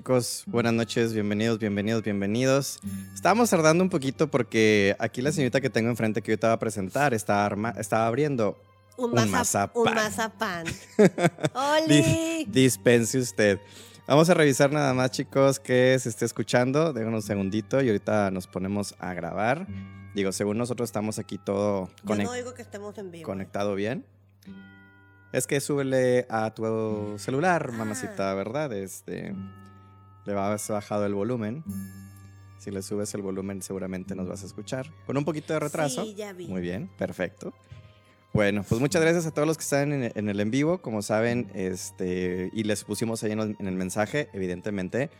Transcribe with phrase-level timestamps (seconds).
[0.00, 2.80] Chicos, buenas noches, bienvenidos, bienvenidos, bienvenidos.
[3.14, 6.52] Estábamos tardando un poquito porque aquí la señorita que tengo enfrente que yo te va
[6.52, 8.58] a presentar está, arma, estaba abriendo
[8.98, 9.82] Un, Un mazap- mazapán.
[9.86, 10.66] Un mazapán.
[11.54, 12.44] ¡Oli!
[12.52, 13.58] dispense usted.
[14.06, 16.92] Vamos a revisar nada más chicos que se esté escuchando.
[16.92, 19.66] Déjanos un segundito y ahorita nos ponemos a grabar.
[20.14, 23.24] Digo, según nosotros estamos aquí todo Yo no oigo que estemos en vivo.
[23.24, 24.04] conectado bien.
[25.32, 27.76] Es que súbele a tu celular, Ah.
[27.78, 28.74] mamacita, ¿verdad?
[28.74, 29.34] Este,
[30.26, 31.64] le vas bajado el volumen.
[32.58, 34.90] Si le subes el volumen, seguramente nos vas a escuchar.
[35.06, 36.04] Con un poquito de retraso.
[36.04, 36.48] Sí, ya vi.
[36.48, 37.52] Muy bien, perfecto.
[38.32, 40.78] Bueno, pues muchas gracias a todos los que están en, en el en vivo.
[40.82, 45.10] Como saben, este, y les pusimos ahí en el, en el mensaje, evidentemente,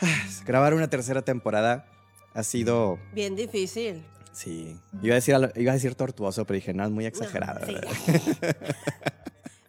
[0.46, 1.86] grabar una tercera temporada
[2.34, 4.02] ha sido, Bien difícil.
[4.32, 7.66] sí, iba a decir, iba a decir tortuoso, pero dije, no, es muy No, exagerado.
[7.66, 7.74] sí.
[7.74, 8.56] ¿verdad?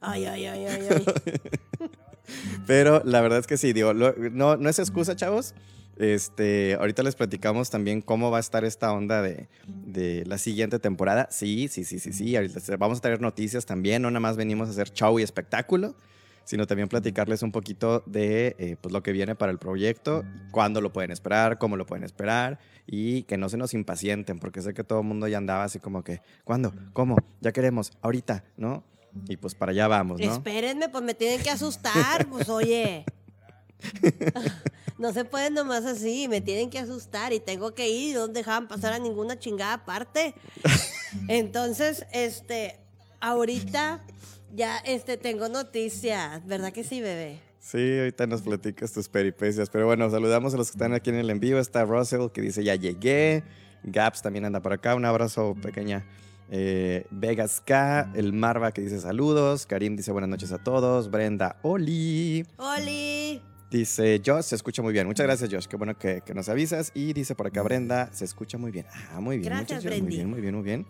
[0.05, 1.89] Ay, ay, ay, ay, ay.
[2.67, 5.53] Pero la verdad es que sí, digo, lo- no, no es excusa, chavos.
[5.97, 10.79] Este, ahorita les platicamos también cómo va a estar esta onda de, de la siguiente
[10.79, 11.27] temporada.
[11.29, 12.35] Sí, sí, sí, sí, sí.
[12.35, 14.01] Ahorita vamos a tener noticias también.
[14.01, 15.95] No nada más venimos a hacer show y espectáculo,
[16.45, 20.81] sino también platicarles un poquito de eh, pues, lo que viene para el proyecto, cuándo
[20.81, 24.73] lo pueden esperar, cómo lo pueden esperar y que no se nos impacienten, porque sé
[24.73, 26.73] que todo el mundo ya andaba así como que, ¿cuándo?
[26.93, 27.15] ¿Cómo?
[27.39, 28.83] Ya queremos, ahorita, ¿no?
[29.27, 30.33] Y pues para allá vamos, ¿no?
[30.33, 32.27] Espérenme, pues me tienen que asustar.
[32.27, 33.05] Pues oye.
[34.99, 38.67] No se puede nomás así, me tienen que asustar y tengo que ir no dejaban
[38.67, 40.35] pasar a ninguna chingada parte.
[41.27, 42.79] Entonces, este,
[43.19, 44.01] ahorita
[44.53, 47.39] ya este tengo noticias, ¿verdad que sí, bebé?
[47.59, 49.69] Sí, ahorita nos platicas tus peripecias.
[49.69, 51.59] Pero bueno, saludamos a los que están aquí en el en vivo.
[51.59, 53.43] Está Russell que dice ya llegué.
[53.83, 54.95] Gaps también anda por acá.
[54.95, 56.05] Un abrazo pequeña.
[56.49, 59.65] Eh, Vegas K, el Marva que dice saludos.
[59.65, 61.09] Karim dice buenas noches a todos.
[61.09, 62.45] Brenda, Oli.
[62.57, 63.41] ¡Oli!
[63.71, 65.07] Dice Josh, se escucha muy bien.
[65.07, 65.65] Muchas gracias, Josh.
[65.65, 66.91] Qué bueno que, que nos avisas.
[66.93, 68.85] Y dice por acá Brenda, se escucha muy bien.
[69.11, 69.49] Ah, muy bien.
[69.49, 70.85] Gracias, muchachos, Muy bien, muy bien, muy bien.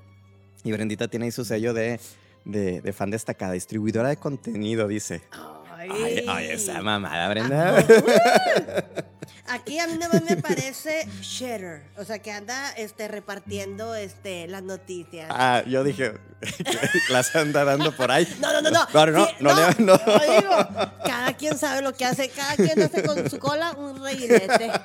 [0.66, 2.00] Y Brendita tiene ahí su sello de,
[2.46, 5.22] de, de fan destacada, distribuidora de contenido, dice.
[5.32, 5.53] Ay,
[5.92, 7.86] Ay, ay, esa mamada, Ah, Brenda.
[9.48, 14.48] Aquí a mí nada más me parece Shatter, o sea que anda este repartiendo este
[14.48, 15.28] las noticias.
[15.30, 16.14] Ah, yo dije,
[17.10, 18.28] las anda dando por ahí.
[18.40, 18.88] No, no, no, no.
[18.94, 19.98] No, no, Sí, no, no.
[19.98, 24.72] digo, cada quien sabe lo que hace, cada quien hace con su cola un reguilete.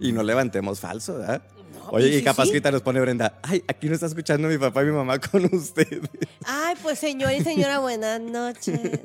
[0.00, 1.40] Y no levantemos falso, ¿verdad?
[1.72, 4.82] No, Oye, y capaz que nos pone Brenda, ay, aquí no está escuchando mi papá
[4.82, 6.02] y mi mamá con usted.
[6.44, 9.00] Ay, pues señor y señora, buenas noches.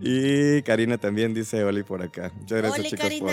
[0.00, 2.32] Y Karina también dice Oli por acá.
[2.34, 3.32] Muchas gracias, Oli, chicos,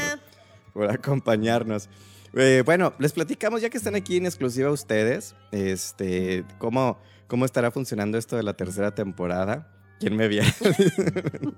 [0.73, 1.89] por, por acompañarnos.
[2.37, 7.71] Eh, bueno, les platicamos, ya que están aquí en exclusiva ustedes, este, cómo, cómo estará
[7.71, 9.71] funcionando esto de la tercera temporada.
[9.99, 10.47] ¿Quién me viera?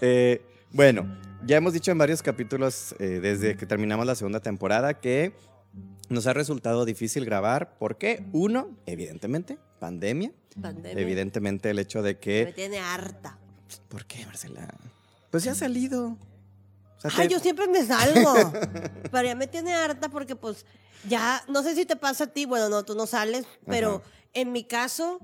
[0.00, 1.06] Eh, bueno,
[1.44, 5.34] ya hemos dicho en varios capítulos eh, desde que terminamos la segunda temporada que
[6.08, 7.76] nos ha resultado difícil grabar.
[7.76, 8.24] ¿Por qué?
[8.32, 10.32] Uno, evidentemente, pandemia.
[10.60, 11.02] Pandemia.
[11.02, 12.52] Evidentemente el hecho de Me que...
[12.54, 13.38] tiene harta.
[13.88, 14.68] ¿Por qué, Marcela?
[15.30, 16.16] Pues ya ha salido.
[16.98, 18.52] O sea, Ay, te- yo siempre me salgo.
[19.10, 20.64] Pero ya me tiene harta porque pues
[21.08, 24.04] ya, no sé si te pasa a ti, bueno, no, tú no sales, pero Ajá.
[24.34, 25.18] en mi caso,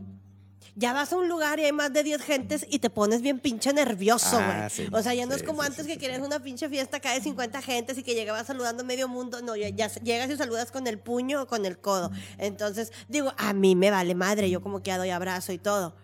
[0.75, 3.39] ya vas a un lugar y hay más de 10 gentes y te pones bien
[3.39, 4.49] pinche nervioso, güey.
[4.49, 4.89] Ah, sí.
[4.93, 7.13] O sea, ya no Sí, es como sí, antes que querías una pinche fiesta acá
[7.13, 9.41] de 50 gentes y que llegabas saludando a medio mundo.
[9.43, 12.11] No, ya, ya llegas y saludas con el puño o con el codo.
[12.39, 15.95] Entonces, digo, a mí me vale madre, yo como que ya doy abrazo y todo.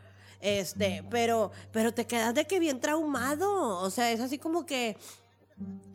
[0.44, 3.78] Este, pero, pero te quedas de que bien traumado.
[3.78, 4.96] O sea, es así como que.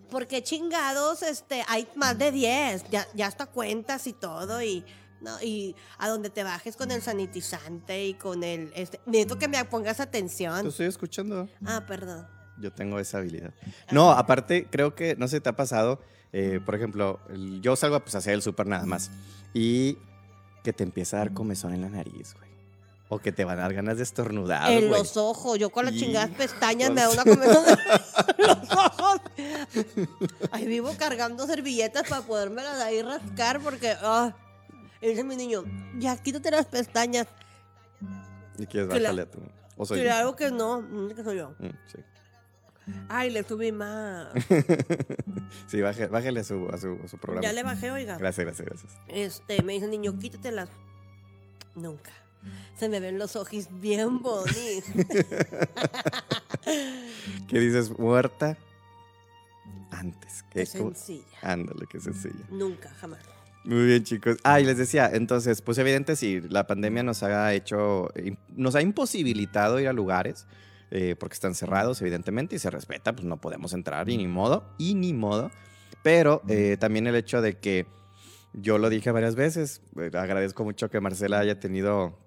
[0.10, 4.84] Porque chingados, este, hay más de 10, ya, ya hasta cuentas y todo, y,
[5.22, 9.48] no, y a donde te bajes con el sanitizante y con el, este, necesito que
[9.48, 10.66] me pongas Te atención.
[10.66, 11.48] estoy escuchando.
[11.64, 12.28] Ah, perdón.
[12.60, 13.54] Yo tengo esa habilidad.
[13.92, 16.02] No, aparte, creo que, no sé te ha pasado,
[16.34, 17.20] eh, por ejemplo,
[17.62, 19.12] yo salgo pues, a hacer el súper nada más
[19.54, 20.00] y
[20.64, 22.49] que te empieza a dar comezón en la nariz, güey.
[23.12, 25.96] O que te van a dar ganas de estornudar, en los ojos, yo con las
[25.96, 27.66] chingadas pestañas me da una comezón
[28.38, 29.22] en los ojos.
[30.52, 34.36] Ahí vivo cargando servilletas para podérmelas ahí rascar porque, ah,
[35.02, 35.64] y dice mi niño,
[35.98, 37.26] ya quítate las pestañas.
[38.60, 39.40] Y quieres bajarle a tu...
[39.78, 40.04] O soy yo.
[40.04, 41.50] Claro que no, mm, que soy yo.
[41.58, 41.98] Mm, sí.
[43.08, 44.28] Ay, le subí más.
[45.68, 47.42] Sí, baje- bájale a su, a su, a su programa.
[47.48, 48.18] Ya le bajé, oiga.
[48.18, 48.94] Gracias, gracias, gracias.
[49.08, 50.70] Este, me dice el niño, quítatelas.
[51.76, 52.12] Nunca.
[52.78, 54.84] Se me ven los ojos bien bonitos.
[57.48, 57.98] ¿Qué dices?
[57.98, 58.58] Muerta
[59.92, 60.44] antes.
[60.54, 60.94] ¿Cómo?
[60.94, 61.26] sencilla.
[61.42, 62.46] Ándale, qué sencilla.
[62.50, 63.20] Nunca, jamás.
[63.66, 64.38] Muy bien, chicos.
[64.44, 68.10] Ah, y les decía, entonces, pues evidente sí, la pandemia nos ha hecho,
[68.56, 70.46] nos ha imposibilitado ir a lugares.
[70.92, 74.64] eh, porque están cerrados, evidentemente, y se respeta, pues no podemos entrar y ni modo,
[74.80, 75.52] y ni modo.
[76.02, 77.86] Pero eh, también el hecho de que
[78.54, 82.18] yo lo dije varias veces, eh, agradezco mucho que Marcela haya tenido,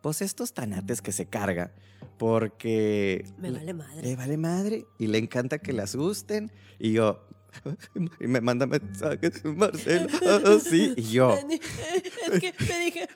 [0.00, 1.72] pues estos tanates que se carga,
[2.18, 3.24] porque...
[3.38, 4.02] Me vale madre.
[4.02, 6.50] Le vale madre y le encanta que le asusten.
[6.78, 7.28] Y yo,
[8.20, 10.94] y me manda mensajes, Marcela, ah, sí.
[10.96, 13.08] Y yo, Es que me dije.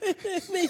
[0.53, 0.69] me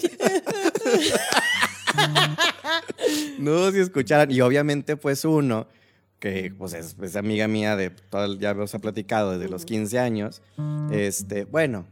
[3.39, 4.31] no, si escucharan.
[4.31, 5.67] Y obviamente, pues uno,
[6.19, 9.99] que pues es, es amiga mía de, todo ya os ha platicado desde los 15
[9.99, 10.43] años,
[10.91, 11.87] este, bueno,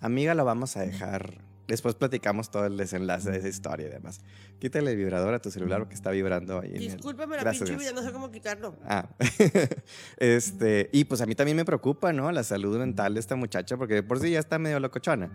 [0.00, 1.47] amiga lo vamos a dejar.
[1.68, 4.22] Después platicamos todo el desenlace de esa historia y demás.
[4.58, 6.70] Quítale el vibrador a tu celular porque está vibrando ahí.
[6.70, 8.74] en el- Discúlpame la pinche vida, no sé cómo quitarlo.
[8.86, 9.06] Ah,
[10.16, 12.32] este, y pues a mí también me preocupa, ¿no?
[12.32, 15.30] La salud mental de esta muchacha, porque de por sí ya está medio locochona.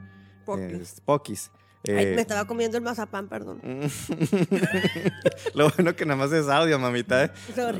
[0.45, 0.74] Poquis.
[0.74, 1.51] Es- poquis.
[1.85, 3.59] Ay, Eh, me estaba comiendo el mazapán, perdón.
[5.53, 7.25] Lo bueno que nada más es audio, mamita.
[7.25, 7.31] ¿eh?
[7.53, 7.79] Sorry.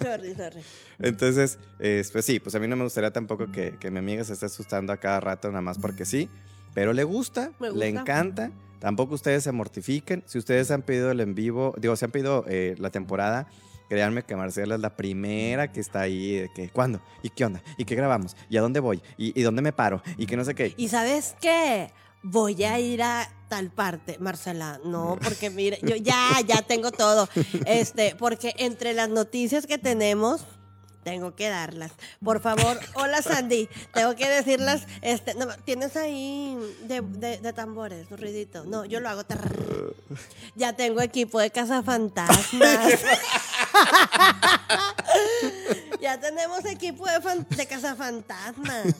[0.00, 0.60] sorry, sorry.
[0.98, 4.22] Entonces, eh, pues sí, pues a mí no me gustaría tampoco que, que mi amiga
[4.24, 6.28] se esté asustando a cada rato nada más porque sí,
[6.74, 8.50] pero le gusta, le encanta.
[8.78, 10.24] Tampoco ustedes se mortifiquen.
[10.26, 13.46] Si ustedes han pedido el en vivo, digo, si han pedido eh, la temporada,
[13.88, 16.32] créanme que Marcela es la primera que está ahí.
[16.32, 17.00] De que, ¿Cuándo?
[17.22, 17.62] ¿Y qué onda?
[17.76, 18.36] ¿Y qué grabamos?
[18.50, 19.00] ¿Y a dónde voy?
[19.16, 20.02] ¿Y, y dónde me paro?
[20.16, 20.74] ¿Y que no sé qué?
[20.76, 21.92] ¿Y sabes qué?
[22.24, 24.80] Voy a ir a tal parte, Marcela.
[24.84, 27.28] No, porque mire, yo ya, ya tengo todo.
[27.66, 30.46] Este, porque entre las noticias que tenemos,
[31.02, 31.92] tengo que darlas.
[32.24, 34.86] Por favor, hola Sandy, tengo que decirlas.
[35.02, 38.64] Este, no, tienes ahí de, de- de tambores, un ruidito.
[38.64, 39.22] No, yo lo hago.
[40.54, 42.48] Ya tengo equipo de cazafantasmas.
[46.00, 48.94] ya tenemos equipo de, fan- de cazafantasmas.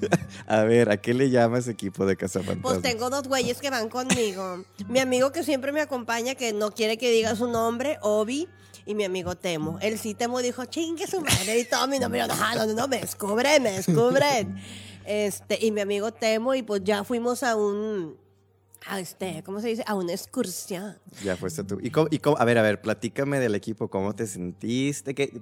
[0.46, 2.62] A ver, ¿a qué le llamas equipo de Cazafantasmas?
[2.62, 4.64] Pues tengo dos güeyes que van conmigo.
[4.88, 8.48] Mi amigo que siempre me acompaña, que no quiere que diga su nombre, Obi,
[8.86, 9.78] y mi amigo Temo.
[9.80, 12.20] Él sí Temo dijo, chingue su madre y todo mi nombre.
[12.20, 14.56] No, no, no, no, me descubren, me descubren.
[15.04, 18.16] Este, y mi amigo Temo, y pues ya fuimos a un,
[18.86, 19.84] a este, ¿cómo se dice?
[19.86, 20.98] A una excursión.
[21.24, 21.78] Ya fuiste tú.
[21.82, 25.14] ¿Y cómo, y cómo- a ver, a ver, platícame del equipo, ¿cómo te sentiste?
[25.14, 25.32] ¿Qué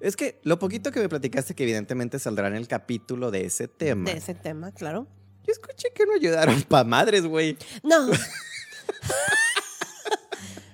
[0.00, 3.68] es que lo poquito que me platicaste, que evidentemente saldrá en el capítulo de ese
[3.68, 4.10] tema.
[4.10, 5.06] De ese tema, claro.
[5.46, 7.56] Yo escuché que no ayudaron pa' madres, güey.
[7.82, 8.08] No.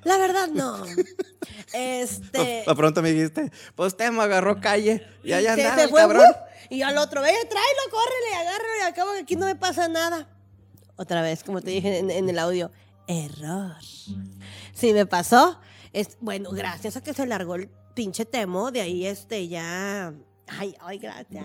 [0.04, 0.84] La verdad, no.
[1.74, 2.62] Este.
[2.66, 6.00] Pa' pronto me dijiste, pues Temo agarró calle y allá se- andaba se el fue,
[6.00, 6.24] cabrón.
[6.28, 6.34] ¡uh!
[6.74, 10.28] Y al otro, ve, tráelo, córrele, agárralo y acabo que aquí no me pasa nada.
[10.96, 12.70] Otra vez, como te dije en, en el audio,
[13.06, 13.76] error.
[14.74, 15.60] Sí me pasó.
[15.92, 20.12] Es, bueno, gracias a que se largó el pinche temo, de ahí este ya.
[20.48, 21.44] Ay, ay, gracias.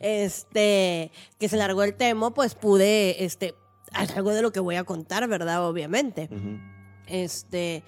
[0.00, 3.54] Este, que se largó el temo, pues pude, este,
[3.92, 5.66] algo de lo que voy a contar, ¿verdad?
[5.68, 6.28] Obviamente.
[6.30, 6.58] Ujú.
[7.06, 7.82] Este,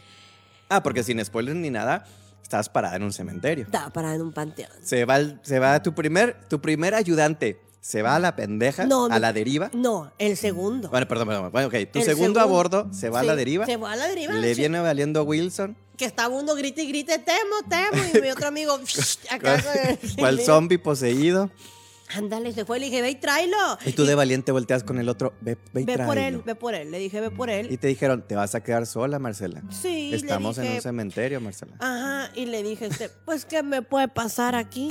[0.69, 2.05] Ah, porque sin spoilers ni nada,
[2.43, 3.65] estabas parada en un cementerio.
[3.65, 4.71] estaba parada en un panteón.
[4.83, 8.85] Se va, el- se va tu primer, tu primer ayudante, se va a la pendeja,
[8.85, 9.71] No, a la deriva.
[9.73, 10.89] No, el segundo.
[10.91, 11.53] Bueno, perdón, perdón.
[11.53, 12.49] Bueno, ok, tu El segundo a segundo.
[12.49, 13.65] bordo se va a Sí, la deriva.
[13.67, 14.35] Se va a la deriva.
[14.35, 14.61] Le sí.
[14.61, 15.77] viene valiendo a Wilson.
[15.97, 18.03] Que estaba uno grite y grite, temo, temo.
[18.13, 18.77] Y mi otro amigo,
[19.31, 21.51] acá con el- Cual zombie poseído.
[22.15, 22.79] Ándale, se fue.
[22.79, 23.57] Le dije, ve y tráelo.
[23.85, 26.55] Y tú de valiente volteas con el otro, ve, ve y Ve por él, ve
[26.55, 26.91] por él.
[26.91, 27.71] Le dije, ve por él.
[27.71, 29.63] Y te dijeron, te vas a quedar sola, Marcela.
[29.71, 31.77] Sí, le Estamos en un cementerio, Marcela.
[31.81, 34.89] Ajá, y le dije, este, pues, ¿qué me puede pasar aquí?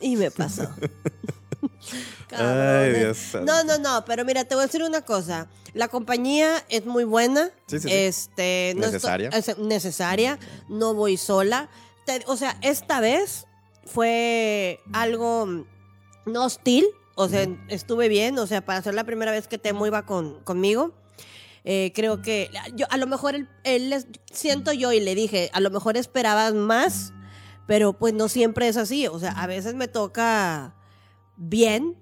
[0.00, 0.62] Y me pasó.
[2.28, 2.98] Cabrones.
[2.98, 3.52] Dios santo.
[3.52, 5.48] No, no, no, pero mira, te voy a decir una cosa.
[5.74, 7.50] La compañía es muy buena.
[7.66, 7.88] Sí, sí, sí.
[7.92, 9.28] Este, no Necesaria.
[9.30, 10.38] es necesaria.
[10.68, 11.68] No voy sola.
[12.08, 13.46] Te- o sea, esta vez
[13.84, 15.64] fue algo mm,
[16.24, 16.86] no hostil.
[17.14, 18.38] O sea, estuve bien.
[18.38, 20.94] O sea, para ser la primera vez que Temo iba con, conmigo.
[21.64, 23.94] Eh, creo que yo a lo mejor él, él
[24.32, 27.12] siento yo y le dije, a lo mejor esperabas más,
[27.66, 29.06] pero pues no siempre es así.
[29.06, 30.74] O sea, a veces me toca
[31.36, 31.94] bien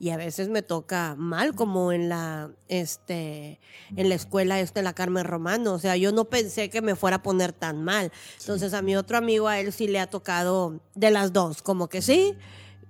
[0.00, 3.60] y a veces me toca mal, como en la este
[3.94, 5.74] en la escuela esta en la Carmen Romano.
[5.74, 8.10] O sea, yo no pensé que me fuera a poner tan mal.
[8.40, 11.90] Entonces a mi otro amigo a él sí le ha tocado de las dos, como
[11.90, 12.34] que sí,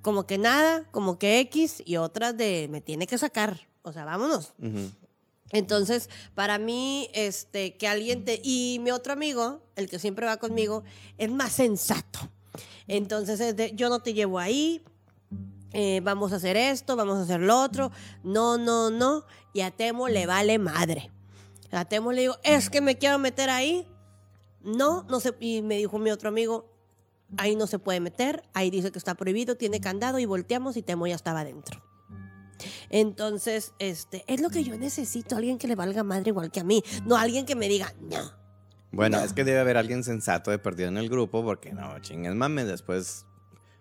[0.02, 3.67] como que nada, como que X y otras de me tiene que sacar.
[3.83, 4.55] O sea, vámonos.
[5.50, 8.40] Entonces, para mí, este, que alguien te.
[8.45, 10.85] Y mi otro amigo, el que siempre va conmigo,
[11.19, 12.21] es más sensato.
[12.87, 14.85] Entonces, es de, yo no te llevo ahí,
[15.73, 17.91] eh, vamos a hacer esto, vamos a hacer lo otro.
[18.25, 19.25] No, no, no.
[19.53, 21.11] Y a Temo le vale madre.
[21.71, 23.87] A Temo le digo, es que me quiero meter ahí.
[24.62, 25.35] No, no sé.
[25.41, 26.71] Y me dijo mi otro amigo,
[27.37, 30.83] ahí no se puede meter, ahí dice que está prohibido, tiene candado y volteamos y
[30.83, 31.83] Temo ya estaba adentro.
[32.91, 36.65] Entonces, este, es lo que yo necesito, alguien que le valga madre igual que a
[36.65, 38.33] mí, no alguien que me diga, no.
[38.93, 39.25] Bueno, No.
[39.25, 42.67] es que debe haber alguien sensato de perdido en el grupo porque no, chingues mames,
[42.67, 43.25] después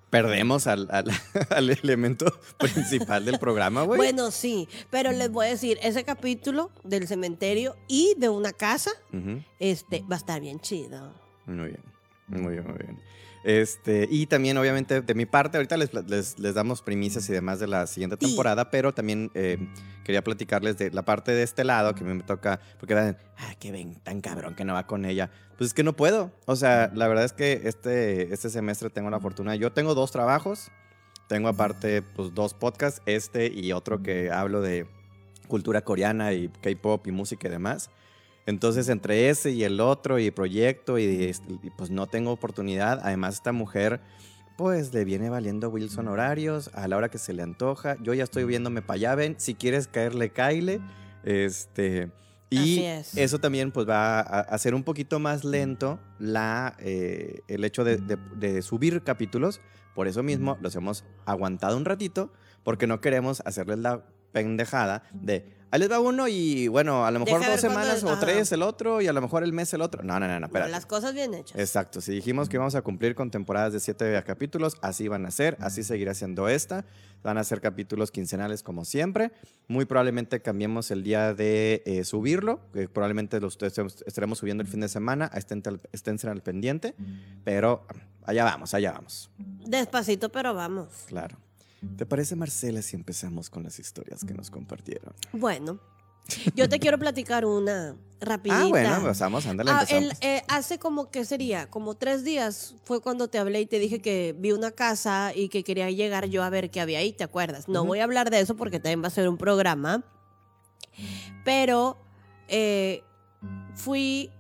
[0.09, 1.11] perdemos al, al-
[1.49, 2.25] al elemento
[2.57, 3.97] principal del programa, güey.
[3.97, 8.91] Bueno, sí, pero les voy a decir, ese capítulo del cementerio y de una casa,
[9.59, 11.13] este, va a estar bien chido.
[11.45, 11.83] Muy bien,
[12.27, 12.99] muy bien, muy bien.
[13.43, 17.59] Este, y también, obviamente, de mi parte, ahorita les, les, les damos primicias y demás
[17.59, 18.27] de la siguiente Sí.
[18.27, 19.57] temporada, pero también eh,
[20.03, 23.17] quería platicarles de la parte de este lado que a mí me toca, porque dan,
[23.37, 25.29] ah, que ven, tan cabrón que no va con ella.
[25.57, 26.31] Pues es que no puedo.
[26.45, 29.55] O sea, la verdad es que este, este semestre tengo la fortuna.
[29.55, 30.69] Yo tengo dos trabajos,
[31.27, 34.85] tengo aparte, pues, dos podcasts, este y otro que hablo de
[35.47, 37.89] cultura coreana y K-pop y música y demás.
[38.49, 42.99] Entonces, entre ese y el otro y proyecto, y, este, y, pues no tengo oportunidad.
[43.03, 44.01] Además, esta mujer,
[44.57, 47.95] pues le viene valiendo Wilson horarios a la hora que se le antoja.
[48.01, 49.35] Yo ya estoy viéndome para allá, ven.
[49.37, 50.81] Si quieres caerle, caile.
[51.23, 52.11] Este.
[52.51, 53.15] Y es.
[53.15, 57.83] eso también pues va a a hacer un poquito más lento la, eh, el hecho
[57.83, 59.61] de, de- de subir capítulos.
[59.93, 62.31] Por eso mismo los hemos aguantado un ratito
[62.63, 67.19] porque no queremos hacerles la pendejada de ahí les va uno y bueno, a lo
[67.19, 69.81] mejor Deja dos semanas o tres el otro y a lo mejor el mes el
[69.81, 70.01] otro.
[70.01, 70.71] No, no, no, no, espérate.
[70.71, 71.59] las cosas bien hechas.
[71.59, 75.31] Exacto, si dijimos que íbamos a cumplir con temporadas de siete capítulos, así van a
[75.31, 76.85] ser, así seguirá siendo esta.
[77.21, 79.31] Van a ser capítulos quincenales como siempre.
[79.67, 84.69] Muy probablemente cambiemos el día de eh, subirlo, que probablemente los est- estaremos subiendo el
[84.69, 86.95] fin de semana, estén, esténse al pendiente,
[87.43, 87.85] pero
[88.23, 89.29] allá vamos, allá vamos.
[89.67, 90.87] Despacito, pero vamos.
[91.07, 91.37] Claro.
[91.97, 95.13] ¿Te parece, Marcela, si empezamos con las historias que nos compartieron?
[95.31, 95.79] Bueno,
[96.55, 98.61] yo te quiero platicar una rapidita.
[98.63, 103.01] Ah, bueno, empezamos, ándale, Ah, el- eh, hace como que sería, como tres días fue
[103.01, 106.43] cuando te hablé y te dije que vi una casa y que quería llegar yo
[106.43, 107.67] a ver qué había ahí, ¿te acuerdas?
[107.69, 110.03] No voy a hablar de eso porque también va a ser un programa,
[111.45, 111.97] pero
[112.47, 113.03] eh,
[113.75, 114.31] fui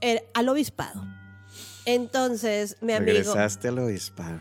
[0.00, 1.02] eh, al obispado.
[1.86, 4.40] Entonces, mi amigo, Regresaste al obispado.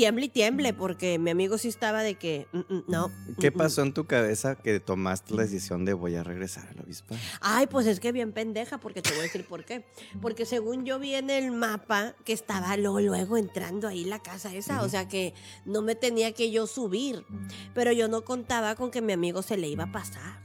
[0.00, 3.10] Tiemble y tiemble, porque mi amigo sí estaba de que, "Mm, mm, no.
[3.38, 3.58] ¿Qué mm, mm".
[3.58, 7.20] pasó en tu cabeza que tomaste la decisión de voy a regresar al obispado?
[7.42, 9.84] Ay, pues es que bien pendeja, porque te voy a decir por qué.
[10.22, 14.54] Porque según yo vi en el mapa que estaba luego, luego entrando ahí la casa
[14.54, 15.34] esa, o sea que
[15.66, 17.26] no me tenía que yo subir.
[17.74, 20.40] Pero yo no contaba con que mi amigo se le iba a pasar.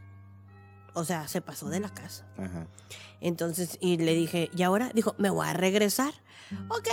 [0.95, 2.27] O sea, se pasó de la casa.
[2.37, 2.67] Ajá.
[3.21, 4.91] Entonces, y le dije, ¿y ahora?
[4.93, 6.13] Dijo, me voy a regresar.
[6.67, 6.89] Ok.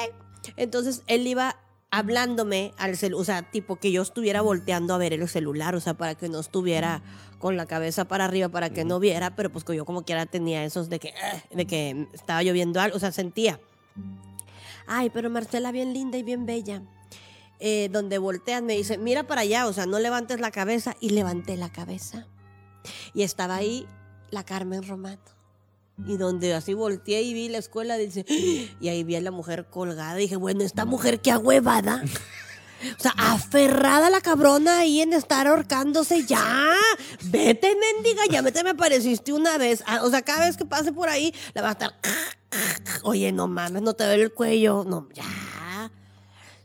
[0.56, 1.56] Entonces, él iba
[1.92, 5.80] hablándome al celular, o sea, tipo que yo estuviera volteando a ver el celular, o
[5.80, 7.02] sea, para que no estuviera
[7.38, 10.24] con la cabeza para arriba, para que no viera, pero pues que yo como quiera
[10.24, 13.60] tenía esos de que, "Ah", de que estaba lloviendo algo, o sea, sentía.
[14.86, 16.82] Ay, pero Marcela bien linda y bien bella.
[17.60, 20.96] Eh, donde voltean me dice, mira para allá, o sea, no levantes la cabeza.
[20.98, 22.26] Y levanté la cabeza.
[23.14, 23.86] Y estaba ahí
[24.30, 25.20] la Carmen Romano.
[26.06, 29.66] Y donde así volteé y vi la escuela, dice, y ahí vi a la mujer
[29.70, 30.18] colgada.
[30.18, 32.02] Y dije, bueno, esta mujer qué ahuevada.
[32.98, 36.26] O sea, aferrada la cabrona ahí en estar ahorcándose.
[36.26, 36.74] Ya,
[37.24, 39.84] vete, mendiga, ya vete, me apareciste una vez.
[39.86, 41.94] Ah, O sea, cada vez que pase por ahí, la va a estar.
[43.04, 44.84] Oye, no mames, no te duele el cuello.
[44.84, 45.22] No, ya.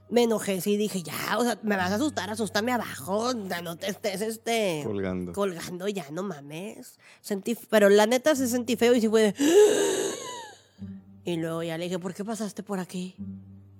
[0.10, 3.34] Me enojé, sí, dije, ya, o sea, me vas a asustar, asústame abajo.
[3.48, 5.34] ya No te estés, este Colgando.
[5.34, 6.98] colgando ya, no mames.
[7.22, 9.36] Sentí, pero la neta se sentí feo y sí fue de...
[11.26, 13.14] Y luego ya le dije, ¿por qué pasaste por aquí?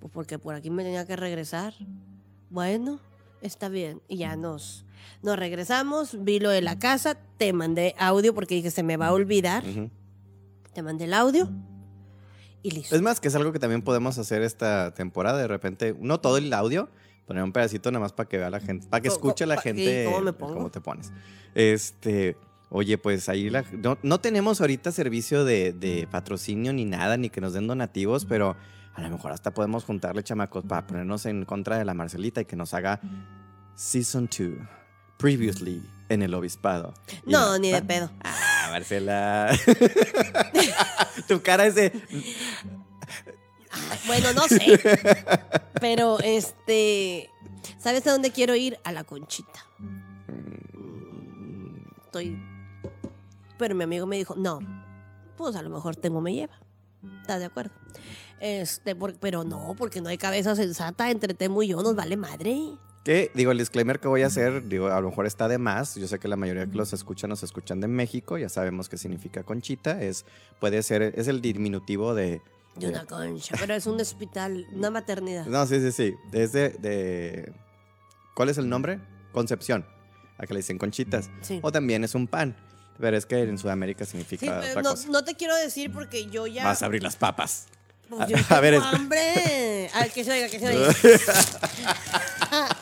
[0.00, 1.72] Pues porque por aquí me tenía que regresar.
[2.50, 3.00] Bueno,
[3.40, 4.02] está bien.
[4.06, 4.84] Y ya nos,
[5.22, 9.06] nos regresamos, vi lo de la casa, te mandé audio porque dije, se me va
[9.06, 9.64] a olvidar.
[10.74, 11.48] Te mandé el audio
[12.62, 12.94] y listo.
[12.94, 15.38] Es más, que es algo que también podemos hacer esta temporada.
[15.38, 16.88] De repente, no todo el audio,
[17.26, 20.02] poner un pedacito nada más para que vea la gente, para que escuche la gente
[20.02, 20.54] ¿y cómo me pongo?
[20.54, 21.12] cómo te pones.
[21.54, 22.36] Este,
[22.70, 27.30] oye, pues ahí la, no, no tenemos ahorita servicio de, de patrocinio ni nada, ni
[27.30, 28.56] que nos den donativos, pero
[28.94, 32.44] a lo mejor hasta podemos juntarle chamacos para ponernos en contra de la Marcelita y
[32.46, 33.00] que nos haga
[33.76, 34.48] Season 2,
[35.18, 36.94] Previously en el Obispado.
[37.24, 38.10] No, ni de ah, pedo.
[38.68, 39.50] Ah, Marcela.
[41.28, 41.92] tu cara es de.
[44.06, 44.80] Bueno, no sé.
[45.80, 47.30] Pero este.
[47.78, 48.78] ¿Sabes a dónde quiero ir?
[48.84, 49.64] A la conchita.
[52.04, 52.40] Estoy.
[53.58, 54.58] Pero mi amigo me dijo, no.
[55.36, 56.58] Pues a lo mejor tengo me lleva.
[57.20, 57.72] ¿Estás de acuerdo?
[58.40, 62.16] Este, por- pero no, porque no hay cabeza sensata entre Temo y yo, nos vale
[62.16, 62.56] madre.
[63.04, 65.94] Que, digo, el disclaimer que voy a hacer, digo, a lo mejor está de más.
[65.94, 68.36] Yo sé que la mayoría que los escuchan nos escuchan de México.
[68.36, 70.02] Ya sabemos qué significa conchita.
[70.02, 70.26] Es,
[70.60, 72.42] puede ser, es el diminutivo de.
[72.76, 75.46] De una concha, pero es un hospital, una maternidad.
[75.46, 76.14] No, sí, sí, sí.
[76.32, 77.52] Es de, de-
[78.34, 79.00] ¿Cuál es el nombre?
[79.32, 79.84] Concepción.
[80.36, 81.28] acá le dicen conchitas.
[81.40, 81.58] Sí.
[81.62, 82.54] O también es un pan,
[83.00, 85.08] pero es que en Sudamérica Sí, significa pero otra no, cosa.
[85.08, 86.64] no te quiero decir porque yo ya.
[86.64, 87.66] Vas a abrir las papas.
[88.08, 89.90] Pues A- yo a ver, es- hambre.
[89.94, 90.94] A ver, que se oiga, que se oiga.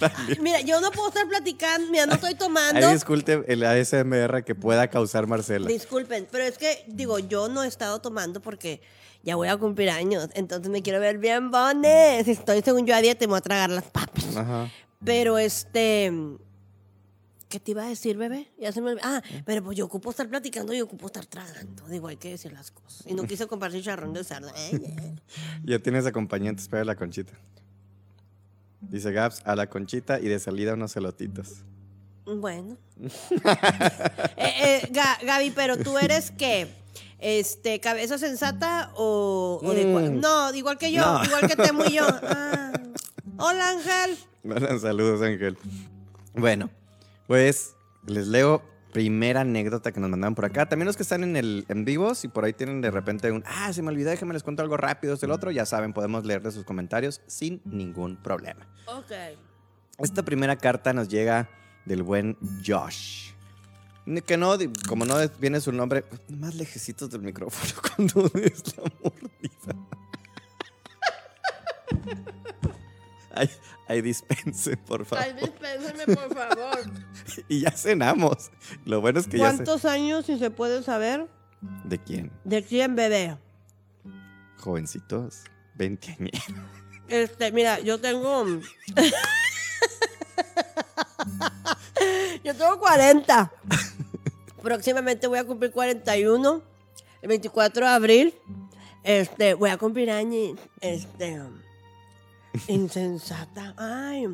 [0.40, 2.86] Mira, yo no puedo estar platicando, mira, no estoy tomando.
[2.86, 5.66] Ahí disculpe el ASMR que pueda causar Marcela.
[5.68, 8.80] Disculpen, pero es que, digo, yo no he estado tomando porque
[9.22, 12.24] ya voy a cumplir años, entonces me quiero ver bien bones.
[12.24, 14.36] Si estoy según yo a dieta, me voy a tragar las papas.
[14.36, 14.70] Ajá.
[15.04, 16.12] Pero este.
[17.48, 18.50] ¿Qué te iba a decir, bebé?
[18.58, 19.06] Ya se me olvidó.
[19.06, 21.86] Ah, pero pues yo ocupo estar platicando y ocupo estar tragando.
[21.88, 23.06] Digo, hay que decir las cosas.
[23.06, 24.50] Y no quise compartir charrón de cerdo.
[24.54, 25.20] Ay, ay.
[25.64, 27.32] Ya tienes acompañantes para la conchita.
[28.80, 31.64] Dice Gaps, a la conchita y de salida unos celotitos.
[32.24, 32.76] Bueno.
[33.00, 36.68] eh, eh, Ga- Gaby, pero tú eres qué?
[37.18, 40.20] Este, cabeza sensata o, o de Mm.
[40.20, 41.24] No, igual que yo, No.
[41.24, 42.06] igual que Temo y yo.
[42.22, 42.72] Ah.
[43.38, 44.16] Hola, Ángel.
[44.42, 45.56] Bueno, saludos, Ángel.
[46.34, 46.70] Bueno,
[47.26, 47.74] pues
[48.06, 50.68] les leo primera anécdota que nos mandaron por acá.
[50.68, 53.44] También los que están en el en vivo, si por ahí tienen de repente un,
[53.46, 56.24] ah, se me olvidó, déjenme les cuento algo rápido, es el otro, ya saben, podemos
[56.24, 58.66] leer de sus comentarios sin ningún problema.
[58.86, 59.12] Ok.
[59.98, 61.48] Esta primera carta nos llega
[61.84, 63.32] del buen Josh.
[64.26, 64.56] Que no,
[64.88, 69.74] como no viene su nombre, más lejecitos del micrófono cuando es la mordida.
[73.34, 73.50] Ay,
[73.88, 75.24] ay, dispense, por favor.
[75.24, 76.78] Ay, dispénseme, por favor.
[77.48, 78.50] Y ya cenamos.
[78.84, 81.28] Lo bueno es que ya ¿Cuántos años, si se puede saber?
[81.84, 82.30] ¿De quién?
[82.44, 83.36] ¿De quién, bebé?
[84.58, 85.44] Jovencitos.
[85.74, 86.44] 20 años.
[87.08, 88.44] Este, mira, yo tengo.
[92.44, 93.52] yo tengo 40.
[94.62, 96.62] Próximamente voy a cumplir 41.
[97.22, 98.34] El 24 de abril.
[99.04, 100.58] Este, voy a cumplir años.
[100.80, 101.40] Este.
[102.68, 103.74] Insensata.
[103.76, 104.26] Ay.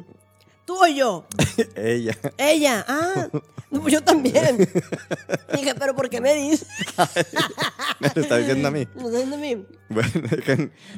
[0.65, 1.27] Tú o yo.
[1.77, 2.17] Ella.
[2.39, 2.85] Ella.
[2.89, 3.29] Ah.
[3.71, 4.59] no, pues yo también.
[5.55, 6.67] Dije, pero ¿por qué me dices?
[8.01, 8.89] Me lo está diciendo a mí.
[8.95, 9.67] No sé de mí.
[9.89, 10.11] Bueno,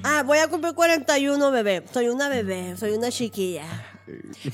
[0.02, 1.84] Ah, voy a cumplir 41, bebé.
[1.92, 3.64] Soy una bebé, soy una chiquilla.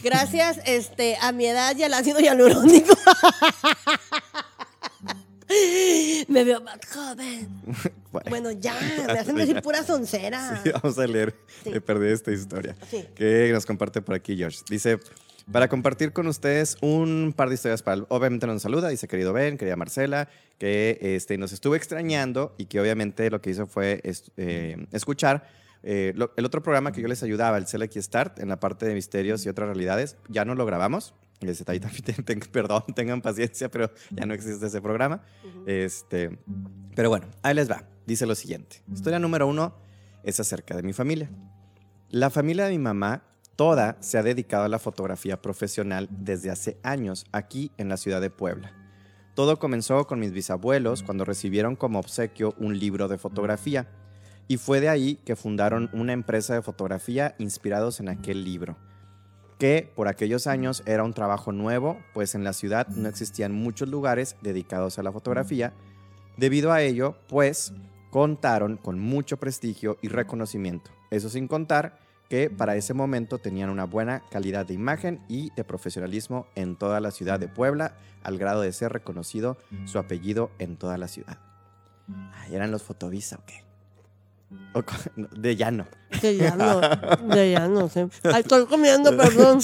[0.03, 2.94] Gracias este, a mi edad y al ácido hialurónico.
[6.28, 7.48] Me veo más joven.
[8.12, 8.28] Bueno.
[8.28, 8.74] Bueno, ya,
[9.06, 10.60] me hacen decir pura soncera.
[10.62, 11.34] Sí, vamos a leer.
[11.64, 11.70] Sí.
[11.70, 12.76] Me perdí esta historia.
[12.90, 13.06] Sí.
[13.14, 14.60] Que nos comparte por aquí Josh.
[14.68, 14.98] Dice,
[15.50, 18.04] para compartir con ustedes un par de historias para...
[18.10, 22.80] Obviamente nos saluda, dice querido Ben, querida Marcela, que este, nos estuvo extrañando y que
[22.82, 24.02] obviamente lo que hizo fue
[24.36, 25.48] eh, escuchar
[25.82, 28.84] eh, lo- el otro programa que yo les ayudaba, el Select Start, en la parte
[28.84, 30.16] de misterios y otras realidades.
[30.28, 31.14] Ya no lo grabamos.
[31.48, 35.22] Este, ahí también ten- ten- perdón, tengan paciencia, pero ya no existe ese programa.
[35.66, 36.38] Este,
[36.94, 37.85] pero bueno, ahí les va.
[38.07, 38.83] Dice lo siguiente.
[38.92, 39.74] Historia número uno
[40.24, 41.31] es acerca de mi familia.
[42.11, 43.22] La familia de mi mamá,
[43.57, 48.20] toda, se ha dedicado a la fotografía profesional desde hace años aquí en la ciudad
[48.20, 48.72] de Puebla.
[49.35, 53.88] Todo comenzó con mis bisabuelos cuando recibieron como obsequio un libro de fotografía
[54.46, 58.76] y fue de ahí que fundaron una empresa de fotografía inspirados en aquel libro,
[59.62, 63.88] que por aquellos años era un trabajo nuevo, pues en la ciudad no existían muchos
[63.88, 65.72] lugares dedicados a la fotografía.
[66.37, 67.72] Debido a ello, pues
[68.11, 70.90] contaron con mucho prestigio y reconocimiento.
[71.12, 71.96] Eso sin contar
[72.29, 76.98] que para ese momento tenían una buena calidad de imagen y de profesionalismo en toda
[76.98, 77.94] la ciudad de Puebla,
[78.25, 81.38] al grado de ser reconocido su apellido en toda la ciudad.
[82.51, 83.71] ¿Eran los Fotovisa o qué?
[85.36, 85.86] De llano.
[86.20, 86.80] Que ya no,
[87.34, 88.08] de ya no sé.
[88.24, 89.60] Ay, estoy comiendo, perdón.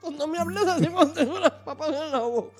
[0.00, 2.56] Pues no me hables así tengo las papas en la boca.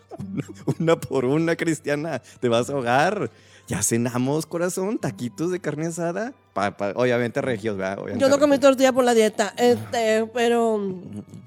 [0.79, 2.21] Una por una, Cristiana.
[2.41, 3.31] Te vas a ahogar.
[3.71, 4.99] Ya cenamos, corazón.
[4.99, 6.33] Taquitos de carne asada.
[6.55, 8.01] Pa- pa- obviamente regios, ¿verdad?
[8.01, 10.75] Obviamente Yo no comí tortilla por la dieta, este, pero...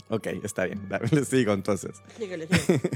[0.07, 0.87] Ok, está bien.
[1.11, 2.01] Les sigo entonces.
[2.17, 2.91] Síguele, síguele.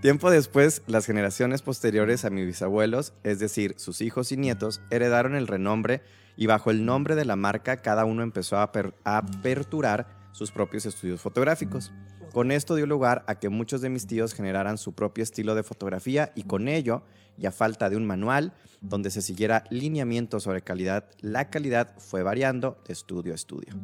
[0.00, 5.34] Tiempo después, las generaciones posteriores a mis bisabuelos, es decir, sus hijos y nietos, heredaron
[5.34, 6.00] el renombre
[6.38, 8.72] y bajo el nombre de la marca cada uno empezó a
[9.04, 11.92] aperturar sus propios estudios fotográficos.
[12.32, 15.62] Con esto dio lugar a que muchos de mis tíos generaran su propio estilo de
[15.62, 17.02] fotografía y con ello,
[17.36, 22.22] y a falta de un manual donde se siguiera lineamiento sobre calidad, la calidad fue
[22.22, 23.74] variando de estudio a estudio.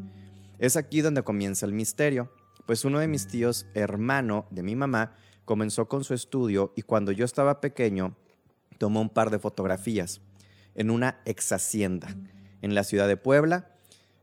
[0.58, 2.32] Es aquí donde comienza el misterio,
[2.64, 7.12] pues uno de mis tíos, hermano de mi mamá, comenzó con su estudio y cuando
[7.12, 8.16] yo estaba pequeño,
[8.78, 10.22] tomó un par de fotografías
[10.74, 12.08] en una ex hacienda
[12.62, 13.77] en la ciudad de Puebla.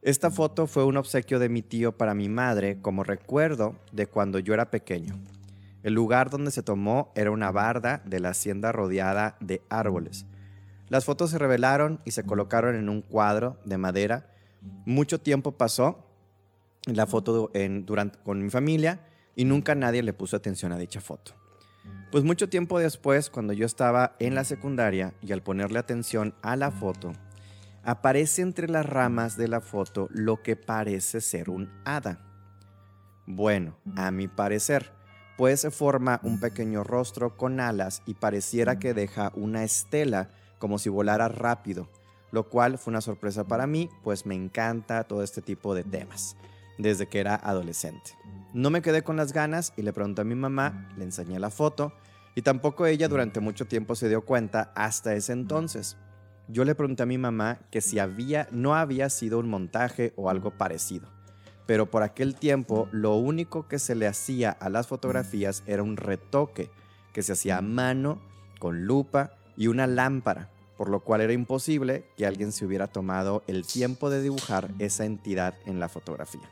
[0.05, 4.37] Esta foto fue un obsequio de mi tío para mi madre como recuerdo de cuando
[4.37, 5.17] yo era pequeño.
[5.81, 10.27] El lugar donde se tomó era una barda de la hacienda rodeada de árboles.
[10.89, 14.29] Las fotos se revelaron y se colocaron en un cuadro de madera.
[14.85, 16.05] Mucho tiempo pasó
[16.85, 18.99] la foto en, durante, con mi familia.
[19.35, 21.33] y nunca nadie le puso atención a dicha foto.
[22.11, 26.55] Pues mucho tiempo después, cuando yo estaba en la secundaria y al ponerle atención a
[26.55, 27.13] la foto,
[27.85, 32.19] aparece entre las ramas de la foto lo que parece ser un hada.
[33.27, 34.91] Bueno, a mi parecer,
[35.37, 40.89] pues forma un pequeño rostro con alas y pareciera que deja una estela como si
[40.89, 41.89] volara rápido,
[42.31, 46.35] lo cual fue una sorpresa para mí, pues me encanta todo este tipo de temas,
[46.77, 48.11] desde que era adolescente.
[48.53, 51.49] No me quedé con las ganas y le pregunté a mi mamá, le enseñé la
[51.49, 51.93] foto
[52.35, 55.97] y tampoco ella durante mucho tiempo se dio cuenta hasta ese entonces.
[56.47, 60.29] Yo le pregunté a mi mamá que si había no había sido un montaje o
[60.29, 61.09] algo parecido.
[61.65, 65.97] Pero por aquel tiempo lo único que se le hacía a las fotografías era un
[65.97, 66.69] retoque
[67.13, 68.21] que se hacía a mano,
[68.59, 73.43] con lupa y una lámpara, por lo cual era imposible que alguien se hubiera tomado
[73.47, 76.47] el tiempo de dibujar esa entidad en la fotografía.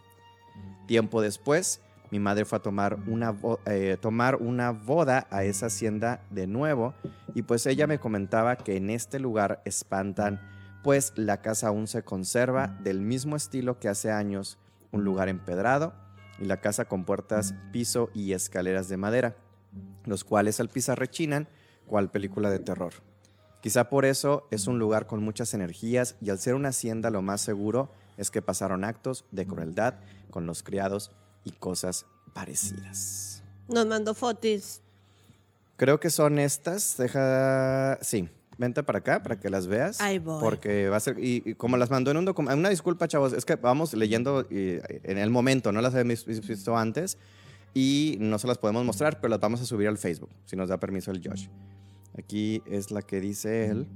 [0.87, 1.81] Tiempo después,
[2.13, 6.93] mi madre fue a tomar una, eh, tomar una boda a esa hacienda de nuevo
[7.33, 10.39] y pues ella me comentaba que en este lugar espantan,
[10.83, 14.59] pues la casa aún se conserva del mismo estilo que hace años,
[14.91, 15.95] un lugar empedrado
[16.37, 19.35] y la casa con puertas, piso y escaleras de madera,
[20.05, 21.47] los cuales al pisar rechinan,
[21.87, 22.93] cual película de terror.
[23.59, 27.23] Quizá por eso es un lugar con muchas energías y al ser una hacienda lo
[27.23, 29.95] más seguro es que pasaron actos de crueldad
[30.29, 31.11] con los criados
[31.43, 33.43] y cosas parecidas.
[33.67, 34.81] Nos mandó fotos.
[35.77, 36.97] Creo que son estas.
[36.97, 37.97] Deja.
[38.01, 38.29] Sí.
[38.57, 39.99] Vente para acá para que las veas.
[39.99, 40.39] Ahí voy.
[40.39, 41.17] Porque va a ser.
[41.19, 42.57] Y, como las mandó en un documento.
[42.57, 43.33] Una disculpa, chavos.
[43.33, 45.71] Es que vamos leyendo en el momento.
[45.71, 47.17] No las habíamos visto antes.
[47.73, 50.29] Y no se las podemos mostrar, pero las vamos a subir al Facebook.
[50.45, 51.47] Si nos da permiso el Josh.
[52.17, 53.87] Aquí es la que dice él.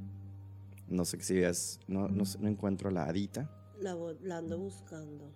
[0.88, 1.80] No sé si es.
[1.88, 3.50] No, no, no encuentro la adita.
[3.80, 5.32] La, la ando buscando.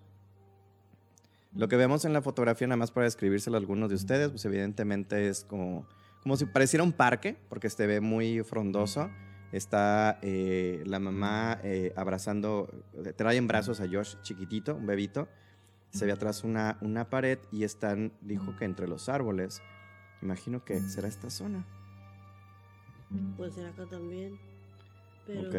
[1.53, 4.45] Lo que vemos en la fotografía, nada más para describírselo a algunos de ustedes, pues
[4.45, 5.85] evidentemente es como,
[6.23, 9.09] como si pareciera un parque, porque se ve muy frondoso.
[9.51, 12.69] Está eh, la mamá eh, abrazando,
[13.17, 15.27] trae en brazos a Josh chiquitito, un bebito.
[15.89, 19.61] Se ve atrás una, una pared y están, dijo que entre los árboles.
[20.21, 21.65] Imagino que será esta zona.
[23.35, 24.39] Puede ser acá también.
[25.27, 25.49] Pero,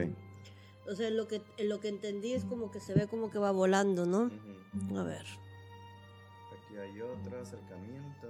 [0.90, 3.50] O sea, lo que, lo que entendí es como que se ve como que va
[3.50, 4.30] volando, ¿no?
[4.98, 5.26] A ver.
[6.82, 8.28] Hay otro acercamiento.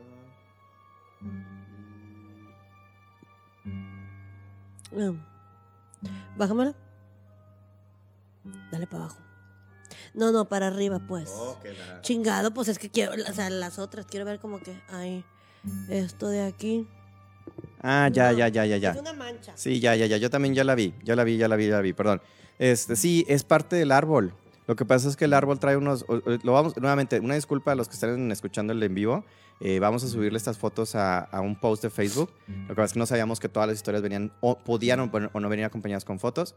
[6.37, 6.75] Bájamela.
[8.71, 9.19] Dale para abajo.
[10.13, 11.33] No, no, para arriba, pues.
[12.03, 15.25] Chingado, pues es que quiero, o sea, las otras, quiero ver como que hay
[15.89, 16.87] esto de aquí.
[17.81, 18.91] Ah, ya, ya, ya, ya, ya.
[18.91, 19.57] Es una mancha.
[19.57, 20.19] Sí, ya, ya, ya.
[20.19, 20.95] Yo también ya la vi.
[21.03, 22.21] Ya la vi, ya la vi, ya la vi, perdón.
[22.59, 24.35] Este, sí, es parte del árbol.
[24.67, 26.05] Lo que pasa es que el árbol trae unos.
[26.43, 29.25] Lo vamos, nuevamente, una disculpa a los que estén escuchando el en vivo.
[29.61, 32.31] Eh, vamos a subirle estas fotos a, un post de Facebook.
[32.47, 35.41] Lo que pasa es que no sabíamos que todas las historias venían o podían o,
[35.41, 36.55] no venían acompañadas con fotos.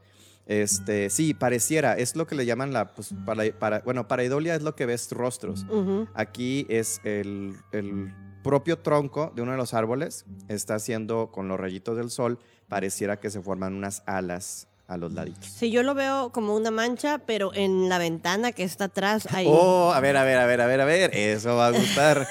[0.48, 4.56] Este, sí, pareciera, es lo que le llaman la, pues, para, para, bueno, para idolia
[4.56, 5.66] es lo que ves rostros.
[6.14, 8.14] Aquí es el, el,
[8.44, 12.38] propio tronco de uno de los árboles, está haciendo con los rayitos del sol,
[12.68, 15.46] pareciera que se forman unas alas a los laditos.
[15.46, 19.48] Sí, yo lo veo como una mancha, pero en la ventana que está atrás hay...
[19.50, 22.28] Oh, a ver, a ver, a ver, a ver, a ver, eso va a gustar.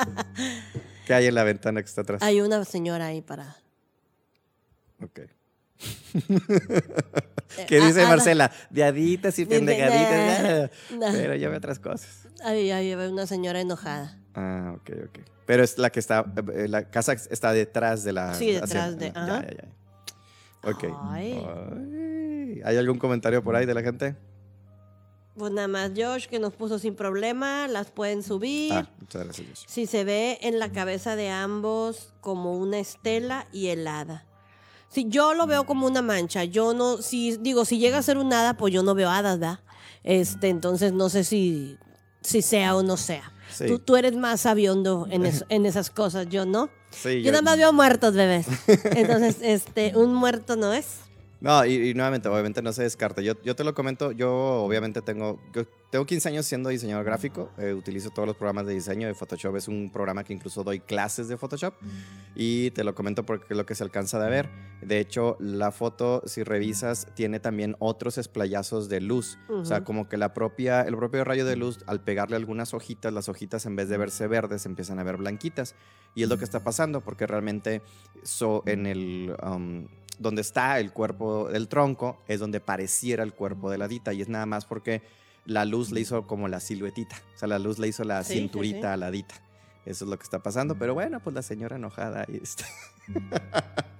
[1.06, 2.22] ¿Qué hay en la ventana que está atrás?
[2.22, 3.56] Hay una señora ahí para...
[5.02, 5.20] Ok.
[7.66, 8.50] ¿Qué dice Marcela?
[8.68, 10.70] De aditas y pendejaditas.
[10.88, 12.26] Pero yo veo otras cosas.
[12.44, 14.18] Ahí, ahí veo una señora enojada.
[14.34, 15.18] Ah, ok, ok.
[15.46, 18.34] Pero es la que está, eh, la casa está detrás de la...
[18.34, 19.10] Sí, detrás de...
[19.12, 19.79] Ya, ya, ya.
[20.62, 20.84] Ok.
[22.64, 24.16] ¿Hay algún comentario por ahí de la gente?
[25.36, 28.72] Pues nada más Josh que nos puso sin problema, las pueden subir.
[28.72, 29.64] Ah, muchas gracias, Josh.
[29.66, 34.26] Si se ve en la cabeza de ambos como una estela y helada.
[34.88, 36.44] Si yo lo veo como una mancha.
[36.44, 39.38] Yo no, si digo, si llega a ser un hada, pues yo no veo hadas,
[39.38, 39.60] ¿verdad?
[40.02, 41.78] Este, entonces no sé si,
[42.22, 43.32] si sea o no sea.
[43.66, 46.70] Tú, tú, eres más sabiondo en, en esas cosas, yo no.
[47.04, 48.46] Yo, nada más veo muertos, bebés.
[48.66, 50.98] Entonces, este, un muerto no es.
[51.40, 53.22] No, y, nuevamente, obviamente no se descarta.
[53.22, 54.30] Yo, yo te lo comento, yo
[54.62, 58.74] obviamente tengo, yo tengo 15 años siendo diseñador gráfico, eh, utilizo todos los programas de
[58.74, 61.74] diseño de Photoshop, es un programa que incluso doy clases de Photoshop
[62.36, 64.48] y te lo comento porque es lo que se alcanza de ver.
[64.82, 70.08] De hecho, la foto, si revisas, tiene también otros esplayazos de luz, o sea, como
[70.08, 73.74] que la propia, el propio rayo de luz, al pegarle algunas hojitas, las hojitas en
[73.74, 75.74] vez de verse verdes, empiezan a ver blanquitas.
[76.14, 77.82] Y es lo que está pasando porque realmente
[78.22, 79.34] so, en el...
[79.44, 79.86] Um,
[80.20, 84.12] donde está el cuerpo del tronco es donde pareciera el cuerpo de la dita.
[84.12, 85.02] Y es nada más porque
[85.44, 88.92] la luz le hizo como la siluetita, o sea, la luz le hizo la cinturita
[88.92, 89.34] a la dita.
[89.86, 90.76] Eso es lo que está pasando.
[90.78, 92.66] Pero bueno, pues la señora enojada ahí está.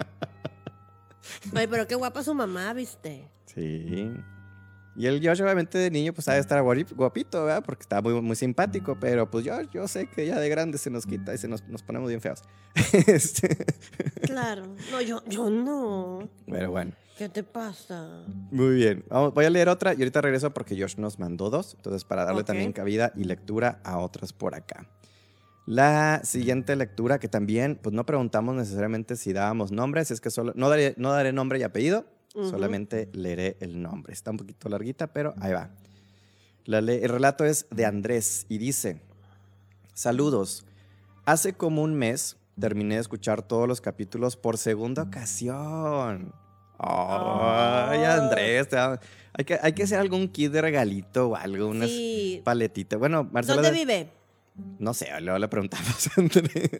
[1.55, 3.29] Ay, pero qué guapa su mamá, ¿viste?
[3.47, 4.11] Sí.
[4.97, 7.63] Y el Josh, obviamente, de niño, pues sabe estar guapito, ¿verdad?
[7.65, 8.99] Porque está muy, muy simpático.
[9.01, 11.67] Pero pues yo, yo sé que ya de grande se nos quita y se nos,
[11.69, 12.43] nos ponemos bien feos.
[13.07, 13.57] Este,
[14.23, 14.75] Claro.
[14.91, 16.29] No, yo, yo no.
[16.47, 16.93] Pero bueno.
[17.21, 18.25] ¿Qué te pasa?
[18.51, 19.05] Muy bien.
[19.11, 21.75] Vamos, voy a leer otra y ahorita regreso porque Josh nos mandó dos.
[21.75, 22.47] Entonces, para darle Ok.
[22.47, 24.87] también cabida y lectura a otras por acá.
[25.67, 30.55] La siguiente lectura, que también, pues no preguntamos necesariamente si dábamos nombres, es que solo,
[30.57, 32.49] no daré, no daré nombre y apellido, Ujú.
[32.49, 34.15] solamente leeré el nombre.
[34.15, 35.69] Está un poquito larguita, pero ahí va.
[36.65, 38.99] La el relato es de Andrés y dice,
[39.93, 40.65] saludos,
[41.27, 46.33] hace como un mes terminé de escuchar todos los capítulos por segunda ocasión.
[46.83, 48.15] Ay, Ah.
[48.17, 52.41] Andrés, te hay, que, hay que hacer algún kit de regalito o algo, unas Sí.
[52.45, 52.99] paletitas.
[52.99, 54.11] Bueno, Marcela, ¿Dónde vive?
[54.79, 56.71] no sé, luego le preguntamos a Andrés.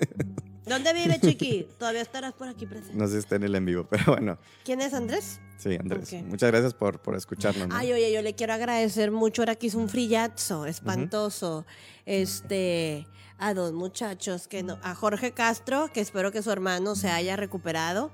[0.67, 1.67] ¿Dónde vive, Chiqui?
[1.79, 2.95] Todavía estarás por aquí presente.
[2.97, 4.39] No sé si está en el en vivo, pero bueno.
[4.65, 5.41] ¿Quién es Andrés?
[5.59, 6.13] Sí, Andrés.
[6.25, 7.69] Muchas gracias por, por escucharnos.
[7.69, 7.75] ¿no?
[7.77, 9.43] Ay, oye, yo le quiero agradecer mucho.
[9.43, 11.67] Ahora que hizo un frillazo espantoso.
[12.07, 13.07] Este,
[13.39, 17.37] a dos muchachos que no, a Jorge Castro, que espero que su hermano se haya
[17.37, 18.13] recuperado.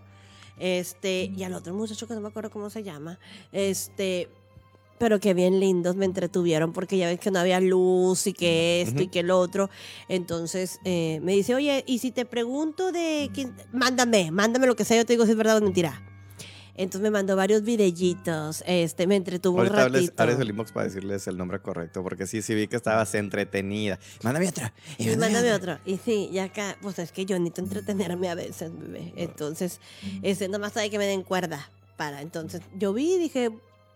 [0.58, 3.18] Este, y al otro muchacho que no me acuerdo cómo se llama.
[3.52, 4.28] Este,
[4.98, 8.82] pero que bien lindos me entretuvieron porque ya ves que no había luz y que
[8.82, 9.68] esto y que el otro.
[10.08, 14.84] Entonces eh, me dice, oye, y si te pregunto de quién, mándame, mándame lo que
[14.84, 16.02] sea, yo te digo si es verdad o mentira.
[16.76, 20.22] Entonces me mandó varios videillitos, este, me entretuvo Ahorita un hables, ratito.
[20.22, 23.98] abres el inbox para decirles el nombre correcto, porque sí, sí vi que estabas entretenida.
[24.22, 24.70] Mándame otro.
[24.98, 25.78] Y mándame otro.
[25.84, 29.12] Y sí, y acá, pues es que yo necesito entretenerme a veces, bebé.
[29.16, 29.80] Entonces,
[30.22, 32.20] este, nomás hay que me den cuerda para.
[32.20, 33.50] Entonces, yo vi y dije,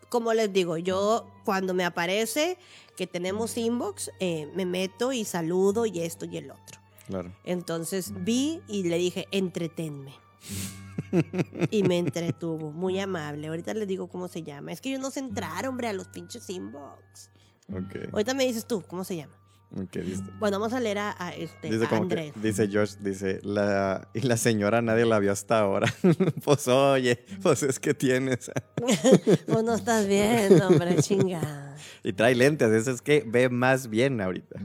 [0.08, 2.56] como les digo, yo cuando me aparece
[2.96, 6.80] que tenemos inbox, eh, me meto y saludo y esto y el otro.
[7.06, 7.32] Claro.
[7.44, 10.12] Entonces vi y le dije, entretenme.
[11.70, 13.48] y me entretuvo, muy amable.
[13.48, 14.72] Ahorita les digo cómo se llama.
[14.72, 17.30] Es que yo no sé entrar, hombre, a los pinches inbox.
[17.72, 18.12] Ok.
[18.12, 19.32] Ahorita me dices tú, ¿cómo se llama?
[19.76, 20.24] Ok, dice.
[20.40, 22.32] Bueno, vamos a leer a, a este, Dice a como que- Andrés.
[22.42, 25.86] dice Josh, dice, la, y la señora nadie la vio hasta ahora.
[26.44, 28.50] pues oye, pues es que tienes.
[29.46, 31.76] Pues no estás viendo, hombre, chinga.
[32.02, 34.58] y trae lentes, eso es que ve más bien ahorita.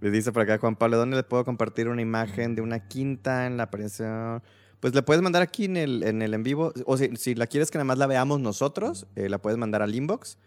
[0.00, 3.46] Le dice por acá Juan Pablo, ¿dónde le puedo compartir una imagen de una quinta
[3.46, 4.42] en la apariencia?
[4.80, 6.72] Pues le puedes mandar aquí en el en, el en vivo.
[6.86, 9.82] O si, si la quieres que nada más la veamos nosotros, eh, la puedes mandar
[9.82, 10.38] al inbox.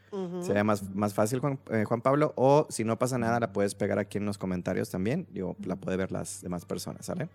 [0.41, 2.33] Sería más, más fácil, Juan, eh, Juan Pablo.
[2.35, 5.27] O si no pasa nada, la puedes pegar aquí en los comentarios también.
[5.31, 7.29] Digo, la puede ver las demás personas, ¿sale?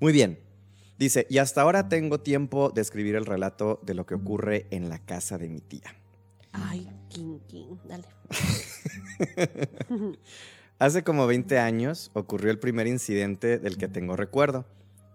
[0.00, 0.38] Muy bien.
[0.98, 4.88] Dice, y hasta ahora tengo tiempo de escribir el relato de lo que ocurre en
[4.88, 5.94] la casa de mi tía.
[6.52, 8.04] Ay, king, king, dale.
[10.78, 14.64] Hace como 20 años ocurrió el primer incidente del que tengo recuerdo.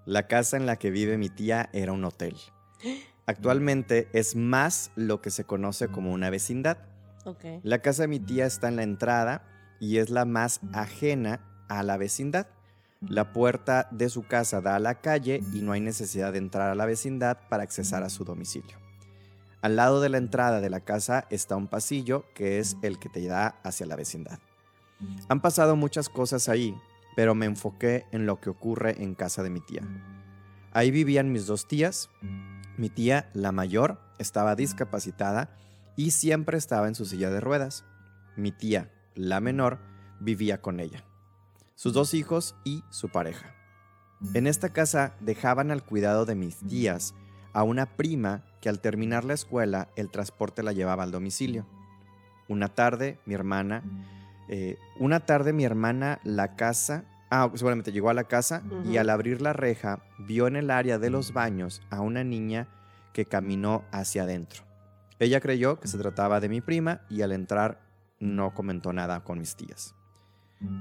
[0.06, 2.36] La casa en la que vive mi tía era un hotel.
[3.26, 6.78] Actualmente es más lo que se conoce como una vecindad.
[7.64, 9.46] La casa de mi tía está en la entrada
[9.80, 11.40] y es la más ajena
[11.70, 12.48] a la vecindad.
[13.00, 16.70] La puerta de su casa da a la calle y no hay necesidad de entrar
[16.70, 18.78] a la vecindad para accesar a su domicilio.
[19.62, 23.08] Al lado de la entrada de la casa está un pasillo que es el que
[23.08, 24.40] te da hacia la vecindad.
[25.30, 26.76] Han pasado muchas cosas ahí,
[27.16, 29.82] pero me enfoqué en lo que ocurre en casa de mi tía.
[30.72, 32.10] Ahí vivían mis dos tías.
[32.78, 35.56] Mi tía, la mayor, estaba discapacitada
[35.96, 37.86] y siempre estaba en su silla de ruedas.
[38.36, 39.80] Mi tía, la menor,
[40.20, 41.04] vivía con ella,
[41.76, 43.54] sus dos hijos y su pareja.
[44.34, 47.14] En esta casa dejaban al cuidado de mis tías
[47.52, 51.68] a una prima que al terminar la escuela el transporte la llevaba al domicilio.
[52.48, 53.84] Una tarde mi hermana,
[54.50, 59.10] eh, una tarde mi hermana la casa, ah, seguramente llegó a la casa y al
[59.10, 62.68] abrir la reja vio en el área de los baños a una niña
[63.14, 64.64] que caminó hacia adentro.
[65.20, 67.82] Ella creyó que se trataba de mi prima y al entrar
[68.20, 69.96] no comentó nada con mis tías.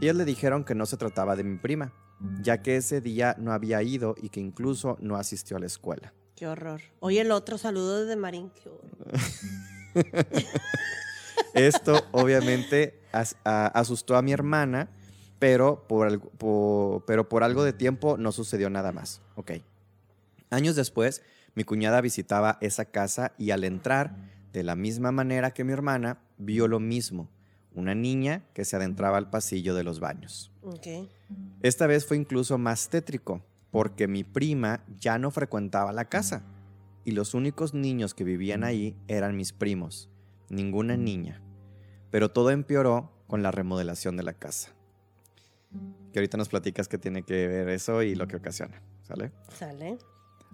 [0.00, 1.92] Ellas le dijeron que no se trataba de mi prima,
[2.40, 6.12] ya que ese día no había ido y que incluso no asistió a la escuela.
[6.36, 6.80] Qué horror.
[7.00, 8.50] Oye, el otro saludo desde Marín.
[8.50, 9.06] Qué horror.
[11.54, 14.88] Esto obviamente as- a- asustó a mi hermana,
[15.38, 19.20] pero por, algo- po- pero por algo de tiempo no sucedió nada más.
[19.36, 19.52] Ok.
[20.50, 21.22] Años después,
[21.54, 24.16] mi cuñada visitaba esa casa y al entrar,
[24.52, 27.28] de la misma manera que mi hermana, vio lo mismo,
[27.74, 30.50] una niña que se adentraba al pasillo de los baños.
[30.62, 30.86] Ok.
[31.62, 36.42] Esta vez fue incluso más tétrico, porque mi prima ya no frecuentaba la casa,
[37.04, 40.08] y los únicos niños que vivían ahí eran mis primos,
[40.52, 41.42] ninguna niña.
[42.10, 44.70] Pero todo empeoró con la remodelación de la casa.
[46.12, 48.82] Que ahorita nos platicas qué tiene que ver eso y lo que ocasiona.
[49.02, 49.32] ¿Sale?
[49.58, 49.98] Sale.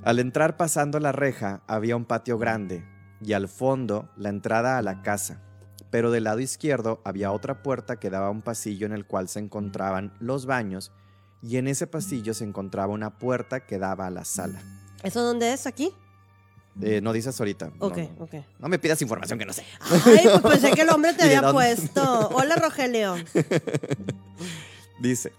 [0.05, 2.85] Al entrar pasando la reja había un patio grande
[3.21, 5.43] y al fondo la entrada a la casa.
[5.91, 9.29] Pero del lado izquierdo había otra puerta que daba a un pasillo en el cual
[9.29, 10.93] se encontraban los baños
[11.43, 14.61] y en ese pasillo se encontraba una puerta que daba a la sala.
[15.03, 15.67] ¿Eso dónde es?
[15.67, 15.93] ¿Aquí?
[16.81, 17.67] Eh, no dices ahorita.
[17.79, 18.25] no, Ok, no.
[18.25, 18.35] ok.
[18.59, 19.65] No me pidas información que no sé.
[19.81, 22.29] Ay, pues pensé que el hombre te ¿Y de había puesto.
[22.31, 23.17] Hola, Rogelio.
[25.01, 25.33] Dice,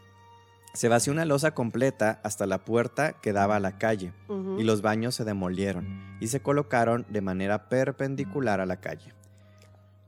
[0.73, 4.13] se vació una losa completa hasta la puerta que daba a la calle
[4.57, 9.13] y los baños se demolieron y se colocaron de manera perpendicular a la calle.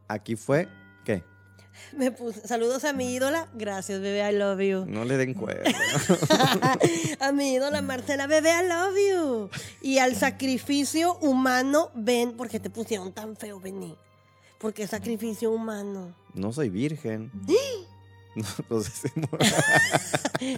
[0.08, 0.68] Aquí fue,
[1.06, 1.24] ¿qué?
[1.98, 3.48] Me puse, saludos a mi ídola.
[3.54, 4.86] Gracias, bebé, I love you.
[4.86, 5.70] No le den cuerda.
[7.20, 9.50] a mi ídola Marcela, bebé, I love you.
[9.82, 13.96] Y al sacrificio humano, ven, porque te pusieron tan feo, vení.
[14.60, 16.14] Porque sacrificio humano.
[16.34, 17.32] No soy virgen.
[18.34, 20.58] No, no sé si-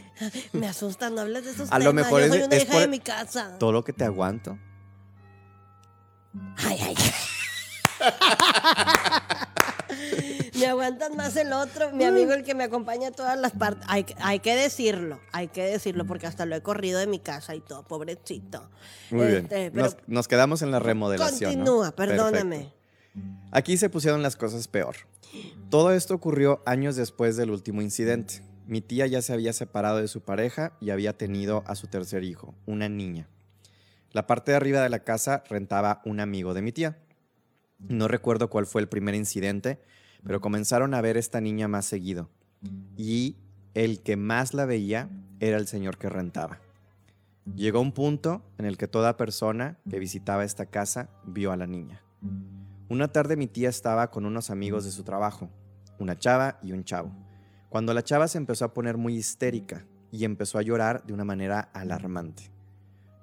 [0.57, 2.71] Me asusta, no hables de esos A lo mejor Yo es- soy una es hija
[2.73, 3.57] por- de mi casa.
[3.57, 4.59] todo lo que te aguanto.
[6.57, 6.95] Ay, ay.
[10.65, 13.85] me aguantan más el otro, mi amigo el que me acompaña a todas las partes.
[13.89, 17.19] Hay, que- hay que decirlo, hay que decirlo, porque hasta lo he corrido de mi
[17.19, 18.69] casa y todo, pobrecito.
[19.11, 19.43] Muy bien.
[19.43, 21.51] Este, pero Nos, nos quedamos en la remodelación.
[21.51, 21.57] ¿no?
[21.65, 22.55] continúa, perdóname.
[22.57, 22.83] Perfecto.
[23.51, 24.95] Aquí se pusieron las cosas peor.
[25.69, 28.41] Todo esto ocurrió años después del último incidente.
[28.65, 32.23] Mi tía ya se había separado de su pareja y había tenido a su tercer
[32.23, 33.27] hijo, una niña.
[34.11, 36.97] La parte de arriba de la casa rentaba un amigo de mi tía.
[37.79, 39.79] No recuerdo cuál fue el primer incidente,
[40.23, 42.29] pero comenzaron a ver esta niña más seguido.
[42.97, 43.37] Y
[43.73, 45.09] el que más la veía
[45.39, 46.59] era el señor que rentaba.
[47.55, 51.67] Llegó un punto en el que toda persona que visitaba esta casa vio a la
[51.67, 52.01] niña.
[52.87, 55.49] Una tarde mi tía estaba con unos amigos de su trabajo,
[55.99, 57.11] una chava y un chavo,
[57.69, 61.25] cuando la chava se empezó a poner muy histérica y empezó a llorar de una
[61.25, 62.51] manera alarmante.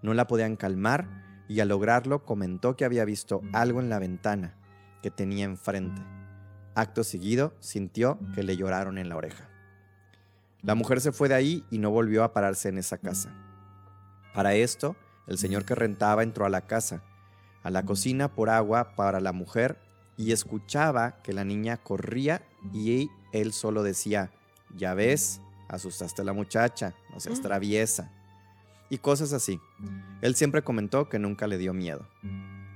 [0.03, 4.57] No la podían calmar y al lograrlo comentó que había visto algo en la ventana
[5.03, 6.03] que tenía enfrente.
[6.75, 9.49] Acto seguido sintió que le lloraron en la oreja.
[10.63, 13.33] La mujer se fue de ahí y no volvió a pararse en esa casa.
[14.35, 14.95] Para esto,
[15.27, 17.03] el señor que rentaba entró a la casa,
[17.63, 19.79] a la cocina por agua para la mujer
[20.17, 24.31] y escuchaba que la niña corría y él solo decía,
[24.77, 27.43] ya ves, asustaste a la muchacha, no seas Mm.
[27.43, 28.13] traviesa.
[28.91, 29.61] Y cosas así.
[30.21, 32.09] Él siempre comentó que nunca le dio miedo.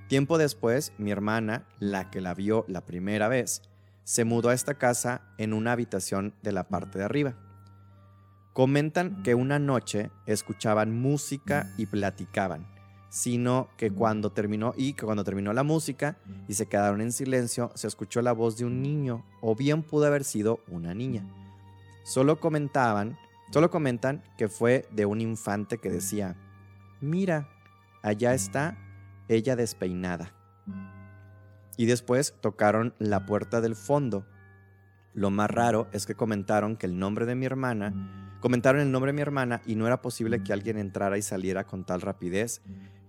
[0.08, 3.62] Tiempo después, mi hermana, la que la vio la primera vez,
[4.04, 7.34] se mudó a esta casa en una habitación de la parte de arriba.
[8.52, 12.68] Comentan que una noche escuchaban música y platicaban,
[13.08, 17.72] sino que cuando terminó y que cuando terminó la música y se quedaron en silencio,
[17.74, 21.26] se escuchó la voz de un niño o bien pudo haber sido una niña.
[22.04, 23.18] Solo comentaban,
[23.50, 26.36] solo comentan que fue de un infante que decía:
[27.00, 27.48] "Mira,
[28.02, 28.76] allá está
[29.28, 30.32] ella despeinada."
[31.76, 34.26] Y después tocaron la puerta del fondo.
[35.12, 39.08] Lo más raro es que comentaron que el nombre de mi hermana Comentaron el nombre
[39.08, 42.60] de mi hermana y no era posible que alguien entrara y saliera con tal rapidez,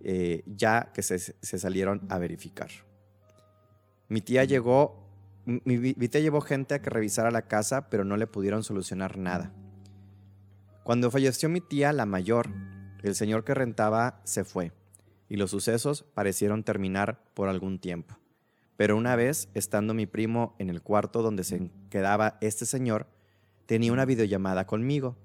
[0.02, 2.70] eh, ya que se, salieron a verificar.
[4.08, 5.10] Mi tía llegó,
[5.44, 9.52] mi tía llevó gente a que revisara la casa, pero no le pudieron solucionar nada.
[10.86, 12.48] Cuando falleció mi tía, la mayor,
[13.04, 14.72] el señor que rentaba se fue
[15.28, 18.16] y los sucesos parecieron terminar por algún tiempo.
[18.78, 23.08] Pero una vez, estando mi primo en el cuarto donde se quedaba este señor,
[23.66, 25.16] tenía una videollamada conmigo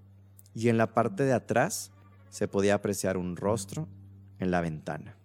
[0.55, 1.93] y en la parte de atrás
[2.29, 3.89] se podía apreciar un rostro
[4.39, 5.17] en la ventana.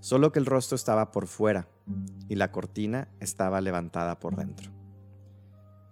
[0.00, 1.68] Solo que el rostro estaba por fuera
[2.28, 4.70] y la cortina estaba levantada por dentro.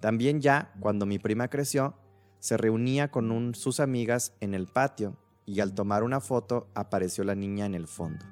[0.00, 1.94] También ya, cuando mi prima creció,
[2.38, 5.16] se reunía con sus amigas en el patio
[5.46, 8.24] y al tomar una foto apareció la niña en el fondo.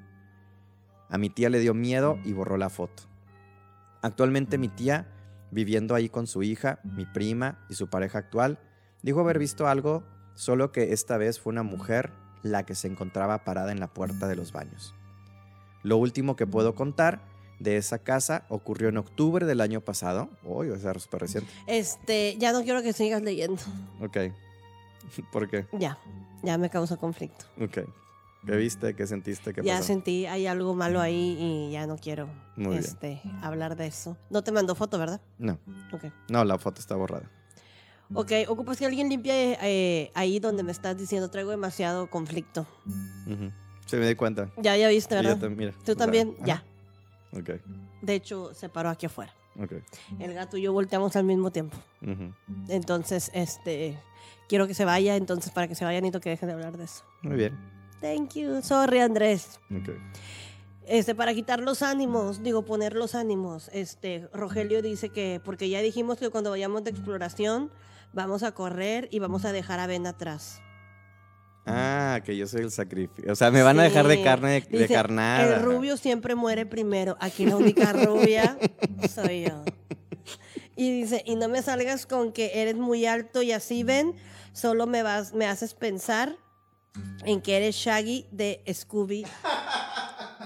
[1.12, 3.02] A mi tía le dio miedo y borró la foto.
[4.00, 5.06] Actualmente mi tía,
[5.50, 8.58] viviendo ahí con su hija, mi prima y su pareja actual,
[9.02, 10.04] dijo haber visto algo,
[10.34, 14.26] solo que esta vez fue una mujer la que se encontraba parada en la puerta
[14.26, 14.94] de los baños.
[15.82, 17.20] Lo último que puedo contar
[17.58, 20.30] de esa casa ocurrió en octubre del año pasado.
[20.44, 21.52] Uy, o sea, súper reciente.
[21.66, 23.60] Este, ya no quiero que sigas leyendo.
[24.00, 24.16] Ok.
[25.32, 25.66] ¿Por qué?
[25.72, 25.98] Ya,
[26.42, 27.44] ya me causa conflicto.
[27.60, 27.86] Ok.
[28.44, 28.94] ¿Qué viste?
[28.96, 29.52] ¿Qué sentiste?
[29.52, 29.86] ¿Qué ya pasó?
[29.86, 32.80] sentí, hay algo malo ahí y ya no quiero Muy bien.
[32.84, 34.16] este, hablar de eso.
[34.30, 35.20] No te mandó foto, ¿verdad?
[35.38, 35.58] No,
[35.92, 36.04] Ok.
[36.28, 37.30] no, la foto está borrada.
[38.14, 42.66] Ok, ocupas que alguien limpie eh, ahí donde me estás diciendo, traigo demasiado conflicto.
[43.86, 44.50] Sí, me di cuenta.
[44.58, 45.38] Ya, ya viste, ¿verdad?
[45.38, 46.62] tam- mira, Tú también, ya.
[47.32, 47.50] Ok.
[48.02, 49.32] De hecho, se paró aquí afuera.
[49.58, 49.72] Ok.
[50.18, 51.76] El gato y yo volteamos al mismo tiempo.
[52.68, 53.96] Entonces, este,
[54.48, 55.16] quiero que se vaya.
[55.16, 57.04] Entonces, para que se vaya, necesito que dejen de hablar de eso.
[57.22, 57.56] Muy bien.
[58.02, 58.60] Thank you.
[58.62, 59.60] Sorry, Andrés.
[59.70, 59.90] Ok.
[60.86, 63.70] Este, para quitar los ánimos, digo, poner los ánimos.
[63.72, 67.70] Este, Rogelio dice que, porque ya dijimos que cuando vayamos de exploración,
[68.12, 70.60] vamos a correr y vamos a dejar a Ben atrás.
[71.64, 73.32] Ah, que yo soy el sacrificio.
[73.32, 75.56] O sea, me van a dejar de carne de, de Dice, carnada.
[75.56, 77.16] El rubio siempre muere primero.
[77.20, 78.58] Aquí la única rubia
[79.08, 79.62] soy yo.
[80.74, 84.14] Y dice, y no me salgas con que eres muy alto y así ven,
[84.52, 86.36] solo me vas, me haces pensar
[87.24, 89.24] en que eres Shaggy de Scooby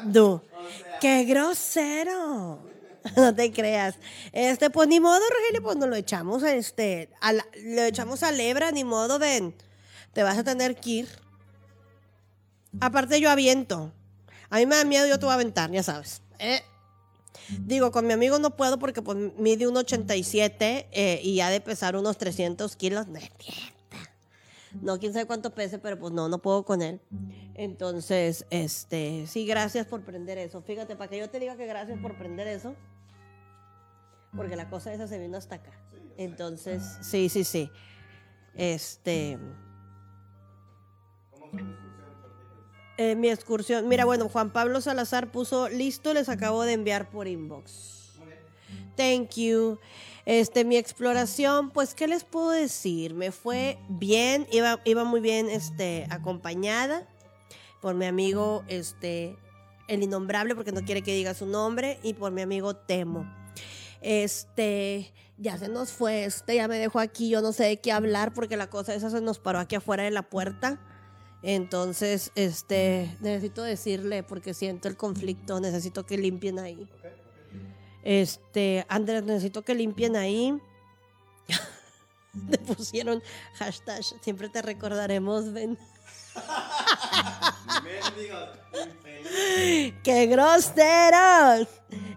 [0.04, 0.42] Doo.
[1.00, 2.60] ¡Qué grosero!
[3.16, 3.94] No te creas.
[4.32, 8.32] Este, pues ni modo, Rogelio, pues nos lo echamos, este, a la- lo echamos a
[8.32, 9.54] lebra, ni modo, ven.
[10.12, 11.08] Te vas a tener que ir.
[12.80, 13.92] Aparte yo aviento.
[14.50, 16.20] A mí me da miedo, yo te voy a aventar, ya sabes.
[16.40, 16.62] Eh.
[17.60, 21.60] Digo, con mi amigo no puedo porque pues mide un 87 eh, y ha de
[21.60, 23.06] pesar unos 300 kilos.
[23.06, 23.75] No es cierto.
[24.82, 27.00] No, quién sabe cuánto pese, pero pues no, no puedo con él.
[27.54, 30.62] Entonces, este, sí, gracias por prender eso.
[30.62, 32.74] Fíjate, para que yo te diga que gracias por prender eso,
[34.36, 35.72] porque la cosa esa se vino hasta acá.
[36.16, 37.70] Entonces, sí, sí, sí.
[38.54, 39.38] Este.
[42.98, 43.88] Eh, mi excursión.
[43.88, 47.96] Mira, bueno, Juan Pablo Salazar puso listo, les acabo de enviar por inbox.
[48.96, 49.78] Thank you.
[50.26, 53.14] Este, mi exploración, pues, ¿qué les puedo decir?
[53.14, 57.06] Me fue bien, iba, iba muy bien, este, acompañada
[57.80, 59.38] por mi amigo, este,
[59.86, 63.24] el innombrable, porque no quiere que diga su nombre, y por mi amigo Temo.
[64.00, 67.92] Este, ya se nos fue, este, ya me dejó aquí, yo no sé de qué
[67.92, 70.80] hablar, porque la cosa esa se nos paró aquí afuera de la puerta.
[71.42, 76.88] Entonces, este, necesito decirle, porque siento el conflicto, necesito que limpien ahí.
[78.08, 80.56] Este, Andrés, necesito que limpien ahí.
[82.48, 83.20] Le pusieron
[83.54, 85.76] hashtag, siempre te recordaremos, ven.
[90.04, 91.66] ¡Qué groseros!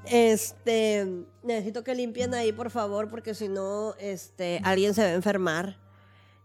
[0.06, 5.14] Este, necesito que limpien ahí, por favor, porque si no, este, alguien se va a
[5.14, 5.80] enfermar.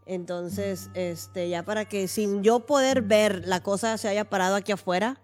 [0.07, 4.73] Entonces, este, ya para que sin yo poder ver la cosa se haya parado aquí
[4.73, 5.21] afuera,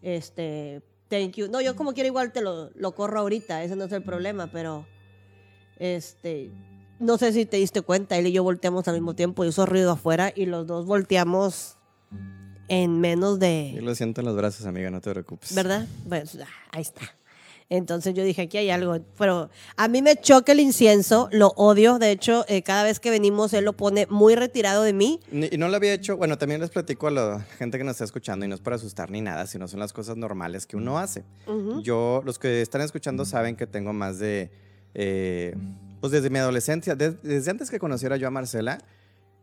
[0.00, 1.48] este, thank you.
[1.48, 4.48] No, yo como quiera igual te lo, lo corro ahorita, ese no es el problema,
[4.52, 4.86] pero,
[5.78, 6.50] este,
[6.98, 9.92] no sé si te diste cuenta, él y yo volteamos al mismo tiempo, hizo ruido
[9.92, 11.76] afuera y los dos volteamos
[12.68, 15.54] en menos Yo de, lo siento en los brazos, amiga, no te preocupes.
[15.54, 15.86] ¿verdad?
[16.08, 17.02] Pues, ah, ahí está.
[17.68, 18.98] Entonces yo dije, aquí hay algo.
[19.18, 21.98] Pero a mí me choca el incienso, lo odio.
[21.98, 25.20] De hecho, eh, cada vez que venimos, él lo pone muy retirado de mí.
[25.32, 28.04] Y no lo había hecho, bueno, también les platico a la gente que nos está
[28.04, 30.98] escuchando y no es para asustar ni nada, sino son las cosas normales que uno
[30.98, 31.24] hace.
[31.82, 34.50] Yo, los que están escuchando saben que tengo más de,
[34.94, 35.54] eh,
[36.00, 38.78] pues desde mi adolescencia, de- desde antes que conociera yo a Marcela,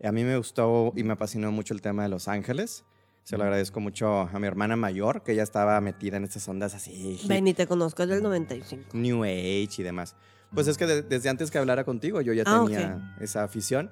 [0.02, 2.84] a mí me gustó y me apasionó mucho el tema de Los Ángeles.
[3.24, 6.76] Se lo agradezco mucho a mi hermana mayor, que ella estaba metida en estas ondas
[6.76, 8.90] así, Ven y te conozco, es del 95.
[8.94, 10.16] New Age y demás.
[10.54, 13.90] Pues es que de- desde antes que hablara contigo yo ya Ah, tenía esa afición.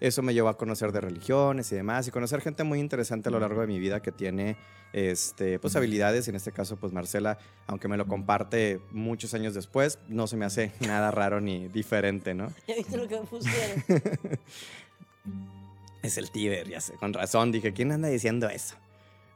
[0.00, 3.32] Eso me llevó a conocer de religiones y demás y conocer gente muy interesante a
[3.32, 4.56] lo largo de mi vida que tiene
[4.92, 6.28] este, pues, habilidades.
[6.28, 10.36] Y en este caso, pues Marcela, aunque me lo comparte muchos años después, no se
[10.36, 12.46] me hace nada raro ni diferente, ¿no?
[12.68, 13.82] ¿Ya viste lo que me pusieron?
[16.02, 17.50] Es el Tíber, ya sé, con razón.
[17.52, 18.76] Dije, ¿quién anda diciendo eso?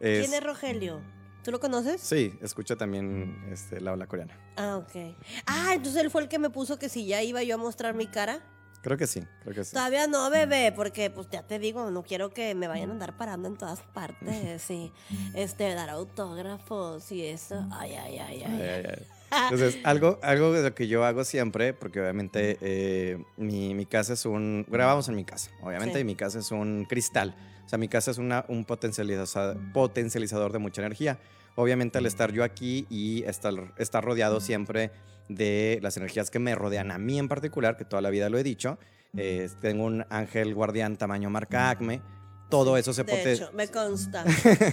[0.00, 1.00] Es- ¿Quién es Rogelio?
[1.42, 2.00] ¿Tú lo conoces?
[2.00, 4.38] Sí, escucho también este, la ola coreana.
[4.56, 5.16] Ah, ok.
[5.46, 7.94] Ah, entonces él fue el que me puso que si ya iba yo a mostrar
[7.94, 8.40] mi cara.
[8.80, 9.72] Creo que sí, creo que sí.
[9.72, 13.16] Todavía no, bebé, porque pues ya te digo, no quiero que me vayan a andar
[13.16, 14.92] parando en todas partes y
[15.34, 17.64] este, dar autógrafos y eso.
[17.72, 18.52] Ay, ay, ay, ay.
[18.60, 19.06] Ay, ay, ay.
[19.44, 24.12] Entonces, algo, algo de lo que yo hago siempre, porque obviamente eh, mi, mi casa
[24.14, 24.64] es un...
[24.68, 26.00] Grabamos en mi casa, obviamente, Sí.
[26.00, 27.34] y mi casa es un cristal.
[27.64, 31.18] O sea, mi casa es una, un potencializa- potencializador de mucha energía.
[31.54, 34.90] Obviamente, al estar yo aquí y estar, estar rodeado siempre
[35.28, 38.38] de las energías que me rodean a mí en particular, que toda la vida lo
[38.38, 38.78] he dicho,
[39.16, 42.00] eh, tengo un ángel guardián tamaño marca Acme,
[42.52, 43.46] todo eso se De potencia...
[43.46, 44.24] hecho, me consta.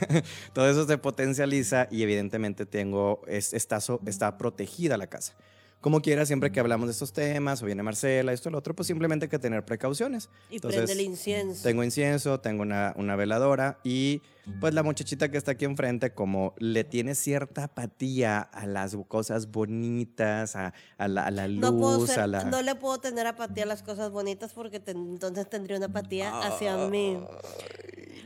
[0.53, 5.33] Todo eso se potencializa y evidentemente tengo, es, está, so- está protegida la casa.
[5.81, 8.87] Como quiera, siempre que hablamos de estos temas, o viene Marcela, esto, lo otro, pues
[8.87, 10.29] simplemente hay que tener precauciones.
[10.49, 11.63] Y Entonces, prende el incienso.
[11.63, 14.21] Tengo incienso, tengo una, una veladora y
[14.59, 19.51] pues la muchachita que está aquí enfrente, como le tiene cierta apatía a las cosas
[19.51, 22.43] bonitas, a, a la, a la luz, no, puedo ser- a la...
[22.43, 26.39] no le puedo tener apatía a las cosas bonitas porque te- entonces tendría una apatía
[26.41, 27.17] hacia mí.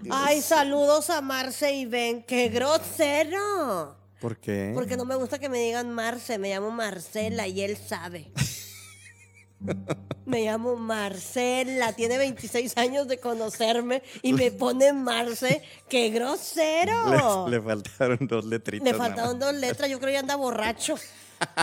[0.09, 2.23] Ay, saludos a Marce y Ben.
[2.23, 3.95] ¡Qué grosero!
[4.23, 4.71] ¿Por qué?
[4.73, 8.31] Porque no me gusta que me digan Marce, me llamo Marcela y él sabe.
[10.25, 15.61] Me llamo Marcela, tiene 26 años de conocerme y me pone Marce.
[15.89, 17.47] ¡Qué grosero!
[17.47, 18.89] Le, le faltaron dos letritas.
[18.89, 20.95] Le faltaron dos letras, yo creo que anda borracho.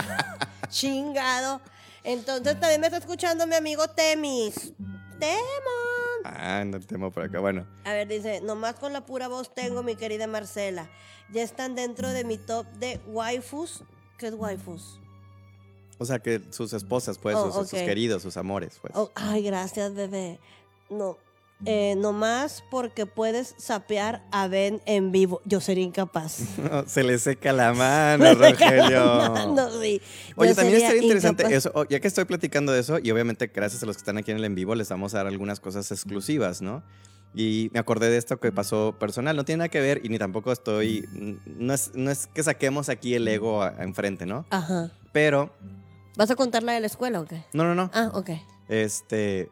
[0.69, 1.61] Chingado.
[2.03, 4.73] Entonces también me está escuchando mi amigo Temis.
[5.19, 6.10] Temo.
[6.23, 7.39] Ah, no temo por acá.
[7.39, 10.89] Bueno, A ver, dice, nomás con la pura voz tengo, mi querida Marcela.
[11.31, 13.83] Ya están dentro de mi top de waifus.
[14.17, 14.99] ¿Qué es waifus?
[15.97, 18.91] o sea que sus esposas, pues, Oh, sus, queridos, sus amores, pues.
[18.95, 20.39] Oh, ay, gracias, bebé.
[20.89, 21.17] No,
[21.65, 25.41] eh, nomás porque puedes sapear a Ben en vivo.
[25.45, 26.39] Yo sería incapaz.
[26.87, 29.35] Se le seca la mano, Rogelio.
[29.55, 30.01] No, sí.
[30.35, 31.57] Oye, Yo también sería estaría interesante incapaz.
[31.65, 34.31] eso, ya que estoy platicando de eso, y obviamente gracias a los que están aquí
[34.31, 36.83] en el en vivo, les vamos a dar algunas cosas exclusivas, ¿no?
[37.33, 40.17] Y me acordé de esto que pasó personal, no tiene nada que ver y ni
[40.19, 41.07] tampoco estoy,
[41.45, 44.45] no es, no es que saquemos aquí el ego enfrente, ¿no?
[44.49, 44.91] Ajá.
[45.13, 45.53] Pero,
[46.17, 47.43] ¿Vas a contar la de la escuela o qué?
[47.53, 48.31] no, no, no, Ah, ok.
[48.67, 49.49] este,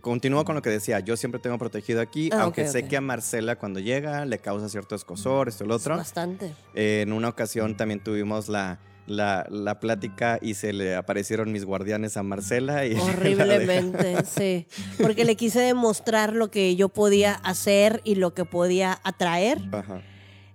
[0.00, 3.00] continúo con lo que decía, yo siempre tengo protegido aquí, Ah, aunque sé que a
[3.00, 5.96] Marcela cuando llega le causa cierto escosor, esto y lo otro.
[5.96, 6.54] Bastante.
[6.74, 11.64] Eh, en una ocasión también tuvimos la, la, la plática y se le aparecieron mis
[11.64, 14.66] guardianes a Marcela y Horriblemente, sí.
[15.00, 19.58] Porque le quise demostrar lo que yo podía hacer y lo que podía atraer.
[19.72, 20.02] Ajá.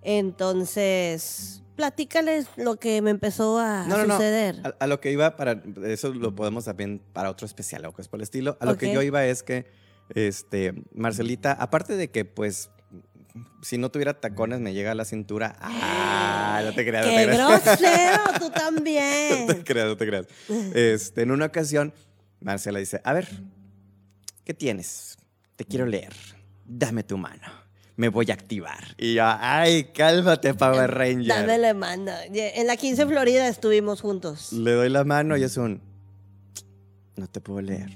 [0.01, 4.15] Entonces, platícales lo que me empezó a No, no, no.
[4.15, 4.59] suceder.
[4.65, 8.09] A, a lo que iba para eso lo podemos también para otro especial o cosas
[8.09, 8.57] por el estilo.
[8.59, 9.65] A lo que yo iba es que
[10.13, 12.69] este Marcelita, aparte de que pues
[13.61, 15.55] si no tuviera tacones me llega a la cintura.
[15.61, 17.63] Ah, no te creas, no te ¡Qué creas.
[17.63, 18.23] grosero!
[18.39, 19.47] Tú No también.
[19.47, 20.25] te creas, no te creas.
[20.75, 21.93] Este, en una ocasión,
[22.41, 23.29] Marcela dice, a ver,
[24.43, 25.17] ¿qué tienes?
[25.55, 26.13] Te quiero leer.
[26.65, 27.47] Dame tu mano.
[27.99, 28.95] Me voy a activar.
[28.97, 31.27] Y yo, ay, cálmate, Power Ranger.
[31.27, 32.13] Dame la mano.
[32.31, 34.53] En la 15 Florida estuvimos juntos.
[34.53, 35.81] Le doy la mano y es un,
[37.17, 37.89] no te puedo leer.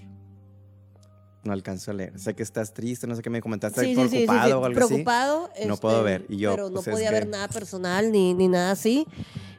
[1.46, 2.20] No alcanzo a leer.
[2.20, 4.26] Sé que estás triste, no sé qué me comentaste, Sí, sí, sí, sí, sí.
[4.28, 4.88] preocupado o algo así.
[4.90, 5.40] Preocupado.
[5.66, 6.26] No este, puedo ver.
[6.28, 9.08] Y yo, pero no pues, es podía que- ver nada personal ni, ni nada así.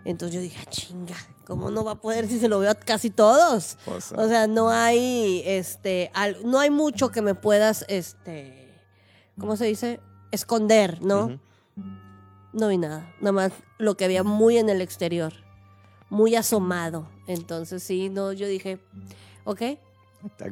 [0.04, 1.16] Entonces yo dije, "Ah, chinga,
[1.46, 3.78] ¿cómo no va a poder si se lo veo a casi todos?
[3.86, 8.68] Pues, O sea, no hay, este, al- no hay mucho que me puedas, este,
[9.38, 10.00] ¿cómo se dice?
[10.34, 11.38] Esconder, ¿no?
[12.52, 13.12] No vi nada.
[13.20, 15.32] Nada más lo que había muy en el exterior.
[16.10, 17.08] Muy asomado.
[17.26, 18.78] Entonces sí, no, yo dije,
[19.44, 19.78] ok, Hay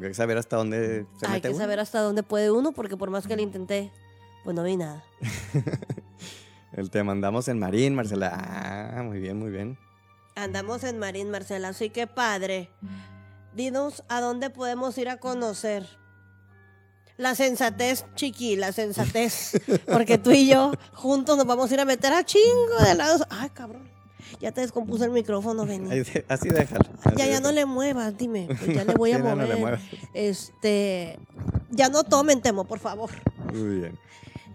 [0.01, 1.59] que saber hasta dónde se hay mete que uno.
[1.59, 3.93] saber hasta dónde puede uno, porque por más que lo intenté,
[4.45, 5.05] pues no vi nada.
[6.73, 8.33] El te mandamos en Marín, Marcela.
[8.35, 9.79] Ah, muy bien, muy bien.
[10.35, 12.71] Andamos en Marín, Marcela, así que padre,
[13.55, 15.87] dinos a dónde podemos ir a conocer.
[17.23, 19.53] La sensatez, chiqui, la sensatez.
[19.87, 23.23] Porque tú y yo juntos nos vamos a ir a meter a chingo de lados.
[23.31, 23.89] Ay, cabrón.
[24.41, 25.89] Ya te descompuso el micrófono, Benny.
[26.29, 26.85] Así déjalo.
[27.05, 28.49] así Ya, ya no le muevas, dime.
[28.59, 29.47] Pues ya le voy a Sí, no, mover.
[29.49, 29.81] no le muevas.
[30.15, 31.17] Este,
[31.71, 33.11] ya no tomen, Temo, por favor.
[33.53, 33.99] Muy bien.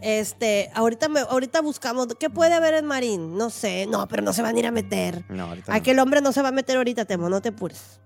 [0.02, 3.38] Este, ahorita me, ahorita buscamos, ¿qué puede haber en Marín?
[3.38, 5.24] No sé, no, pero no se van a ir a meter.
[5.30, 5.78] No, ahorita no.
[5.78, 8.02] Aquel hombre no se va a meter ahorita, Temo, no te apures.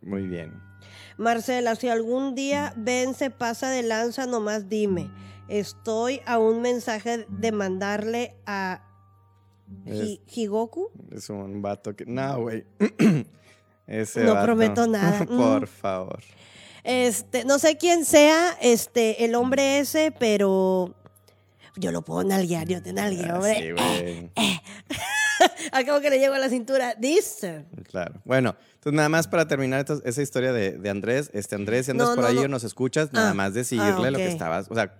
[0.00, 0.52] Muy bien.
[1.18, 5.10] Marcela, si algún día Ben se pasa de lanza, nomás dime.
[5.48, 8.82] Estoy a un mensaje de mandarle a
[9.86, 10.90] Hi- Higoku.
[11.10, 12.04] Es un vato que.
[12.06, 12.64] No, güey.
[13.86, 14.46] Ese No vato.
[14.46, 15.24] prometo nada.
[15.26, 16.22] Por favor.
[16.84, 20.94] Este, no sé quién sea este, el hombre ese, pero
[21.76, 23.54] yo lo puedo nalguear, yo te nalgueo, Ah, hombre.
[23.56, 24.30] Sí, güey.
[25.72, 27.64] Al cabo que le llego a la cintura, dice.
[27.90, 28.20] Claro.
[28.24, 31.30] Bueno, entonces nada más para terminar esta- esa historia de, de Andrés.
[31.32, 32.42] Este Andrés, si andas No, por no, ahí no.
[32.42, 34.66] o nos escuchas, nada Ah, más ah, decirle lo que estabas.
[34.70, 34.94] O sea,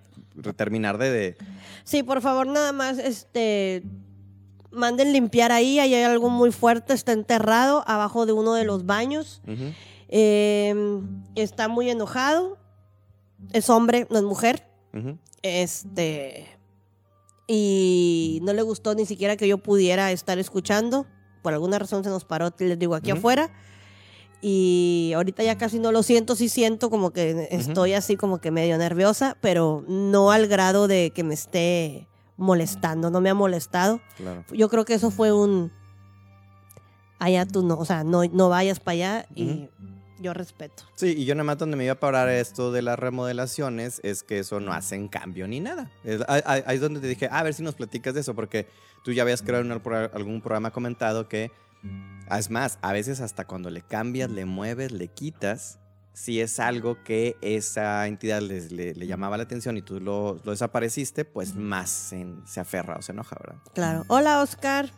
[0.56, 1.10] terminar de.
[1.10, 1.36] de-
[1.84, 3.82] Sí, por favor, nada más, este,
[4.70, 8.84] manden limpiar ahí, ahí hay algo muy fuerte, está enterrado abajo de uno de los
[8.86, 9.40] baños.
[10.08, 10.74] Eh,
[11.34, 12.58] está muy enojado.
[13.52, 14.66] Es hombre, no es mujer.
[15.42, 16.46] Este.
[17.46, 21.06] Y no le gustó ni siquiera que yo pudiera estar escuchando.
[21.42, 23.50] Por alguna razón se nos paró, les digo, aquí afuera.
[24.42, 28.50] Y ahorita ya casi no lo siento, sí siento como que estoy así como que
[28.50, 34.00] medio nerviosa, pero no al grado de que me esté molestando, no me ha molestado.
[34.16, 34.44] Claro.
[34.52, 35.72] Yo creo que eso fue un...
[37.18, 39.70] Allá tú no, o sea, no, no vayas para allá y
[40.18, 40.84] yo respeto.
[40.94, 44.22] Sí, y yo nada más donde me iba a parar esto de las remodelaciones es
[44.22, 45.90] que eso no hacen cambio ni nada.
[46.04, 48.34] Es- ahí, ahí- es donde te dije, "Ah, a ver si nos platicas de eso,
[48.34, 48.66] porque
[49.04, 49.80] tú ya habías creado en el
[50.14, 51.50] algún programa comentado que,
[52.36, 55.78] es más, a veces hasta cuando le cambias, le mueves, le quitas,
[56.12, 60.40] si es algo que esa entidad les, le, le llamaba la atención y tú lo,
[60.44, 63.58] lo desapareciste, pues más se, se aferra o se enoja, ¿verdad?
[63.74, 64.04] Claro.
[64.08, 64.90] Hola, Oscar.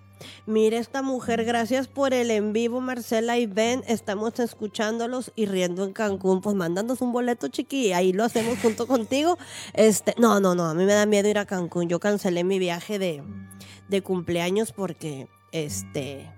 [0.46, 3.82] Mire esta mujer, gracias por el en vivo, Marcela y Ben.
[3.86, 6.40] Estamos escuchándolos y riendo en Cancún.
[6.40, 9.38] Pues mándanos un boleto, chiqui, y ahí lo hacemos junto contigo.
[9.74, 11.88] Este, no, no, no, a mí me da miedo ir a Cancún.
[11.88, 13.22] Yo cancelé mi viaje de,
[13.88, 16.30] de cumpleaños porque, este,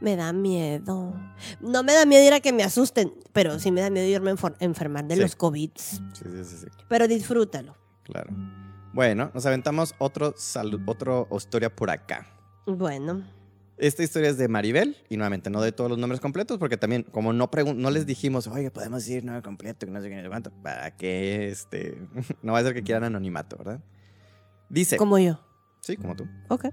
[0.00, 1.14] me da miedo.
[1.60, 4.32] No me da miedo ir a que me asusten, pero sí me da miedo irme
[4.32, 5.20] a enfermar de Sí.
[5.20, 5.70] los COVID.
[5.76, 7.76] Sí, sí, sí, sí, Pero disfrútalo.
[8.02, 8.30] claro.
[8.94, 10.34] Bueno, nos aventamos otro,
[10.86, 12.26] otro historia por acá.
[12.66, 13.24] Bueno,
[13.76, 17.02] Esta historia es de Maribel y nuevamente no doy todos los nombres completos porque también
[17.02, 20.50] como no no les dijimos, oye, podemos decir nombre completo, que no sé qué, cuánto,
[20.62, 21.98] para que este,
[22.42, 23.80] no va a ser que quieran anonimato, ¿verdad?
[24.68, 25.40] Dice, como yo.
[25.80, 26.26] sí, como tú.
[26.48, 26.66] Ok.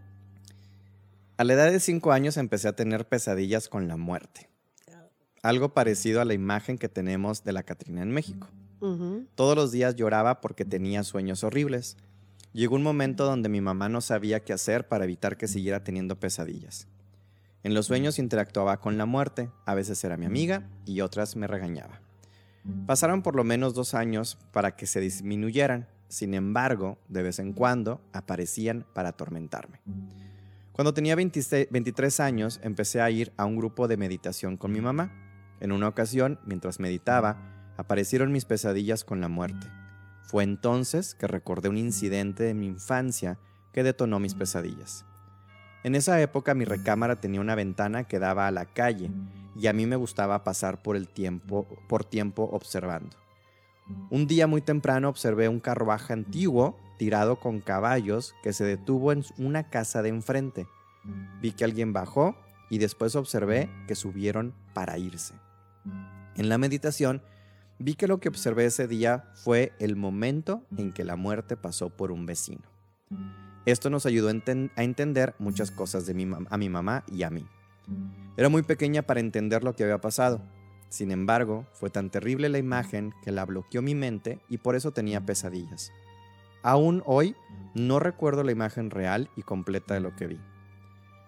[1.38, 4.50] A la edad de 5 años empecé a tener pesadillas con la muerte.
[5.42, 8.50] Algo parecido a la imagen que tenemos de la Catrina en México.
[9.36, 11.98] Todos los días lloraba porque tenía sueños horribles.
[12.52, 16.20] Llegó un momento donde mi mamá no sabía qué hacer para evitar que siguiera teniendo
[16.20, 16.88] pesadillas.
[17.64, 21.46] En los sueños interactuaba con la muerte, a veces era mi amiga y otras me
[21.46, 22.02] regañaba.
[22.88, 27.54] Pasaron por lo menos dos años para que se disminuyeran, sin embargo, de vez en
[27.54, 29.82] cuando aparecían para atormentarme.
[30.72, 34.82] Cuando tenía 26 23 años, empecé a ir a un grupo de meditación con mi
[34.82, 35.12] mamá.
[35.60, 39.68] En una ocasión, mientras meditaba, aparecieron mis pesadillas con la muerte.
[40.30, 43.40] Fue entonces que recordé un incidente de mi infancia
[43.74, 45.04] que detonó mis pesadillas.
[45.84, 49.10] En esa época mi recámara tenía una ventana que daba a la calle
[49.56, 53.18] y a mí me gustaba pasar por el tiempo por tiempo observando.
[54.12, 59.24] Un día muy temprano observé un carruaje antiguo tirado con caballos que se detuvo en
[59.40, 60.68] una casa de enfrente.
[61.42, 62.36] Vi que alguien bajó
[62.70, 65.34] y después observé que subieron para irse.
[66.36, 67.24] En la meditación
[67.80, 71.90] vi que lo que observé ese día fue el momento en que la muerte pasó
[71.90, 72.64] por un vecino.
[73.66, 76.14] Esto nos ayudó a, enten- a entender muchas cosas de
[76.50, 77.46] a mi mamá y a mí.
[78.38, 80.42] Era muy pequeña para entender lo que había pasado.
[80.90, 84.92] Sin embargo, fue tan terrible la imagen que la bloqueó mi mente y por eso
[84.92, 85.92] tenía pesadillas.
[86.64, 87.36] Aún hoy
[87.74, 90.40] no recuerdo la imagen real y completa de lo que vi.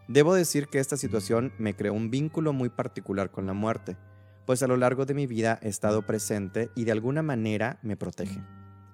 [0.08, 3.98] Debo decir que esta situación me creó un vínculo muy particular con la muerte,
[4.46, 7.98] pues a lo largo de mi vida he estado presente y de alguna manera me
[7.98, 8.44] protege.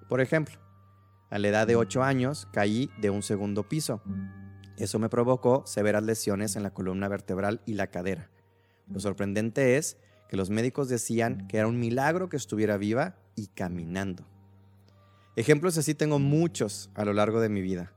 [0.07, 0.59] Por ejemplo,
[1.29, 4.01] a la edad de 8 años caí de un segundo piso.
[4.77, 8.29] Eso me provocó severas lesiones en la columna vertebral y la cadera.
[8.87, 9.97] Lo sorprendente es
[10.29, 14.25] que los médicos decían que era un milagro que estuviera viva y caminando.
[15.35, 17.93] Ejemplos así tengo muchos a lo largo de mi vida.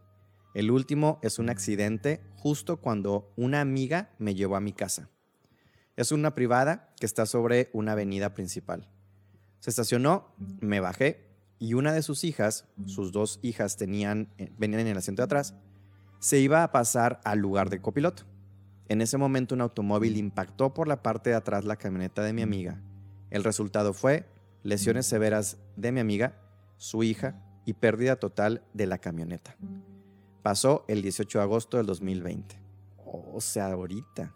[0.54, 5.08] El último es un accidente justo cuando una amiga me llevó a mi casa.
[6.00, 8.88] Es una privada que está sobre una avenida principal.
[9.58, 11.26] Se estacionó, me bajé
[11.58, 15.24] y una de sus hijas, sus dos hijas tenían, eh, venían en el asiento de
[15.24, 15.54] atrás,
[16.18, 18.22] se iba a pasar al lugar de copiloto.
[18.88, 22.40] En ese momento un automóvil impactó por la parte de atrás la camioneta de mi
[22.40, 22.80] amiga.
[23.28, 24.24] El resultado fue
[24.62, 26.40] lesiones severas de mi amiga,
[26.78, 29.54] su hija y pérdida total de la camioneta.
[30.42, 32.58] Pasó el 18 de agosto del 2020.
[33.04, 34.34] O sea, ahorita.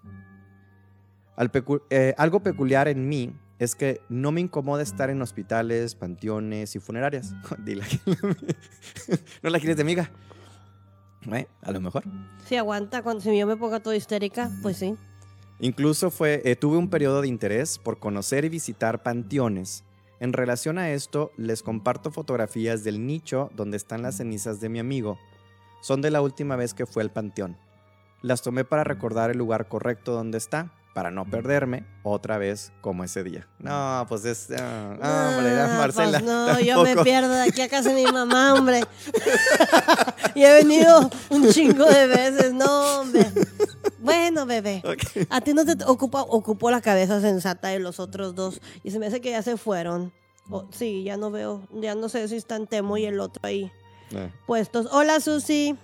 [1.37, 6.75] Pecu- eh, algo peculiar en mí es que no me incomoda estar en hospitales, panteones
[6.77, 7.35] y funerarias.
[7.65, 7.85] Dile.
[9.43, 10.11] no la quieres de amiga.
[11.33, 12.05] Eh, A lo mejor.
[12.47, 14.97] Si aguanta, cuando si yo me ponga toda histérica, pues sí.
[15.61, 19.85] Incluso fue, eh, tuve un periodo de interés por conocer y visitar panteones.
[20.21, 24.79] En relación a esto, les comparto fotografías del nicho donde están las cenizas de mi
[24.79, 25.19] amigo.
[25.81, 27.57] Son de la última vez que fue al panteón.
[28.23, 33.05] Las tomé para recordar el lugar correcto donde está, para no perderme otra vez como
[33.05, 33.47] ese día.
[33.59, 34.49] No, pues es...
[34.59, 34.91] ah,
[35.37, 36.21] hombre, Ah, Marcela.
[36.21, 38.81] pues no, yo me pierdo de aquí a casa de mi mamá, hombre.
[40.35, 43.27] y he venido un chingo de veces, no, hombre.
[43.99, 44.83] Bueno, bebé.
[45.31, 48.61] A ti no te ocupa, ocupó la cabeza sensata de los otros dos.
[48.83, 50.13] Y se me hace que ya se fueron.
[50.51, 51.67] O- sí, ya no veo.
[51.73, 53.73] Ya no sé si están Temo y el otro ahí
[54.15, 54.87] Ah, puestos.
[54.93, 55.77] Hola, Susi.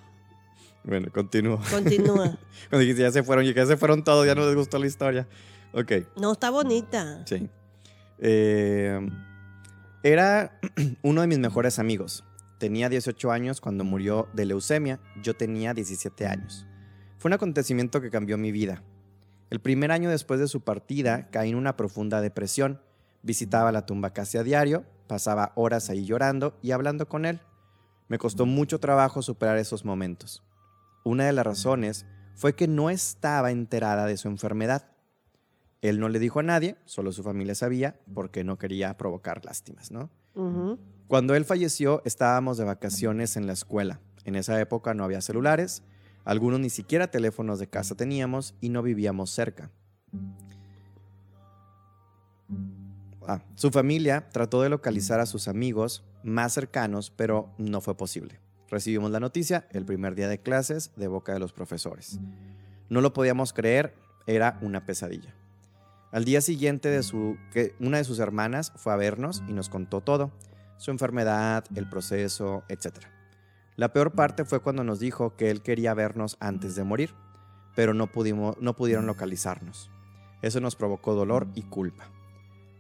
[0.85, 1.61] Bueno, continúo.
[1.71, 2.39] Continúa.
[2.69, 4.79] Cuando dijiste ya se fueron, y que ya se fueron todos, ya no les gustó
[4.79, 5.29] la historia.
[5.73, 5.93] Ok.
[6.17, 7.23] No, está bonita.
[7.27, 7.49] Sí.
[8.19, 8.99] Eh,
[10.03, 10.59] era
[11.03, 12.25] uno de mis mejores amigos.
[12.59, 15.01] Tenía 18 años cuando murió de leucemia.
[15.23, 16.67] Yo tenía 17 años.
[17.19, 18.83] Fue un acontecimiento que cambió mi vida.
[19.51, 22.81] El primer año después de su partida caí en una profunda depresión.
[23.23, 27.41] Visitaba la tumba casi a diario, pasaba horas ahí llorando y hablando con él.
[28.09, 30.43] Me costó mucho trabajo superar esos momentos.
[31.05, 34.91] Una de las razones fue que no estaba enterada de su enfermedad.
[35.83, 39.91] Él no le dijo a nadie, solo su familia sabía, porque no quería provocar lástimas,
[39.91, 40.11] ¿no?
[41.07, 44.01] Cuando él falleció, estábamos de vacaciones en la escuela.
[44.25, 45.83] En esa época no había celulares,
[46.25, 49.71] algunos ni siquiera teléfonos de casa teníamos y no vivíamos cerca.
[53.27, 58.41] Ah, su familia trató de localizar a sus amigos más cercanos, pero no fue posible.
[58.71, 62.21] Recibimos la noticia el primer día de clases de boca de los profesores.
[62.89, 63.95] No lo podíamos creer,
[64.27, 65.35] era una pesadilla.
[66.13, 69.69] Al día siguiente de su, que una de sus hermanas fue a vernos y nos
[69.69, 70.31] contó todo,
[70.77, 73.07] su enfermedad, el proceso, etc.
[73.75, 77.15] La peor parte fue cuando nos dijo que él quería vernos antes de morir,
[77.75, 79.91] pero no, pudimos, no pudieron localizarnos.
[80.43, 82.09] Eso nos provocó dolor y culpa.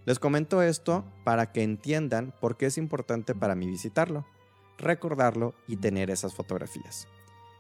[0.06, 4.24] Les comento esto para que entiendan por qué es importante para mí visitarlo,
[4.80, 7.06] recordarlo y tener esas fotografías.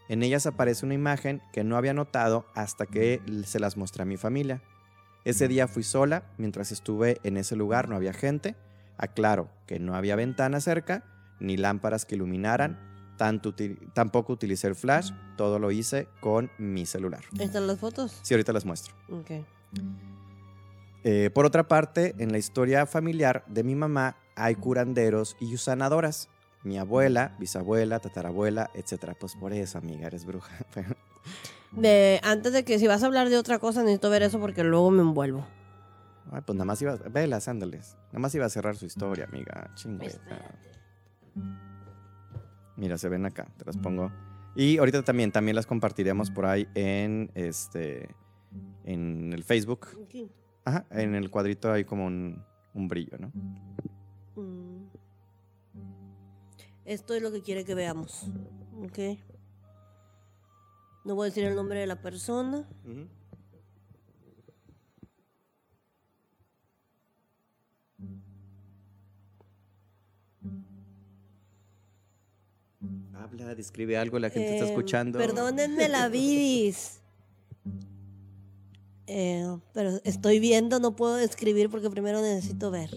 [0.08, 4.06] En ellas aparece una imagen que no había notado hasta que se las mostré a
[4.06, 4.60] mi familia.
[5.24, 8.56] Ese día fui sola, mientras estuve en ese lugar no había gente.
[8.96, 11.04] Aclaro que no había ventana cerca,
[11.38, 13.54] ni lámparas que iluminaran, tanto
[13.92, 17.22] tampoco utilicé el flash, todo lo hice con mi celular.
[17.38, 18.18] ¿Están las fotos?
[18.22, 18.94] Sí, ahorita las muestro.
[21.04, 26.30] Eh, por otra parte, en la historia familiar de mi mamá hay curanderos y sanadoras.
[26.62, 29.14] Mi abuela, bisabuela, tatarabuela, etcétera.
[29.18, 30.52] Pues por eso, amiga, eres bruja.
[31.72, 34.64] De, antes de que si vas a hablar de otra cosa, necesito ver eso porque
[34.64, 35.46] luego me envuelvo.
[36.32, 37.96] Ay, pues nada más iba, velas, ándales.
[38.08, 39.70] Nada más iba a cerrar su historia, amiga.
[39.74, 40.06] Chingue.
[40.06, 40.70] Espérate.
[42.76, 44.10] Mira, se ven acá, te las pongo.
[44.56, 48.08] Y ahorita también, también las compartiremos por ahí en este,
[48.84, 49.88] en el Facebook.
[50.64, 52.42] Ajá, en el cuadrito hay como un,
[52.74, 53.32] un brillo, ¿no?
[54.36, 54.69] Mm.
[56.90, 58.24] Esto es lo que quiere que veamos.
[58.82, 58.98] Ok.
[61.04, 62.68] No voy a decir el nombre de la persona.
[73.14, 75.18] Habla, describe algo, la gente está Eh, escuchando.
[75.18, 76.96] Perdónenme la vidis.
[79.12, 82.90] Eh, pero estoy viendo, no puedo describir porque primero necesito ver.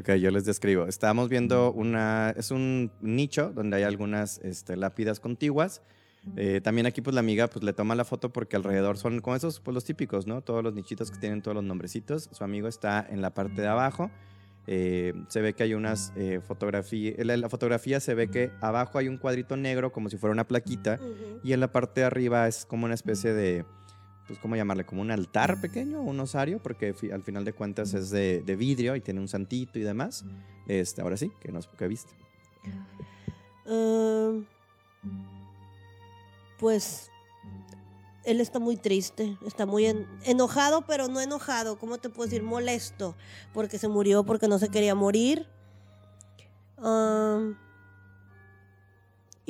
[0.00, 0.86] Ok, yo les describo.
[0.86, 5.82] Estamos viendo una, es un nicho donde hay algunas este, lápidas contiguas.
[6.36, 9.36] Eh, también aquí pues la amiga pues le toma la foto porque alrededor son como
[9.36, 10.40] esos pues los típicos, ¿no?
[10.40, 12.30] Todos los nichitos que tienen todos los nombrecitos.
[12.32, 14.10] Su amigo está en la parte de abajo.
[14.66, 16.14] Eh, se ve que hay unas
[16.46, 20.16] fotografías, en la, la fotografía se ve que abajo hay un cuadrito negro como si
[20.16, 20.98] fuera una plaquita
[21.44, 23.66] y en la parte de arriba es como una especie de,
[24.30, 24.86] pues, ¿cómo llamarle?
[24.86, 28.54] Como un altar pequeño, un osario, porque fi- al final de cuentas es de, de
[28.54, 30.24] vidrio y tiene un santito y demás.
[30.68, 32.12] Este, ahora sí, que nos que viste.
[33.66, 34.44] Um,
[36.60, 37.10] pues
[38.22, 42.44] él está muy triste, está muy en- enojado, pero no enojado, ¿cómo te puedo decir?
[42.44, 43.16] Molesto,
[43.52, 45.48] porque se murió, porque no se quería morir.
[46.78, 47.56] Um,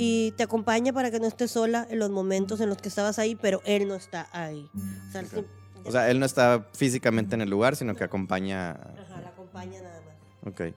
[0.01, 3.19] y te acompaña para que no estés sola en los momentos en los que estabas
[3.19, 4.69] ahí, pero él no está ahí.
[5.09, 5.27] O sea, Ok.
[5.35, 5.45] sí-
[5.85, 8.71] O sea, él no está físicamente en el lugar, sino que acompaña.
[8.73, 10.53] Ajá, la acompaña nada más.
[10.53, 10.75] Ok.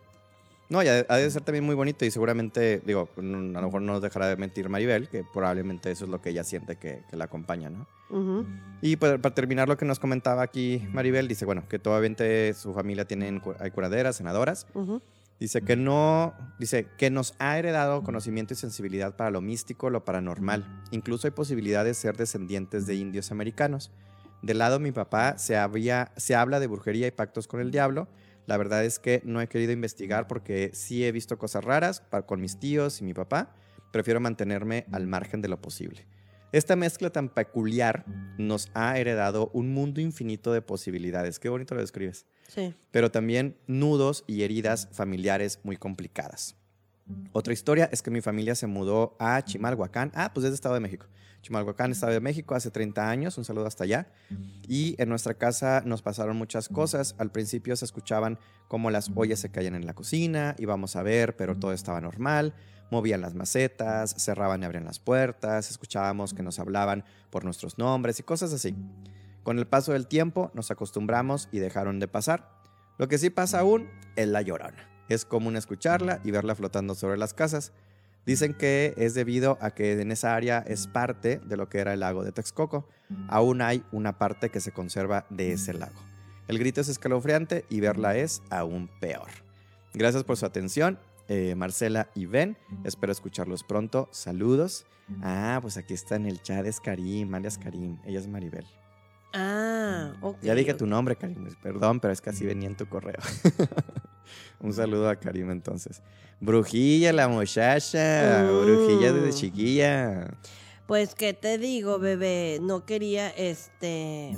[0.70, 3.94] No, y ha, de ser también muy bonito y seguramente, digo, a lo mejor no
[3.94, 7.16] nos dejará de mentir Maribel, que probablemente eso es lo que ella siente que, que
[7.18, 7.86] la acompaña, ¿no?
[8.10, 8.46] Ujú.
[8.82, 12.74] Y pues, para terminar lo que nos comentaba aquí Maribel, dice, bueno, que obviamente su
[12.74, 14.66] familia tienen, hay curaderas, senadoras.
[14.74, 15.02] Ujú.
[15.40, 20.06] Dice que no, dice que nos ha heredado conocimiento y sensibilidad para lo místico, lo
[20.06, 20.84] paranormal.
[20.92, 23.92] Incluso hay posibilidad de ser descendientes de indios americanos.
[24.42, 27.72] Del lado de mi papá se, había, se habla de brujería y pactos con el
[27.72, 28.08] diablo.
[28.46, 32.42] La verdad es que no he querido investigar porque sí he visto cosas raras con
[32.42, 33.56] mis tíos y mi papá.
[33.92, 36.06] Prefiero mantenerme al margen de lo posible.
[36.54, 38.06] Esta mezcla tan peculiar
[38.38, 41.40] nos ha heredado un mundo infinito de posibilidades.
[41.40, 42.76] Qué bonito lo describes Sí.
[42.92, 46.56] pero también nudos y heridas familiares muy complicadas.
[47.32, 50.76] Otra historia es que mi familia se mudó a Chimalhuacán, ah, pues es de Estado
[50.76, 51.08] de México.
[51.42, 54.08] Chimalhuacán, Estado de México, hace 30 años, un saludo hasta allá.
[54.68, 57.16] Y en nuestra casa nos pasaron muchas cosas.
[57.18, 58.40] Al principio se escuchaban
[58.70, 62.54] como las ollas se caían en la cocina, íbamos a ver, pero todo estaba normal.
[62.94, 68.20] Movían las macetas, cerraban y abrían las puertas, escuchábamos que nos hablaban por nuestros nombres
[68.20, 68.76] y cosas así.
[69.42, 72.52] Con el paso del tiempo nos acostumbramos y dejaron de pasar.
[73.00, 74.88] Lo que sí pasa aún es la llorona.
[75.10, 77.72] Es común escucharla y verla flotando sobre las casas.
[78.28, 81.96] Dicen que es debido a que en esa área es parte de lo que era
[81.96, 82.88] el lago de Texcoco.
[83.28, 86.00] Aún hay una parte que se conserva de ese lago.
[86.48, 89.30] El grito es escalofriante y verla es aún peor.
[89.96, 92.58] Gracias por su atención, eh, Marcela y Ben.
[92.84, 94.10] Espero escucharlos pronto.
[94.12, 94.86] Saludos.
[95.22, 97.98] Ah, pues aquí está en el chat es Karim, alias Karim.
[98.06, 98.66] Ella es Maribel.
[99.34, 100.38] Ah, ok.
[100.42, 101.48] Ya dije tu nombre, Karim.
[101.62, 103.20] Perdón, pero es que así venía en tu correo.
[104.60, 106.02] Un saludo a Karim entonces.
[106.40, 108.44] Brujilla la muchacha.
[108.44, 110.38] Brujilla desde chiquilla.
[110.88, 112.60] Pues, ¿qué te digo, bebé?
[112.62, 114.36] No quería, este...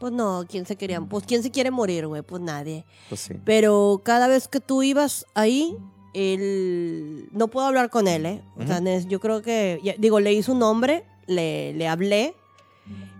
[0.00, 1.00] Pues no, ¿quién se quería?
[1.00, 2.22] Pues, ¿quién se quiere morir, güey?
[2.22, 2.84] Pues nadie.
[3.08, 3.34] Pues sí.
[3.44, 5.76] Pero cada vez que tú ibas ahí,
[6.14, 7.28] él...
[7.32, 8.42] No puedo hablar con él, ¿eh?
[8.56, 9.78] O sea, yo creo que...
[9.98, 12.34] digo, leí su nombre, le, le hablé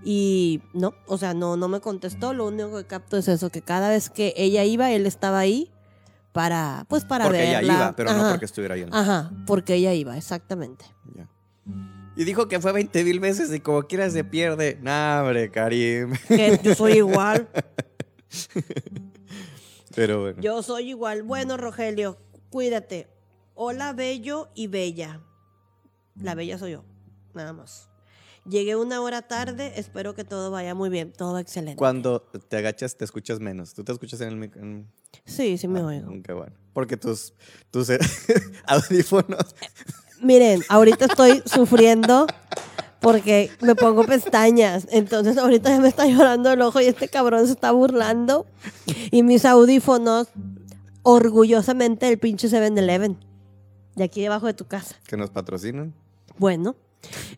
[0.02, 2.32] y no, o sea, no, no me contestó.
[2.32, 5.70] Lo único que capto es eso, que cada vez que ella iba, él estaba ahí
[6.32, 7.60] para, pues para Porque verla.
[7.60, 8.30] ella iba, pero no Ajá.
[8.30, 8.82] porque estuviera ahí.
[8.82, 10.86] en- Ajá, porque ella iba, exactamente.
[11.14, 11.28] Ya.
[12.16, 14.78] Y dijo que fue 20 mil veces y como quiera se pierde.
[14.82, 16.12] Nah, hombre, Karim.
[16.28, 17.48] Que yo soy igual.
[19.94, 20.42] Pero bueno.
[20.42, 21.22] Yo soy igual.
[21.22, 22.18] Bueno, Rogelio,
[22.50, 23.08] cuídate.
[23.54, 25.20] Hola, bello y bella.
[26.20, 26.84] La bella soy yo,
[27.34, 27.88] nada más.
[28.46, 31.76] Llegué una hora tarde, espero que todo vaya muy bien, todo excelente.
[31.76, 33.74] Cuando te agachas te escuchas menos.
[33.74, 34.90] ¿Tú te escuchas en el mic- en-
[35.26, 36.10] Sí, sí me Ah, oigo.
[36.24, 36.52] Qué bueno.
[36.72, 37.34] Porque tus,
[37.70, 37.98] tus eh,
[38.66, 39.54] audífonos.
[40.22, 42.26] Miren, ahorita estoy sufriendo
[43.00, 44.86] porque me pongo pestañas.
[44.90, 48.46] Entonces ahorita ya me está llorando el ojo y este cabrón se está burlando.
[49.10, 50.28] Y mis audífonos,
[51.02, 53.16] orgullosamente el pinche 7-Eleven.
[53.96, 54.96] De aquí debajo de tu casa.
[55.06, 55.94] que nos patrocinan.
[56.38, 56.76] Bueno,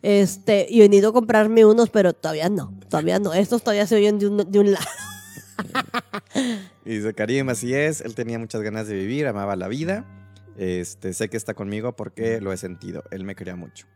[0.01, 3.33] este, y he venido a comprarme unos, pero todavía no, todavía no.
[3.33, 4.85] Estos todavía se oyen de un, de un lado.
[6.85, 10.05] Y dice Karim, así es, él tenía muchas ganas de vivir, amaba la vida.
[10.57, 13.87] Este, sé que está conmigo porque lo he sentido, él me quería mucho.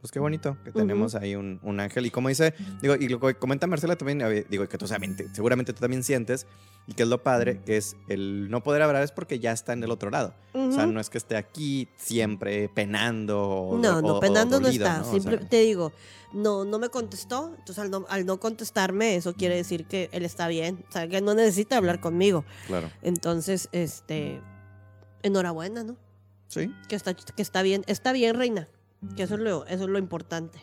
[0.00, 2.06] Pues qué bonito que tenemos ahí un, un ángel.
[2.06, 5.72] Y como dice, digo, y lo que comenta Marcela también, digo, que tú seguramente, seguramente
[5.74, 6.46] tú también sientes,
[6.86, 9.74] y que es lo padre, que es el no poder hablar es porque ya está
[9.74, 10.34] en el otro lado.
[10.54, 13.42] O sea, no es que esté aquí siempre penando.
[13.42, 15.00] o- No, o- no, o penando no dolido, está.
[15.00, 15.08] ¿no?
[15.08, 15.92] O Simple- sea, te digo,
[16.32, 17.48] no, no me contestó.
[17.58, 20.82] Entonces, al no, al no contestarme, eso quiere decir que él está bien.
[20.88, 22.46] O sea, que no necesita hablar conmigo.
[22.66, 22.90] claro.
[23.02, 24.40] Entonces, este,
[25.22, 25.96] enhorabuena, ¿no?
[26.48, 27.84] Sí, Que está, que está bien.
[27.86, 28.66] Está bien, reina.
[29.16, 30.58] Que eso es lo, eso es lo importante.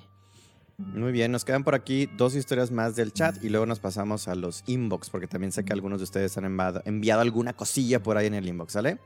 [0.77, 1.31] muy bien.
[1.31, 4.63] Nos quedan por aquí dos historias más del chat y luego nos pasamos a los
[4.67, 8.27] inbox, porque también sé que algunos de ustedes han enviado, enviado alguna cosilla por ahí
[8.27, 8.99] en el inbox, ¿sale?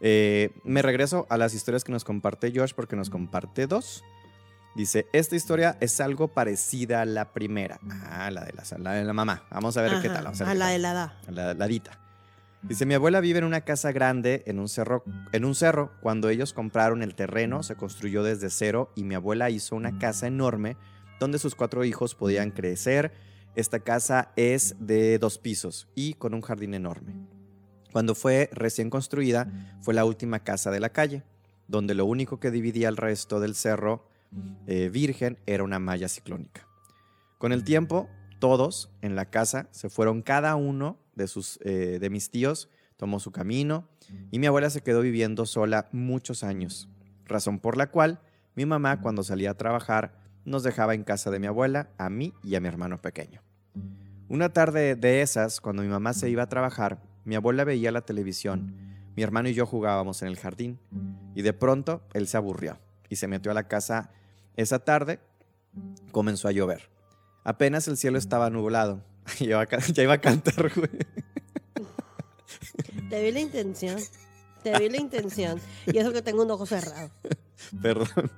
[0.00, 4.02] Eh, me regreso a las historias que nos comparte Josh porque nos comparte dos.
[4.76, 7.78] Dice, esta historia es algo parecida a la primera.
[8.10, 9.44] Ah, la de la, la de la mamá.
[9.50, 10.24] Vamos a ver qué Ajá, tal.
[10.24, 10.72] Vamos a ver a qué la tal.
[10.72, 11.12] de la edad.
[11.28, 12.00] a la ladita.
[12.64, 15.04] Dice, mi abuela vive en una casa grande en un cerro.
[15.32, 19.50] En un cerro, cuando ellos compraron el terreno, se construyó desde cero y mi abuela
[19.50, 20.78] hizo una casa enorme
[21.20, 23.12] donde sus cuatro hijos podían crecer.
[23.54, 27.14] Esta casa es de dos pisos y con un jardín enorme.
[27.92, 29.46] Cuando fue recién construida,
[29.82, 31.22] fue la última casa de la calle,
[31.68, 34.08] donde lo único que dividía el resto del cerro
[34.66, 36.66] eh, virgen era una malla ciclónica.
[37.36, 38.08] Con el tiempo,
[38.38, 43.20] todos en la casa se fueron cada uno de, sus, eh, de mis tíos, tomó
[43.20, 43.88] su camino
[44.30, 46.88] y mi abuela se quedó viviendo sola muchos años,
[47.24, 48.20] razón por la cual
[48.54, 52.34] mi mamá cuando salía a trabajar nos dejaba en casa de mi abuela, a mí
[52.42, 53.42] y a mi hermano pequeño.
[54.28, 58.02] Una tarde de esas, cuando mi mamá se iba a trabajar, mi abuela veía la
[58.02, 58.74] televisión,
[59.16, 60.78] mi hermano y yo jugábamos en el jardín
[61.34, 64.10] y de pronto él se aburrió y se metió a la casa.
[64.56, 65.20] Esa tarde
[66.10, 66.90] comenzó a llover.
[67.44, 69.04] Apenas el cielo estaba nublado.
[69.38, 70.90] Ya iba a, ca- ya iba a cantar, güey.
[73.10, 74.00] Te vi la intención.
[74.62, 75.60] Te vi la intención.
[75.86, 77.10] Y eso que tengo un ojo cerrado.
[77.82, 78.30] Perdón.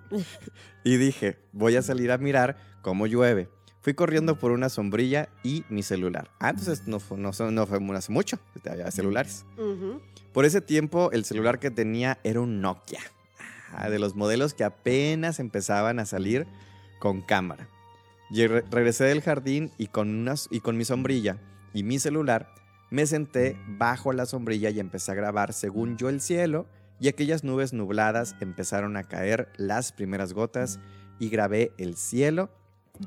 [0.85, 3.49] Y dije, voy a salir a mirar cómo llueve.
[3.81, 6.31] Fui corriendo por una sombrilla y mi celular.
[6.41, 8.39] Ah, entonces no fue, no, fue- no fue hace mucho.
[8.69, 9.45] Había celulares.
[10.33, 13.01] Por ese tiempo, el celular que tenía era un Nokia.
[13.73, 16.47] Ah, de los modelos que apenas empezaban a salir
[16.99, 17.69] con cámara.
[18.31, 21.39] Y re- regresé del jardín y con, unas, y con mi sombrilla
[21.73, 22.49] y mi celular
[22.91, 26.67] me senté bajo la sombrilla y empecé a grabar según yo el cielo
[27.01, 30.81] y aquellas nubes nubladas empezaron a caer las primeras gotas
[31.19, 32.51] y grabé el cielo.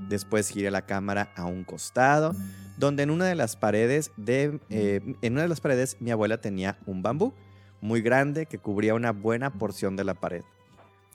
[0.07, 2.35] Después giré la cámara a un costado,
[2.77, 6.39] donde en una de las paredes de, eh, en una de las paredes mi abuela
[6.39, 7.33] tenía un bambú
[7.81, 10.43] muy grande que cubría una buena porción de la pared.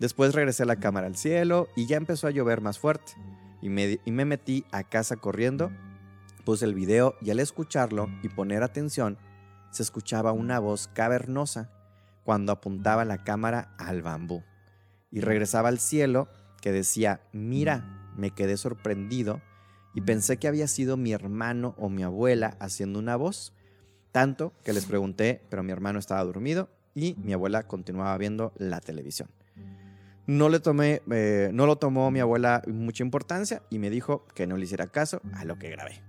[0.00, 3.12] Después regresé la cámara al cielo y ya empezó a llover más fuerte.
[3.64, 5.70] Y me, metí a casa corriendo,
[6.44, 9.16] puse el video y al escucharlo y poner atención,
[9.70, 11.70] se escuchaba una voz cavernosa
[12.24, 14.42] cuando apuntaba la cámara al bambú.
[15.10, 16.28] Y regresaba al cielo
[16.60, 19.40] que decía, mira, me quedé sorprendido
[19.94, 23.54] y pensé que había sido mi hermano o mi abuela haciendo una voz.
[24.12, 28.82] Tanto que les pregunté, pero mi hermano estaba dormido y mi abuela continuaba viendo la
[28.82, 29.30] televisión.
[30.26, 34.46] No, le tomé, eh, no lo tomó mi abuela mucha importancia y me dijo que
[34.46, 36.02] no le hiciera caso a lo que grabé.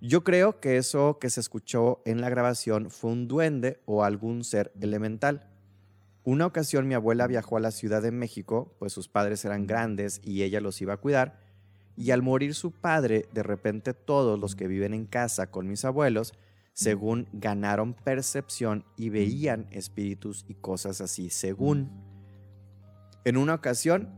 [0.00, 4.44] Yo creo que eso que se escuchó en la grabación fue un duende o algún
[4.44, 5.48] ser elemental.
[6.22, 10.20] Una ocasión mi abuela viajó a la Ciudad de México, pues sus padres eran grandes
[10.22, 11.40] y ella los iba a cuidar,
[11.96, 15.84] y al morir su padre, de repente todos los que viven en casa con mis
[15.84, 16.32] abuelos,
[16.74, 22.07] según ganaron percepción y veían espíritus y cosas así, según.
[23.28, 24.08] En una ocasión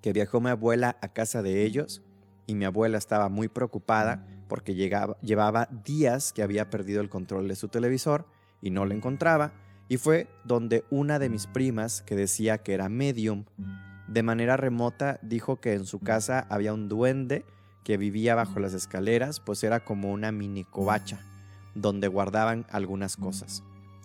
[0.00, 2.00] que viajó mi abuela a casa de ellos,
[2.46, 7.56] y mi abuela estaba muy preocupada porque llevaba días que había perdido el control de
[7.56, 8.24] su televisor
[8.62, 9.52] y no lo encontraba,
[9.86, 13.44] y fue donde una de mis primas, que decía que era medium,
[14.06, 17.44] de manera remota dijo que en su casa había un duende
[17.84, 21.20] que vivía bajo las escaleras, pues era como una mini covacha,
[21.74, 23.62] donde guardaban algunas cosas.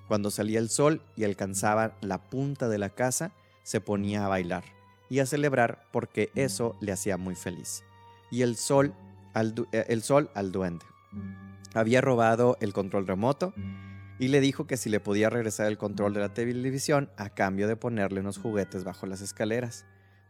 [0.09, 3.31] Cuando salía el sol y alcanzaba la punta de la casa,
[3.64, 4.64] se ponía a bailar
[5.09, 7.84] y a celebrar porque eso le hacía muy feliz.
[8.32, 8.93] Y el sol
[9.34, 10.86] al, eh, el sol al duende.
[11.74, 13.53] Había robado el control remoto
[14.20, 17.68] y le dijo que si le podía regresar el control de la televisión a cambio
[17.68, 19.86] de ponerle unos juguetes bajo las escaleras,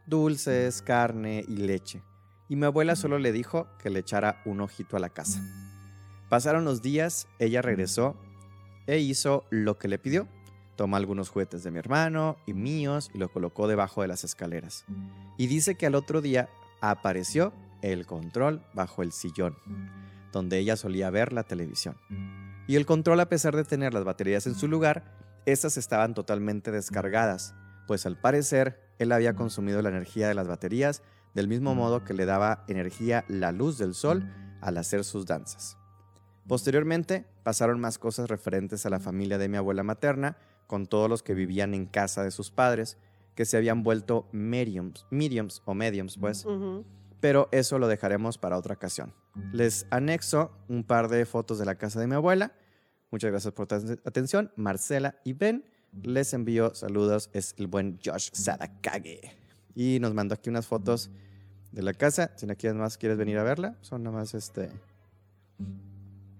[0.06, 2.02] dulces, carne y leche.
[2.48, 5.40] Y mi abuela solo le dijo que le echara un ojito a la casa.
[6.28, 8.16] Pasaron los días, ella regresó
[8.86, 10.28] e hizo lo que le pidió.
[10.76, 14.84] Tomó algunos juguetes de mi hermano y míos y lo colocó debajo de las escaleras.
[15.36, 16.48] Y dice que al otro día
[16.80, 17.52] apareció
[17.82, 19.56] el control bajo el sillón,
[20.32, 21.96] donde ella solía ver la televisión.
[22.66, 25.04] Y el control, a pesar de tener las baterías en su lugar,
[25.46, 27.54] estas estaban totalmente descargadas,
[27.86, 31.02] pues al parecer él había consumido la energía de las baterías
[31.34, 35.76] del mismo modo que le daba energía la luz del sol al hacer sus danzas.
[36.46, 40.36] Posteriormente pasaron más cosas referentes a la familia de mi abuela materna,
[40.66, 42.98] con todos los que vivían en casa de sus padres,
[43.34, 46.46] que se habían vuelto mediums, mediums o mediums, pues.
[47.20, 49.14] Pero eso lo dejaremos para otra ocasión.
[49.52, 52.52] Les anexo un par de fotos de la casa de mi abuela.
[53.10, 54.52] Muchas gracias por tu atención.
[54.56, 55.64] Marcela y Ben.
[56.02, 57.30] Les envío saludos.
[57.32, 59.36] Es el buen Josh Sadakage.
[59.74, 61.10] Y nos mandó aquí unas fotos
[61.72, 62.32] de la casa.
[62.36, 63.76] Si no quieres más, quieres venir a verla.
[63.80, 64.70] Son nada más este.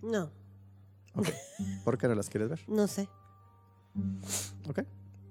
[0.02, 0.30] No.
[1.84, 2.60] ¿Por qué no las quieres ver?
[2.68, 3.08] No sé.
[4.68, 4.80] Ok.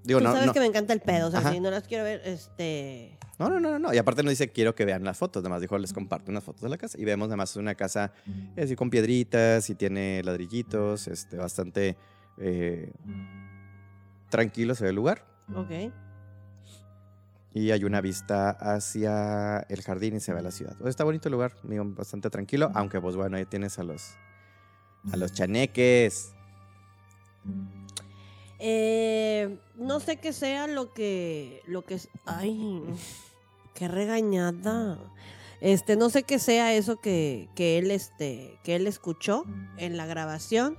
[0.03, 1.27] Digo, Tú sabes que me encanta el pedo.
[1.27, 3.17] O sea, si no las quiero ver, este.
[3.39, 3.93] No, no, no, no.
[3.93, 5.41] Y aparte no dice quiero que vean las fotos.
[5.43, 6.97] Nada más dijo les comparto unas fotos de la casa.
[6.99, 8.11] Y vemos además es una casa
[8.57, 11.97] así con piedritas y tiene ladrillitos, este, bastante
[12.37, 12.91] eh,
[14.29, 15.25] tranquilo se ve el lugar.
[15.55, 15.91] Ok.
[17.55, 20.75] Y hay una vista hacia el jardín y se ve la ciudad.
[20.87, 24.15] está bonito el lugar, bastante tranquilo, aunque pues bueno, ahí tienes a los
[25.11, 26.33] a los chaneques.
[28.65, 32.81] Eh, no sé qué sea lo que lo que ay,
[33.73, 34.97] qué regañada.
[35.59, 39.43] Este, no sé qué sea eso que, que él este que él escuchó
[39.75, 40.77] en la grabación.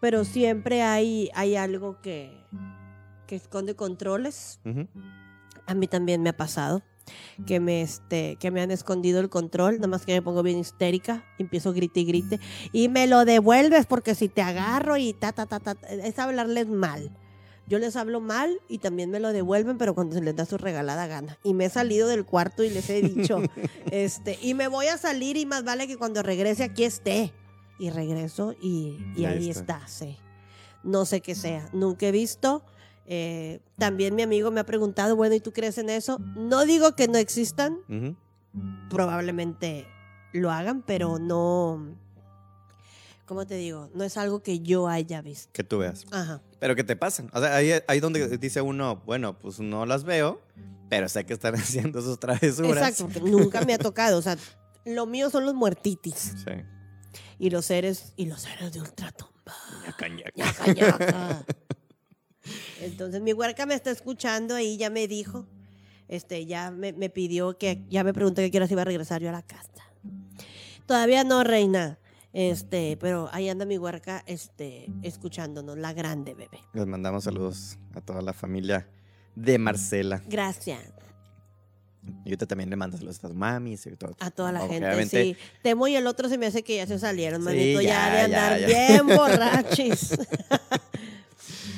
[0.00, 2.36] Pero siempre hay, hay algo que,
[3.28, 4.58] que esconde controles.
[5.66, 6.82] A mí también me ha pasado
[7.46, 10.58] que me, este, que me han escondido el control, nada más que me pongo bien
[10.58, 12.40] histérica, empiezo grite y grite,
[12.72, 16.68] y me lo devuelves porque si te agarro y ta, ta, ta, ta, es hablarles
[16.68, 17.10] mal.
[17.66, 20.58] Yo les hablo mal y también me lo devuelven, pero cuando se les da su
[20.58, 21.38] regalada gana.
[21.44, 23.38] Y me he salido del cuarto y les he dicho,
[23.92, 27.32] este, y me voy a salir y más vale que cuando regrese aquí esté.
[27.78, 29.86] Y regreso y, ahí, está.
[29.86, 30.16] sí.
[30.82, 32.64] No sé qué sea, nunca he visto.
[33.12, 36.20] Eh, también mi amigo me ha preguntado, bueno, ¿y tú crees en eso?
[36.36, 37.80] No digo que no existan,
[38.88, 39.88] probablemente
[40.32, 41.96] lo hagan, pero no,
[43.26, 43.90] ¿cómo te digo?
[43.94, 45.50] No es algo que yo haya visto.
[45.52, 46.06] Que tú veas.
[46.12, 46.40] Ajá.
[46.60, 47.28] Pero que te pasan.
[47.32, 50.40] O sea, ahí, ahí donde dice uno, bueno, pues no las veo,
[50.88, 52.90] pero sé que están haciendo sus travesuras.
[52.90, 54.18] Exacto, porque nunca me ha tocado.
[54.18, 54.36] O sea,
[54.84, 56.34] lo mío son los muertitis.
[56.44, 56.52] Sí.
[57.40, 59.32] Y los seres, y los seres de ultratumba.
[62.80, 65.46] Entonces mi huerca me está escuchando y ya me dijo,
[66.08, 69.28] este, ya me, pidió que, ya me preguntó que quiero si iba a regresar yo
[69.28, 69.68] a la casa.
[70.86, 71.98] Todavía no, reina.
[72.32, 76.60] Este, pero ahí anda mi huerca, este, escuchándonos, la grande bebé.
[76.72, 78.88] Les mandamos saludos a toda la familia
[79.34, 80.22] de Marcela.
[80.28, 80.80] Gracias.
[82.24, 84.16] Y ahorita también le mandas los a tus mamis y todo.
[84.20, 85.36] A toda la gente, sí.
[85.62, 88.66] Temo y el otro se me hace que ya se salieron, manito, ya, de andar
[88.66, 90.16] bien borrachis.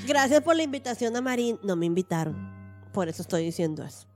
[0.06, 1.58] Gracias por la invitación a Marín.
[1.62, 2.36] No me invitaron.
[2.92, 4.06] Por eso estoy diciendo eso.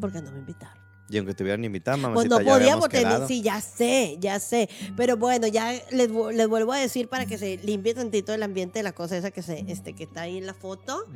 [0.00, 0.84] Porque no me invitaron.
[1.10, 2.14] Y aunque te hubieran invitado, mamá.
[2.14, 4.68] Pues no podíamos tener, sí, ya sé, ya sé.
[4.96, 8.78] Pero bueno, ya les, les, vuelvo a decir para que se limpie tantito el ambiente
[8.78, 11.06] de la cosa esa que se, este, que está ahí en la foto.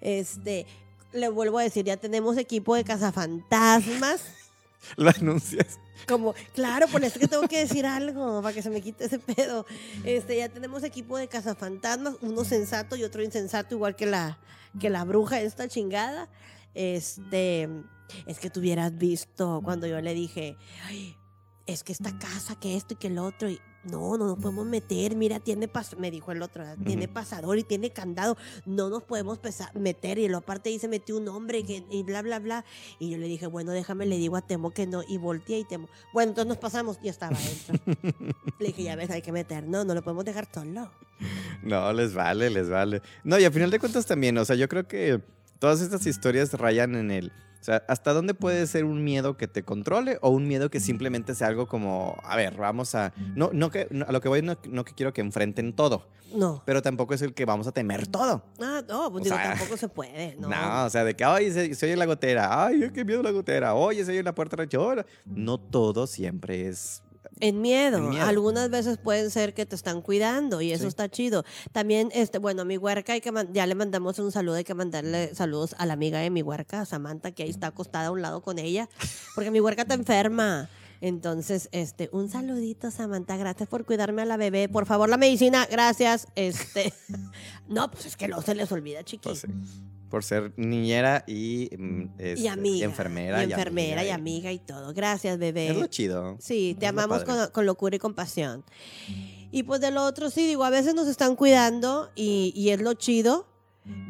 [0.00, 0.66] Este,
[1.12, 4.20] le vuelvo a decir, ya tenemos equipo de cazafantasmas.
[4.96, 5.78] Lo anuncias.
[6.08, 9.18] Como, claro, por eso que tengo que decir algo, para que se me quite ese
[9.18, 9.66] pedo.
[10.04, 14.38] Este, ya tenemos equipo de cazafantasmas, uno sensato y otro insensato, igual que la,
[14.80, 16.28] que la bruja esta chingada.
[16.74, 17.68] Este,
[18.26, 21.16] es que tú hubieras visto cuando yo le dije, "Ay,
[21.66, 24.66] es que esta casa, que esto y que el otro, y no, no nos podemos
[24.66, 29.02] meter, mira, tiene pas me dijo el otro, tiene pasador y tiene candado, no nos
[29.02, 29.38] podemos
[29.74, 32.64] meter, y lo aparte ahí se metió un hombre que, y bla, bla, bla,
[32.98, 35.64] y yo le dije, bueno, déjame, le digo a Temo que no, y volteé y
[35.64, 37.94] Temo, bueno, entonces nos pasamos, y estaba adentro.
[38.58, 40.90] le dije, ya ves, hay que meter, no, no lo podemos dejar solo.
[41.62, 43.02] No, les vale, les vale.
[43.24, 45.20] No, y a final de cuentas también, o sea, yo creo que
[45.58, 47.32] todas estas historias rayan en el...
[47.60, 50.80] O sea, ¿hasta dónde puede ser un miedo que te controle o un miedo que
[50.80, 53.12] simplemente sea algo como, a ver, vamos a...
[53.36, 56.06] No, no que, no, a lo que voy no, no que quiero que enfrenten todo,
[56.34, 56.62] No.
[56.64, 58.42] pero tampoco es el que vamos a temer todo.
[58.62, 60.48] Ah, no, pues digo, sea, tampoco se puede, no.
[60.48, 63.30] No, o sea, de que, ay, se, se oye la gotera, ay, qué miedo la
[63.30, 65.06] gotera, oye, se oye la puerta de la chora.
[65.26, 67.02] No todo siempre es...
[67.40, 67.98] En miedo.
[67.98, 68.24] En miedo.
[68.26, 70.88] Algunas veces pueden ser que te están cuidando y eso Sí.
[70.88, 71.44] está chido.
[71.72, 74.74] También, este, bueno, a mi huerca hay que ya le mandamos un saludo, hay que
[74.74, 78.22] mandarle saludos a la amiga de mi huerca, Samantha, que ahí está acostada a un
[78.22, 78.88] lado con ella,
[79.34, 80.68] porque mi huerca está enferma.
[81.02, 84.68] Entonces, este, un saludito, Samantha, gracias por cuidarme a la bebé.
[84.68, 86.28] Por favor, la medicina, gracias.
[86.34, 86.92] Este,
[87.68, 89.22] no, pues es que no se les olvida, chiqui.
[89.30, 89.46] pues, sí,
[90.10, 92.04] por ser niñera y, mm,
[92.36, 92.84] y amiga.
[92.84, 93.44] enfermera.
[93.44, 94.92] Y enfermera y y- amiga y todo.
[94.92, 95.68] Gracias, bebé.
[95.68, 96.36] Es lo chido.
[96.40, 98.64] Sí, te Es amamos con, con locura y compasión.
[99.52, 102.80] Y pues de lo otro, sí, digo, a veces nos están cuidando y, y es
[102.80, 103.46] lo chido.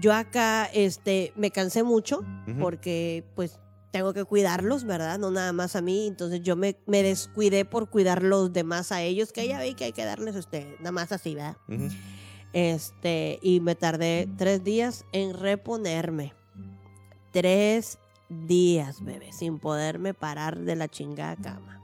[0.01, 2.25] Yo acá este, me cansé mucho
[2.61, 3.59] porque pues
[3.93, 5.19] tengo que cuidarlos, ¿verdad?
[5.19, 6.07] No nada más a mí.
[6.07, 9.85] Entonces yo me, me descuidé por cuidar los demás a ellos, que ya ve que
[9.85, 11.57] hay que darles este, nada más así, ¿verdad?
[11.69, 11.89] Ujú.
[12.53, 16.35] Este, y me tardé tres días en reponerme.
[17.33, 17.99] Tres
[18.29, 21.81] días, bebé, sin poderme parar de la chingada cama.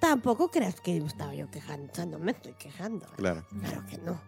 [0.00, 3.06] Tampoco creas que estaba yo quejando, o sea, no me estoy quejando.
[3.16, 3.46] Claro.
[3.60, 4.20] Claro que no.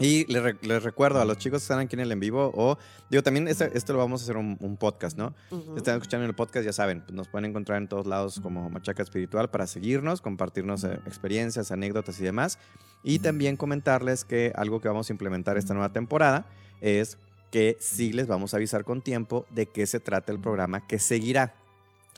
[0.00, 2.50] Y les, re- les recuerdo a los chicos que están aquí en el en vivo,
[2.54, 2.76] o
[3.10, 5.34] digo, también este- esto lo vamos a hacer un, un podcast, ¿no?
[5.50, 8.68] Si están escuchando el podcast, ya saben, pues nos pueden encontrar en todos lados como
[8.70, 12.58] Machaca Espiritual para seguirnos, compartirnos eh, experiencias, anécdotas y demás.
[13.04, 16.46] Y también comentarles que algo que vamos a implementar esta nueva temporada
[16.80, 17.18] es
[17.52, 20.98] que sí les vamos a avisar con tiempo de qué se trata el programa que
[20.98, 21.54] seguirá.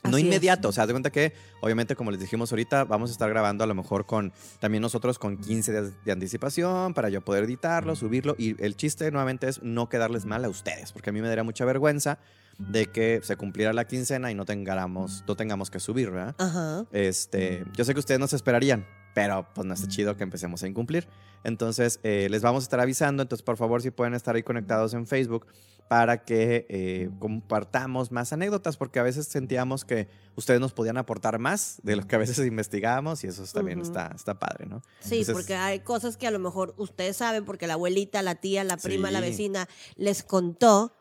[0.03, 0.25] No Así es.
[0.25, 3.63] inmediato, o sea, de cuenta que, obviamente, como les dijimos ahorita, vamos a estar grabando
[3.63, 7.95] a lo mejor con también nosotros con 15 días de anticipación para yo poder editarlo,
[7.95, 8.35] subirlo.
[8.37, 11.43] Y el chiste nuevamente es no quedarles mal a ustedes, porque a mí me daría
[11.43, 12.19] mucha vergüenza
[12.57, 16.35] de que se cumpliera la quincena y no tengamos, no tengamos que subir, ¿verdad?
[16.37, 16.85] Ajá.
[16.91, 18.85] Este, yo sé que ustedes no se esperarían,
[19.17, 21.07] pero pues no está chido que empecemos a incumplir.
[21.43, 23.23] Entonces, eh, les vamos a estar avisando.
[23.23, 25.47] Entonces, por favor, si pueden estar ahí conectados en Facebook
[25.87, 31.39] para que eh, compartamos más anécdotas, porque a veces sentíamos que ustedes nos podían aportar
[31.39, 33.87] más de lo que a veces investigábamos y eso también Ujú.
[33.87, 34.83] está, está padre, ¿no?
[34.99, 38.35] Sí, Entonces- porque hay cosas que a lo mejor ustedes saben, porque la abuelita, la
[38.35, 40.93] tía, la prima, la vecina les contó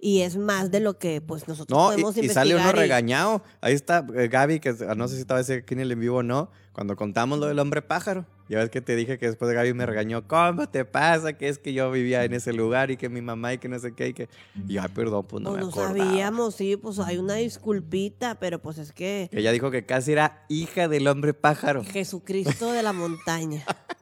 [0.00, 2.46] y es más de lo que pues nosotros No, podemos y, y investigar.
[2.46, 3.42] sale uno y- regañado.
[3.60, 6.18] Ahí está eh, Gaby, que ah, no sé si estaba aquí en el en vivo
[6.18, 8.24] o no, cuando contamos lo del hombre pájaro.
[8.50, 11.34] Ya ves que te dije que después Gaby me regañó, ¿cómo te pasa?
[11.34, 13.78] Que es que yo vivía en ese lugar y que mi mamá y que no
[13.78, 14.30] sé qué y que...
[14.66, 15.98] Y yo, ay, perdón, pues no Pues me no acordaba.
[16.10, 20.46] sabíamos, sí, pues hay una disculpita, pero pues es Que ella dijo que casi era
[20.48, 21.84] hija del hombre pájaro.
[21.84, 23.64] Jesucristo de la montaña.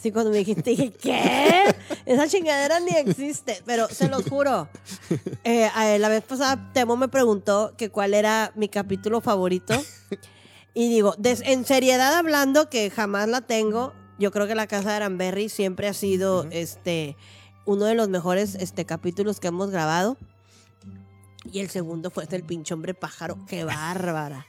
[0.00, 1.74] Sí, cuando me dijiste, dije, ¿qué?
[2.04, 3.62] Esa chingadera ni existe.
[3.66, 4.68] Pero se los juro.
[5.44, 9.74] eh, a- la vez pasada, Temo me preguntó que cuál era mi capítulo favorito.
[10.74, 14.90] Y digo, des- en seriedad hablando, que jamás la tengo, yo creo que la casa
[14.90, 17.16] de Aranberry siempre ha sido este,
[17.64, 20.16] uno de los mejores este, capítulos que hemos grabado.
[21.52, 23.38] Y el segundo fue este, el pinche hombre pájaro.
[23.48, 24.46] ¡Qué bárbara!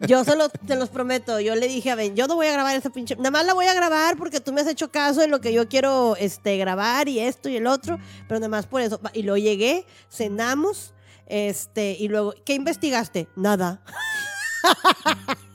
[0.00, 1.40] Yo se los, te los prometo.
[1.40, 3.16] Yo le dije a Ben, yo no voy a grabar ese pinche.
[3.16, 5.52] Nada más la voy a grabar porque tú me has hecho caso en lo que
[5.52, 7.98] yo quiero este, grabar y esto y el otro.
[8.28, 9.00] Pero nada más por eso.
[9.12, 10.94] Y luego llegué, cenamos.
[11.26, 13.28] Este, y luego, ¿qué investigaste?
[13.36, 13.82] Nada.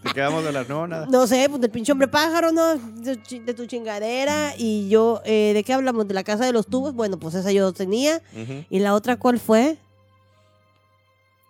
[0.04, 0.70] ¿De qué vamos a hablar?
[0.70, 1.06] No, nada.
[1.08, 2.76] No sé, pues del pinche hombre pájaro, ¿no?
[2.76, 4.54] De, de tu chingadera.
[4.58, 6.08] Y yo, eh, ¿de qué hablamos?
[6.08, 6.94] ¿De la casa de los tubos?
[6.94, 8.22] Bueno, pues esa yo tenía.
[8.70, 9.78] ¿Y la otra cuál fue?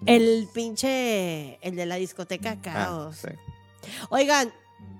[0.05, 3.17] El pinche, el de la discoteca Ah, Caos.
[3.17, 3.27] sí.
[4.09, 4.53] Oigan,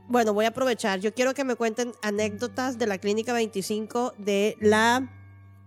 [0.07, 0.99] bueno, voy a aprovechar.
[0.99, 5.13] Yo quiero que me cuenten anécdotas de la clínica 25 de la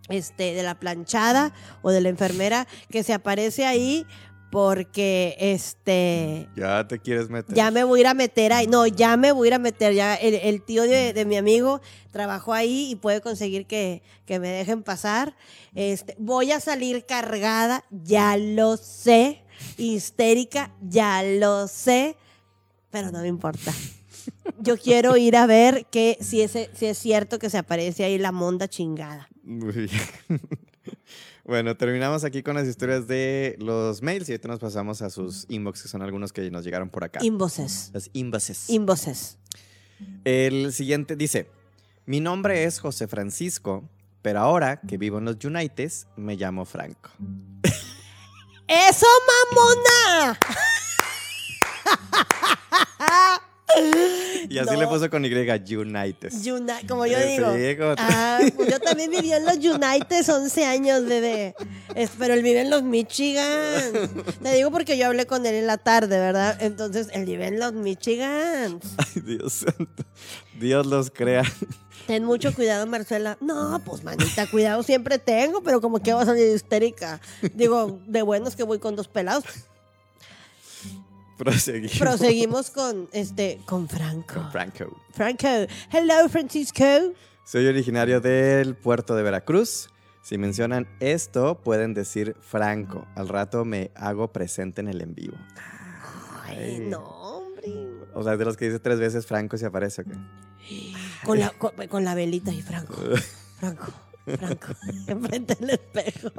[0.09, 1.53] este de la planchada
[1.83, 4.05] o de la enfermera que se aparece ahí
[4.51, 7.55] porque este Ya te quieres meter.
[7.55, 8.67] ya me voy a ir a meter ahí.
[8.67, 9.95] No, ya me voy a ir a meter.
[9.95, 14.39] Ya el, el tío de, de mi amigo trabajó ahí y puede conseguir que, que
[14.41, 15.37] me dejen pasar.
[15.75, 19.43] Este, voy a salir cargada, ya lo sé.
[19.79, 22.17] Histérica, ya lo sé.
[22.91, 23.73] Pero no me importa.
[24.59, 28.19] Yo quiero ir a ver que si, ese, si es cierto que se aparece ahí
[28.19, 29.29] la monda chingada.
[29.43, 29.91] Muy bien.
[31.45, 35.47] Bueno, terminamos aquí con las historias de los mails y ahorita nos pasamos a sus
[35.49, 37.21] inbox, que son algunos que nos llegaron por acá.
[37.23, 37.91] Invoces.
[37.93, 38.69] Las inboxes.
[38.71, 39.39] Invoces.
[40.25, 41.49] El siguiente dice,
[42.07, 43.89] mi nombre es José Francisco,
[44.23, 47.11] pero ahora que vivo en los Unites, me llamo Franco.
[48.69, 49.07] ¡Eso,
[49.53, 50.39] mamona!
[54.49, 54.81] Y así No.
[54.81, 55.29] le puso con Y,
[55.77, 56.47] Unites.
[56.47, 57.55] Uni- como yo digo.
[57.55, 61.55] sí, como- Ah, pues yo también viví en los United 11 años, bebé.
[61.95, 63.93] Es- pero él vive en los Michigan.
[64.43, 66.57] Te digo porque yo hablé con él en la tarde, ¿verdad?
[66.61, 68.81] Entonces, él vive en los Michigan.
[68.99, 70.05] Ay, Dios santo.
[70.59, 71.43] Dios los crea.
[72.07, 73.37] Ten mucho cuidado, Marcela.
[73.41, 77.21] No, pues manita, cuidado siempre tengo, pero como que va a salir histérica.
[77.55, 79.45] Digo, de buenos que voy con dos pelados.
[81.41, 81.99] Proseguimos.
[81.99, 84.35] Proseguimos con este, con Franco.
[84.35, 85.03] Con Franco.
[85.11, 85.49] Franco.
[85.91, 87.15] Hello, Francisco.
[87.45, 89.89] Soy originario del puerto de Veracruz.
[90.21, 93.07] Si mencionan esto, pueden decir Franco.
[93.15, 95.39] Al rato me hago presente en el en vivo.
[96.45, 96.81] Ay, Ay.
[96.81, 97.73] no, hombre.
[98.13, 100.09] O sea, de los que dice tres veces Franco se aparece, ¿ok?
[101.25, 102.95] Con la, con, con la velita y Franco.
[103.59, 103.87] Franco.
[104.27, 104.75] Franco.
[105.07, 106.31] Enfrente del espejo.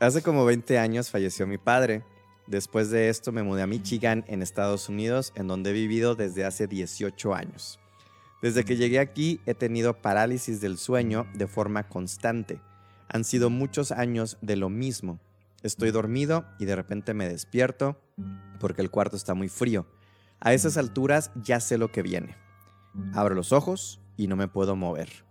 [0.00, 2.02] Hace como 20 años falleció mi padre.
[2.46, 6.44] Después de esto me mudé a Michigan, en Estados Unidos, en donde he vivido desde
[6.44, 7.78] hace 18 años.
[8.42, 12.60] Desde que llegué aquí he tenido parálisis del sueño de forma constante.
[13.08, 15.20] Han sido muchos años de lo mismo.
[15.62, 18.00] Estoy dormido y de repente me despierto
[18.58, 19.86] porque el cuarto está muy frío.
[20.40, 22.36] A esas alturas ya sé lo que viene.
[23.14, 25.24] Abro los ojos y no me puedo mover.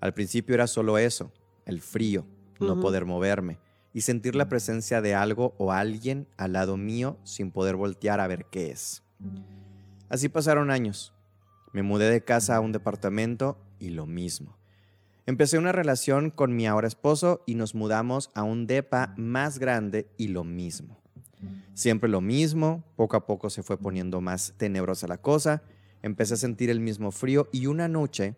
[0.00, 1.32] Al principio era solo eso,
[1.64, 2.26] el frío,
[2.58, 3.60] no poder moverme
[3.92, 8.26] y sentir la presencia de algo o alguien al lado mío sin poder voltear a
[8.26, 9.02] ver qué es.
[10.08, 11.12] Así pasaron años.
[11.72, 14.56] Me mudé de casa a un departamento y lo mismo.
[15.26, 20.06] Empecé una relación con mi ahora esposo y nos mudamos a un depa más grande
[20.16, 21.02] y lo mismo.
[21.74, 25.62] Siempre lo mismo, poco a poco se fue poniendo más tenebrosa la cosa,
[26.02, 28.36] empecé a sentir el mismo frío y una noche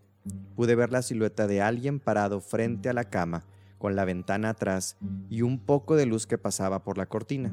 [0.56, 3.44] pude ver la silueta de alguien parado frente a la cama
[3.80, 4.96] con la ventana atrás
[5.30, 7.50] y un poco de luz que pasaba por la cortina.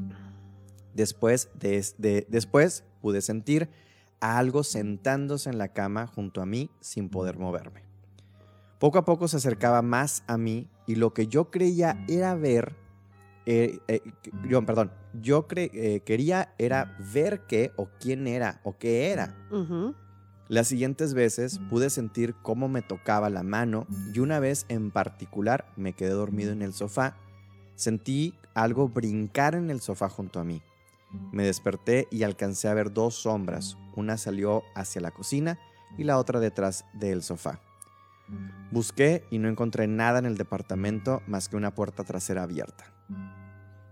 [0.93, 3.69] Después, de, de- después pude sentir
[4.19, 7.81] a algo sentándose en la cama junto a mí sin poder moverme.
[8.77, 12.75] Poco a poco se acercaba más a mí y lo que yo creía era ver,
[13.45, 14.01] eh, eh,
[14.49, 14.91] yo, perdón,
[15.21, 19.33] yo cre- eh, quería era ver qué o quién era o qué era.
[19.49, 19.95] Ujú.
[20.49, 25.65] Las siguientes veces pude sentir cómo me tocaba la mano y una vez en particular
[25.75, 27.17] me quedé dormido en el sofá.
[27.75, 30.61] Sentí algo brincar en el sofá junto a mí.
[31.31, 33.77] Me desperté y alcancé a ver dos sombras.
[33.95, 35.59] Una salió hacia la cocina
[35.97, 37.59] y la otra detrás del sofá.
[38.71, 42.85] Busqué y no encontré nada en el departamento más que una puerta trasera abierta.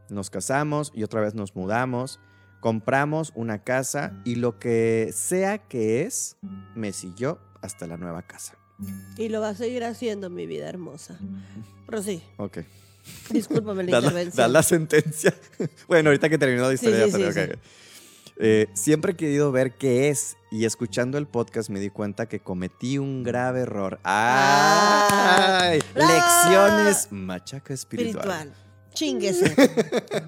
[0.10, 2.20] Nos casamos y otra vez nos mudamos.
[2.66, 6.36] Compramos una casa y lo que sea que es,
[6.74, 8.58] me siguió hasta la nueva casa.
[9.18, 11.16] Y lo va a seguir haciendo, mi vida hermosa.
[11.86, 12.62] Pero sí, Ok.
[13.30, 14.36] discúlpame la Da la, intervención.
[14.38, 15.32] da la sentencia.
[15.88, 17.06] bueno, ahorita que terminó la historia.
[17.06, 17.60] sí, pero sí, ok.
[18.38, 22.40] Eh, siempre he querido ver qué es y escuchando el podcast me di cuenta que
[22.40, 24.00] cometí un grave error.
[24.04, 25.60] Ah.
[25.70, 25.80] ¡Ay!
[25.96, 26.00] ¡Ah!
[26.50, 28.26] Lecciones machaca espiritual.
[28.28, 28.65] espiritual.
[28.96, 29.54] Chinguese.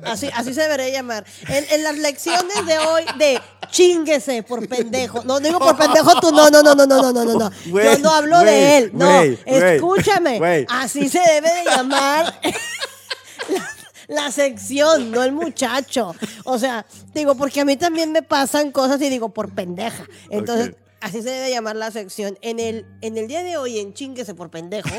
[0.04, 1.26] Así, así se debería llamar.
[1.48, 3.42] En, en las lecciones de hoy de
[3.72, 5.24] chinguese por pendejo.
[5.24, 7.52] No digo por pendejo tú, no, no, no, no, no, no, no, no.
[7.66, 8.92] Yo no hablo de él.
[8.94, 10.38] No, güey, escúchame.
[10.38, 10.66] güey.
[10.70, 12.40] Así se debe de llamar
[13.50, 13.70] la,
[14.08, 16.14] la sección, no el muchacho.
[16.46, 20.06] O sea, digo, porque a mí también me pasan cosas y digo, por pendeja.
[20.30, 22.38] Entonces, así se debe llamar la sección.
[22.42, 24.90] En el, en el día de hoy, en chinguese por pendejo.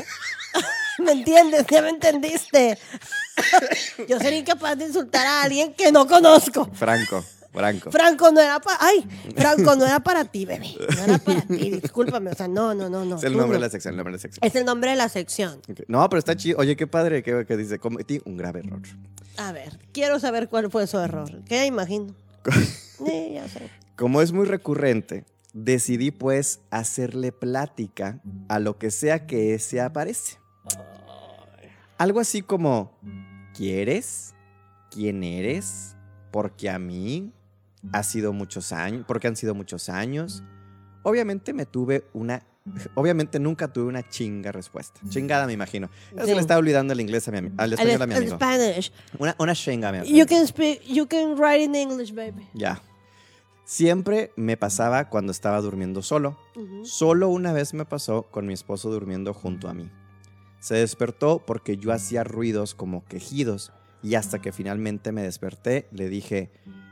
[1.03, 1.65] ¿Me entiendes?
[1.69, 2.77] ¿Ya me entendiste?
[4.07, 6.69] Yo sería incapaz de insultar a alguien que no conozco.
[6.73, 7.23] Franco,
[7.53, 7.91] Franco.
[7.91, 8.77] Franco no era para.
[8.81, 10.75] Ay, Franco no era para ti, bebé.
[10.95, 11.71] No era para ti.
[11.81, 12.31] Discúlpame.
[12.31, 13.17] O sea, no, no, no, no.
[13.17, 13.53] es el nombre no.
[13.53, 14.45] de la sección, el nombre de la sección.
[14.45, 15.61] Es el nombre de la sección.
[15.87, 16.59] No, pero está chido.
[16.59, 18.81] Oye, qué padre que, que dice, cometí un grave error.
[19.37, 21.43] A ver, quiero saber cuál fue su error.
[21.45, 22.15] ¿Qué imagino?
[22.99, 23.69] Sí, ya sé.
[23.95, 25.23] Como es muy recurrente,
[25.53, 28.19] decidí pues hacerle plática
[28.49, 30.37] a lo que sea que se aparece.
[31.97, 32.91] Algo así como,
[33.53, 34.33] ¿quieres?
[34.89, 35.95] quién eres,
[36.31, 37.31] porque a mí
[37.93, 40.43] ha sido muchos años, porque han sido muchos años.
[41.03, 42.43] Obviamente me tuve una,
[42.95, 44.99] obviamente nunca tuve una chinga respuesta.
[45.09, 45.89] Chingada me imagino.
[46.15, 48.35] Ya se le está olvidando el inglés a mi al español a mi amigo.
[48.35, 48.91] Spanish.
[49.17, 50.25] Una, una chinga, mi You amigo.
[50.27, 52.47] can speak, you can write in English, baby.
[52.53, 52.81] Ya.
[53.63, 56.37] Siempre me pasaba cuando estaba durmiendo solo.
[56.55, 56.83] Ujú.
[56.85, 59.89] Solo una vez me pasó con mi esposo durmiendo junto a mí.
[60.59, 63.71] Se despertó porque yo hacía ruidos como quejidos
[64.03, 66.49] y hasta que finalmente me desperté le dije,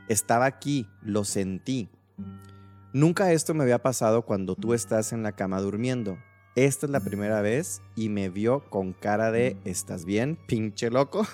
[0.08, 1.88] estaba aquí, lo sentí.
[2.92, 6.18] Nunca esto me había pasado cuando tú estás en la cama durmiendo.
[6.56, 11.24] Esta es la primera vez y me vio con cara de, ¿estás bien, pinche loco?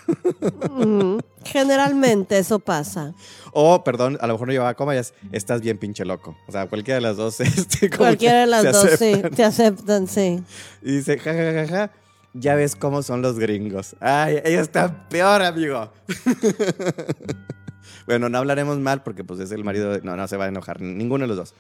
[1.44, 3.14] Generalmente eso pasa.
[3.52, 6.36] O, perdón, a lo mejor no llevaba coma, es, estás bien, pinche loco.
[6.46, 7.40] O sea, cualquiera de las dos.
[7.44, 9.30] Este, como Cualquiera de las dos, aceptan.
[9.30, 9.36] sí.
[9.36, 10.42] Te aceptan, sí.
[10.82, 11.90] Y dice, ja, ja, ja, ja,
[12.34, 13.96] ya ves cómo son los gringos.
[14.00, 15.92] Ay, ella está peor, amigo.
[18.06, 20.02] bueno, no hablaremos mal porque pues es el marido de...
[20.02, 21.54] No, no se va a enojar, ninguno de los dos.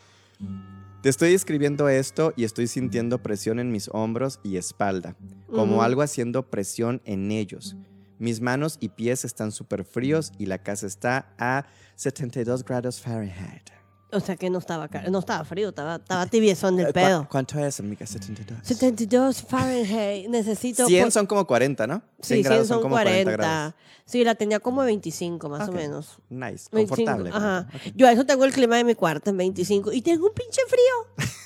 [1.02, 5.16] Te estoy escribiendo esto y estoy sintiendo presión en mis hombros y espalda,
[5.50, 7.76] como algo haciendo presión en ellos.
[8.18, 13.70] Mis manos y pies están súper fríos y la casa está a 72 grados Fahrenheit.
[14.14, 17.28] O sea que no estaba, no estaba frío, estaba, estaba tibiezón Eh, del ¿cu- pedo.
[17.30, 18.06] ¿Cuánto es, amiga?
[18.06, 18.58] 72.
[18.62, 20.28] 72 Fahrenheit.
[20.28, 20.86] Necesito.
[20.88, 22.02] 100 por- son como 40, ¿no?
[22.20, 23.30] Sí, 100 grados son 40.
[23.32, 23.74] grados.
[24.06, 25.74] Sí, la tenía como 25 más Ok.
[25.74, 26.18] o menos.
[26.28, 27.30] Nice, 25, confortable.
[27.32, 27.68] Ajá.
[27.74, 27.92] Ok.
[27.96, 30.60] Yo a eso tengo el clima de mi cuarto en 25 y tengo un pinche
[30.68, 31.26] frío.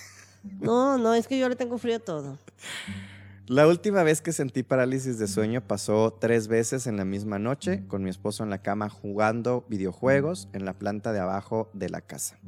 [0.61, 2.39] No, no, es que yo le tengo frío a todo.
[3.49, 7.83] La última vez que sentí parálisis de sueño pasó tres veces en la misma noche
[7.89, 12.03] con mi esposo en la cama jugando videojuegos en la planta de abajo de la
[12.03, 12.39] casa.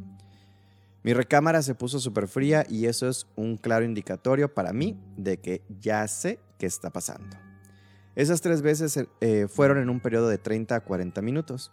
[1.02, 5.38] Mi recámara se puso súper fría y eso es un claro indicatorio para mí de
[5.38, 7.34] que ya sé qué está pasando.
[8.14, 11.72] Esas tres veces eh, fueron en un periodo de 30 a 40 minutos.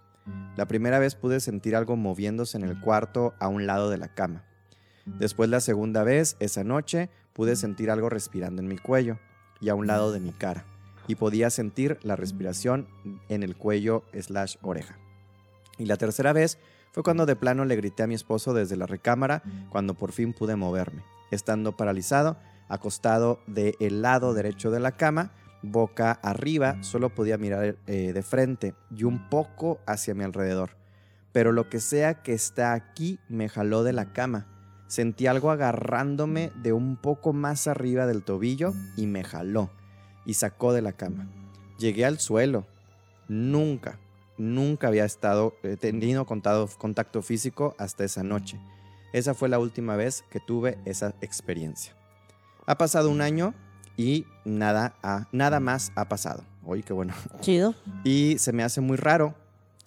[0.56, 4.08] La primera vez pude sentir algo moviéndose en el cuarto a un lado de la
[4.08, 4.46] cama.
[5.06, 9.20] Después la segunda vez, esa noche, pude sentir algo respirando en mi cuello
[9.62, 10.66] y a un lado de mi cara.
[11.08, 12.88] Y podía sentir la respiración
[13.30, 14.98] en el cuello slash oreja.
[15.78, 16.58] Y la tercera vez
[16.92, 20.34] fue cuando de plano le grité a mi esposo desde la recámara cuando por fin
[20.34, 21.04] pude moverme.
[21.30, 22.38] Estando paralizado,
[22.70, 25.32] acostado del lado derecho de la cama,
[25.62, 30.72] boca arriba, solo podía mirar eh, de frente y un poco hacia mi alrededor.
[31.32, 34.48] Pero lo que sea que está aquí me jaló de la cama.
[34.88, 39.70] Sentí algo agarrándome de un poco más arriba del tobillo y me jaló
[40.26, 41.28] y sacó de la cama.
[41.78, 42.66] Llegué al suelo.
[43.28, 44.00] Nunca,
[44.38, 48.60] nunca había estado eh, tenido contado- contacto físico hasta esa noche.
[49.14, 51.94] Esa fue la última vez que tuve esa experiencia.
[52.66, 53.54] Ha pasado un año
[53.98, 56.44] y nada, ha- nada más ha pasado.
[56.64, 57.14] Oye, qué bueno.
[57.42, 57.74] Chido.
[58.04, 59.36] Y se me hace muy raro.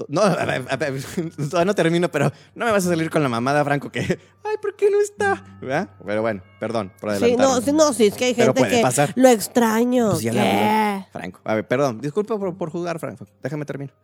[0.08, 3.90] No, a todavía no termino, pero no me vas a salir con la mamada, Franco,
[3.90, 5.58] que, ay, ¿por qué no está?
[5.60, 5.90] ¿Verdad?
[6.04, 8.82] Pero bueno, perdón por Sí, no, sí, no, sí, es que hay Pero gente que
[8.82, 9.12] pasar.
[9.16, 10.12] lo extraño.
[10.12, 11.06] Pues.
[11.12, 13.26] Franco, a ver, perdón, disculpa por, por jugar, Franco.
[13.42, 13.94] Déjame terminar.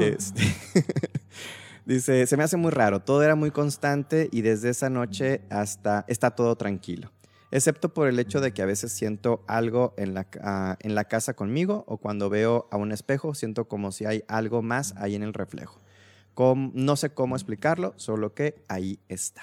[0.00, 0.42] Este,
[1.86, 6.04] dice, se me hace muy raro, todo era muy constante y desde esa noche hasta
[6.08, 7.10] está todo tranquilo.
[7.50, 11.04] Excepto por el hecho de que a veces siento algo en la, ah, en la
[11.04, 15.14] casa conmigo o cuando veo a un espejo siento como si hay algo más ahí
[15.14, 15.80] en el reflejo.
[16.34, 19.42] Com- no sé cómo explicarlo, solo que ahí está.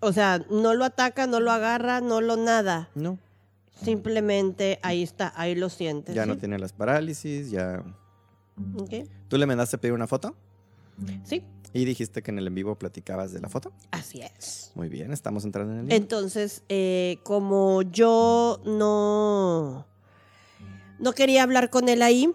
[0.00, 2.88] O sea, no lo ataca, no lo agarra, no lo nada.
[2.94, 3.18] No,
[3.82, 6.14] Simplemente ahí está, ahí lo sientes.
[6.14, 6.40] ya no ¿sí?
[6.40, 7.82] tiene las parálisis, ya...
[8.76, 9.06] Ok.
[9.28, 10.34] ¿Tú le mandaste a pedir una foto?
[11.24, 13.72] Sí, Y dijiste que en el en vivo platicabas de la foto.
[13.92, 14.72] así es.
[14.74, 15.92] Muy bien, estamos entrando en el...
[15.92, 19.86] Entonces, eh, como yo no,
[20.98, 22.28] no quería hablar con él ahí,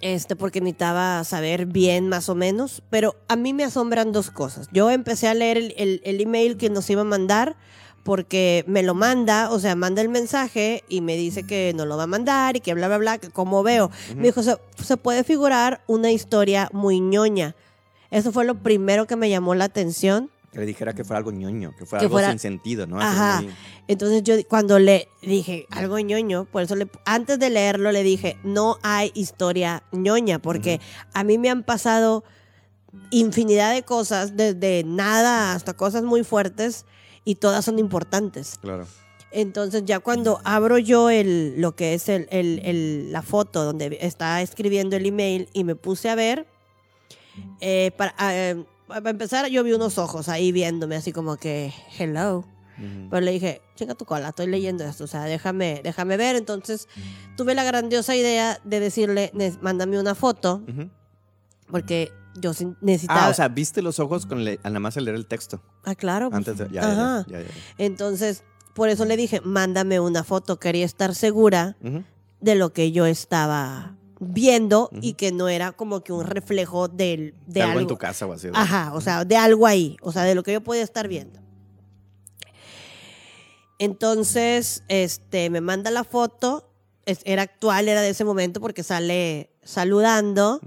[0.00, 4.68] este, porque necesitaba saber bien más o menos, pero a mí me asombran dos cosas.
[4.72, 7.56] Yo empecé a leer el, el- el email que nos iba a mandar
[8.02, 11.96] porque me lo manda, o sea, manda el mensaje y me dice que no lo
[11.96, 13.92] va a mandar y que bla, bla, bla, que como veo.
[14.16, 17.54] Me dijo, se, se puede figurar una historia muy ñoña.
[18.12, 20.30] Eso fue lo primero que me llamó la atención.
[20.52, 23.00] Que le dijera que fuera algo ñoño, que fuera Que algo fuera- sin sentido, ¿no?
[23.00, 23.42] Ajá.
[23.88, 28.36] Entonces yo cuando le dije algo ñoño, por eso le, antes de leerlo le dije,
[28.44, 30.78] no hay historia ñoña, porque
[31.14, 32.22] a mí me han pasado
[33.10, 36.84] infinidad de cosas, desde nada hasta cosas muy fuertes,
[37.24, 38.58] y todas son importantes.
[38.60, 38.86] Claro.
[39.30, 43.96] Entonces ya cuando abro yo el, lo que es el, el- el- la foto donde
[44.02, 46.46] está escribiendo el email y me puse a ver,
[47.60, 51.72] eh, para, ah, eh, para empezar yo vi unos ojos ahí viéndome así como que,
[51.98, 52.44] hello.
[52.78, 53.08] Ujú.
[53.10, 56.36] Pero le dije, chinga tu cola, estoy leyendo esto, o sea, déjame, déjame ver.
[56.36, 56.88] Entonces
[57.36, 60.90] tuve la grandiosa idea de decirle, "Ne- mándame una foto, Ujú.
[61.70, 63.26] porque yo necesitaba...
[63.26, 65.62] Ah, o sea, viste los ojos con le- nada más leer el texto.
[65.84, 66.30] Ah, claro.
[66.32, 66.68] Antes de.
[66.70, 67.26] Ya, Ajá.
[67.28, 67.46] ya, ya.
[67.78, 68.42] Entonces,
[68.74, 70.58] por eso le dije, mándame una foto.
[70.58, 72.04] Quería estar segura Ujú.
[72.40, 77.34] de lo que yo estaba viendo y que no era como que un reflejo del,
[77.46, 78.46] de, De algo en tu casa o así.
[78.46, 78.52] ¿no?
[78.56, 81.40] Ajá, o sea, de algo ahí, o sea, de lo que yo podía estar viendo.
[83.78, 86.70] Entonces, este, me manda la foto,
[87.04, 90.60] es- era actual, era de ese momento porque sale saludando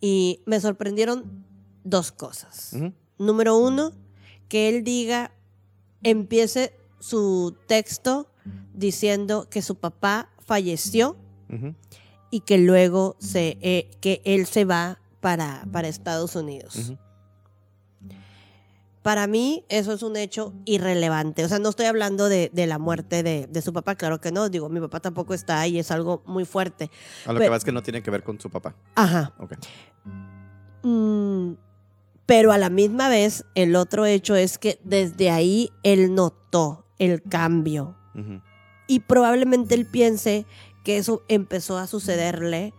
[0.00, 1.44] y me sorprendieron
[1.84, 2.76] dos cosas.
[3.18, 3.92] Número uno,
[4.48, 5.32] que él diga,
[6.04, 8.28] empiece su texto
[8.74, 11.16] diciendo que su papá falleció
[11.52, 11.74] Ujú.
[12.32, 16.94] Y que luego se, eh, que él se va para, para Estados Unidos.
[19.02, 21.44] Para mí eso es un hecho irrelevante.
[21.44, 24.32] O sea, no estoy hablando de, de la muerte de, de su papá, claro que
[24.32, 24.48] no.
[24.48, 26.90] Digo, mi papá tampoco está ahí, es algo muy fuerte.
[27.26, 28.74] A lo que va es que no tiene que ver con su papá.
[28.94, 29.34] Ajá.
[29.38, 29.54] Ok.
[30.84, 31.52] Mm,
[32.24, 37.22] pero a la misma vez, el otro hecho es que desde ahí él notó el
[37.22, 37.96] cambio.
[38.86, 40.46] Y probablemente él piense
[40.82, 42.72] que eso empezó a sucederle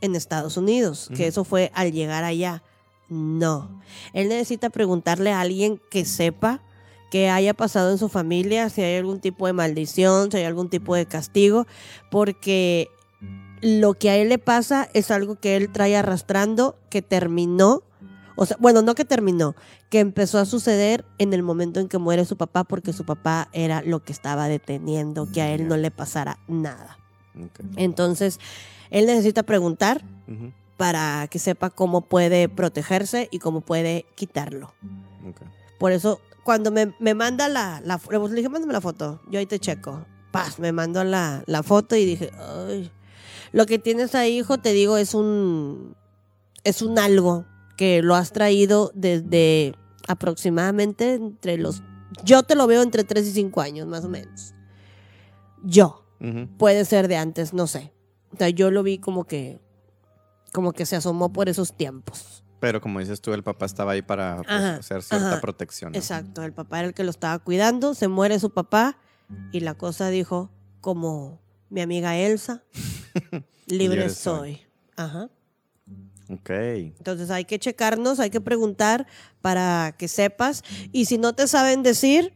[0.00, 2.62] en Estados Unidos, que eso fue al llegar allá.
[3.08, 3.82] No.
[4.12, 6.62] Él necesita preguntarle a alguien que sepa
[7.10, 10.68] que haya pasado en su familia, si hay algún tipo de maldición, si hay algún
[10.68, 11.66] tipo de castigo,
[12.10, 12.88] porque
[13.62, 17.82] lo que a él le pasa es algo que él trae arrastrando, que terminó,
[18.36, 19.56] o sea, bueno, no que terminó,
[19.88, 23.48] que empezó a suceder en el momento en que muere su papá, porque su papá
[23.52, 26.98] era lo que estaba deteniendo, que a él no le pasara nada.
[27.76, 28.40] Entonces,
[28.90, 30.02] él necesita preguntar
[30.76, 34.72] para que sepa cómo puede protegerse y cómo puede quitarlo.
[35.78, 39.46] Por eso, cuando me, me manda la, la le dije, mándame la foto, yo ahí
[39.46, 40.06] te checo.
[40.30, 42.90] Paz, me mandó la, la foto y dije, ay,
[43.52, 45.96] lo que tienes ahí, hijo, te digo, es un,
[46.64, 47.44] es un algo
[47.76, 49.74] que lo has traído desde
[50.06, 51.82] aproximadamente entre los,
[52.24, 54.54] yo te lo veo entre 3 y 5 años, más o menos.
[55.62, 56.04] Yo,
[56.56, 57.92] Puede ser de antes, no sé.
[58.32, 59.60] O sea, yo lo vi como que,
[60.52, 62.44] como que se asomó por esos tiempos.
[62.60, 65.40] Pero como dices tú, el papá estaba ahí para pues, Ajá, hacer cierta ajá.
[65.40, 65.92] protección.
[65.92, 65.98] ¿no?
[65.98, 68.98] Exacto, el papá era el que lo estaba cuidando, se muere su papá
[69.52, 70.50] y la cosa dijo
[70.80, 71.40] como
[71.70, 72.64] mi amiga Elsa,
[73.66, 74.60] libre soy.
[74.96, 75.30] Ajá.
[76.30, 76.50] Ok.
[76.50, 79.06] Entonces hay que checarnos, hay que preguntar
[79.40, 80.62] para que sepas
[80.92, 82.34] y si no te saben decir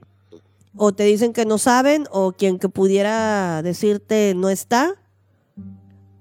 [0.77, 4.95] o te dicen que no saben o quien que pudiera decirte no está,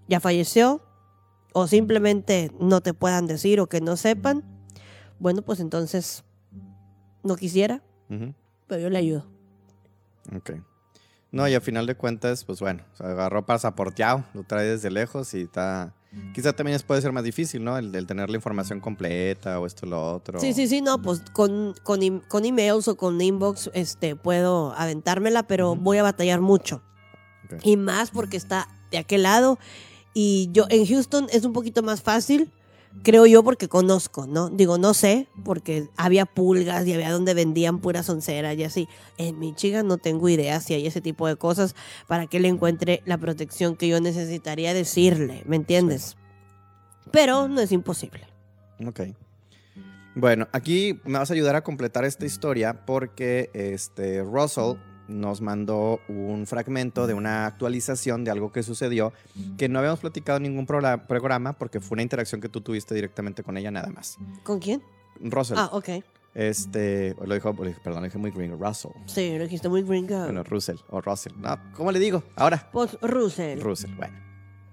[0.08, 0.82] ya falleció
[1.54, 4.44] o simplemente no te puedan decir o que no sepan,
[5.20, 6.24] bueno, pues entonces
[7.24, 7.82] no quisiera,
[8.68, 9.26] pero yo le ayudo.
[10.36, 10.52] Ok.
[11.32, 15.34] No, y a final de cuentas, pues bueno, se agarró pasaporteado, lo trae desde lejos
[15.34, 15.94] y está...
[16.34, 17.78] Quizá también puede ser más difícil, ¿no?
[17.78, 20.40] El, el tener la información completa o esto lo otro.
[20.42, 25.44] Sí, sí, sí, no, pues con, con, con emails o con inbox este, puedo aventármela,
[25.44, 26.82] pero voy a batallar mucho.
[27.64, 29.58] Y más porque está de aquel lado.
[30.14, 32.52] Y yo en Houston es un poquito más fácil,
[33.04, 34.50] creo yo, porque conozco, ¿no?
[34.50, 38.88] Digo, no sé, porque había pulgas y había donde vendían puras onceras y así.
[39.18, 41.76] En Michigan no tengo idea si hay ese tipo de cosas
[42.08, 46.18] para que le encuentre la protección que yo necesitaría decirle, ¿me entiendes?
[47.12, 48.28] Pero no es imposible.
[48.86, 49.02] Ok.
[50.16, 54.76] Bueno, aquí me vas a ayudar a completar esta historia porque este Russell
[55.12, 59.14] nos mandó un fragmento de una actualización de algo que sucedió
[59.58, 62.96] que no habíamos platicado en ningún progra- programa porque fue una interacción que tú tuviste
[62.96, 64.18] directamente con ella nada más.
[64.44, 64.82] ¿Con quién?
[65.20, 65.90] Russell, Ah, ok.
[66.34, 68.92] este, lo dijo, perdón, lo dije muy gringo, Russell.
[69.06, 70.24] Sí, lo dijiste muy gringo.
[70.24, 71.34] Bueno, Russell o Russell.
[71.38, 72.24] No, ¿cómo le digo?
[72.36, 72.70] Ahora.
[72.72, 73.60] Pues Russell.
[73.62, 74.18] Russell, bueno.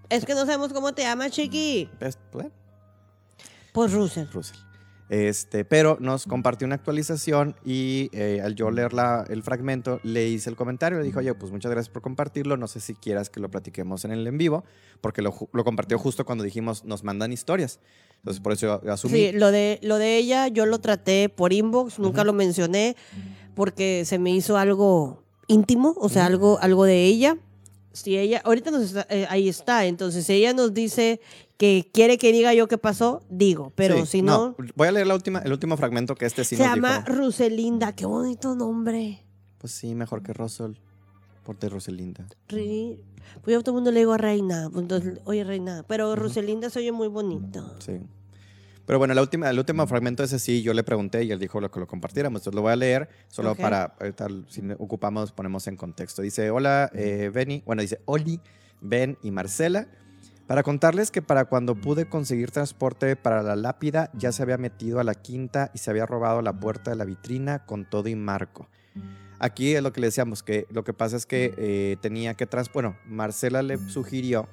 [0.08, 1.90] Es que no sabemos cómo te llamas, chiqui.
[1.98, 2.50] Pues, bueno,
[3.72, 4.26] Pues Russell.
[4.32, 4.56] Russell.
[5.10, 10.28] Este, pero nos compartió una actualización y eh, al yo leer la- el fragmento le
[10.28, 13.30] hice el comentario, le dijo, oye, pues muchas gracias por compartirlo, no sé si quieras
[13.30, 14.64] que lo platiquemos en el en vivo,
[15.00, 17.80] porque lo, lo compartió justo cuando dijimos, nos mandan historias.
[18.18, 19.14] Entonces, por eso yo asumí.
[19.28, 22.94] Sí, lo de, lo de ella yo lo traté por inbox, nunca lo mencioné
[23.54, 27.38] porque se me hizo algo íntimo, o sea, algo, algo de ella.
[28.02, 31.20] Si ella, ahorita nos está- eh, ahí está, entonces si ella nos dice
[31.56, 35.06] que quiere que diga yo qué pasó, digo, pero Sí, si no, Voy a leer
[35.06, 37.12] la última, el último fragmento que este sí se nos llama dijo.
[37.18, 39.24] Ruselinda, qué bonito nombre.
[39.58, 40.72] Pues sí, mejor que Russell.
[41.44, 42.26] Por de Roselinda.
[42.48, 42.98] Ri-
[43.42, 46.14] Pues yo a todo el mundo le digo a Reina, pues entonces, oye Reina, pero
[46.14, 47.74] Ruselinda se oye muy bonito.
[47.80, 47.92] Sí.
[48.88, 51.60] Pero bueno, la última, el último fragmento ese sí, yo le pregunté y él dijo
[51.60, 52.40] lo que lo compartiéramos.
[52.40, 56.22] Entonces lo voy a leer solo para, ahorita, si ocupamos, ponemos en contexto.
[56.22, 58.40] Dice, hola, eh, Benny, bueno, dice, Oli,
[58.80, 59.88] Ben y Marcela.
[60.46, 65.00] Para contarles que para cuando pude conseguir transporte para la lápida, ya se había metido
[65.00, 68.14] a la quinta y se había robado la puerta de la vitrina con todo y
[68.14, 68.70] marco.
[69.38, 72.46] Aquí es lo que le decíamos, que lo que pasa es que eh, tenía que
[72.46, 72.72] trans...
[72.72, 74.48] Bueno, Marcela le sugirió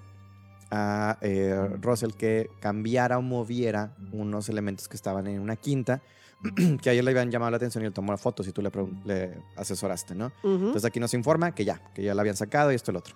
[0.76, 6.02] a eh, Russell que cambiara o moviera unos elementos que estaban en una quinta,
[6.82, 8.70] que a ella le habían llamado la atención y él tomó fotos y tú le,
[9.06, 10.28] le asesoraste, ¿no?
[10.44, 10.54] Ujú.
[10.68, 13.16] Entonces aquí nos informa que ya, que ya la habían sacado y esto el otro.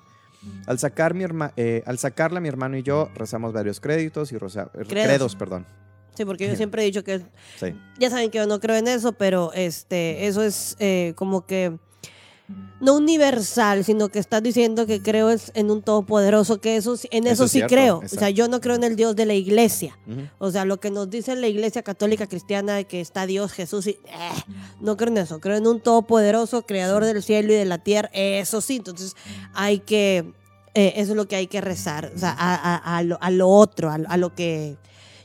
[0.68, 4.38] Al, sacar mi herma- eh, al sacarla, mi hermano y yo rezamos varios créditos y
[4.38, 5.06] rosa- eh, Credos.
[5.08, 5.66] credos, perdón.
[6.16, 7.20] Sí, porque yo siempre he dicho que
[7.60, 7.76] Sí.
[8.00, 11.78] ya saben que yo no creo en eso, pero este, eso es eh, como que
[12.82, 17.26] no universal, sino que estás diciendo que creo es en un todopoderoso, que eso en
[17.28, 17.98] Eso eso, es sí cierto, creo.
[18.04, 19.98] O sea, yo no creo en el Dios de la iglesia.
[20.38, 23.86] O sea, lo que nos dice la iglesia católica cristiana de que está Dios, Jesús,
[23.88, 24.00] y, eh,
[24.80, 25.40] no creo en eso.
[25.42, 28.10] Creo en un todopoderoso, creador del cielo y de la tierra.
[28.14, 29.14] Eso sí, entonces
[29.54, 30.34] hay que,
[30.74, 32.12] eh, eso es lo que hay que rezar.
[32.16, 34.78] O sea, a, a- a lo, a lo otro, a, lo que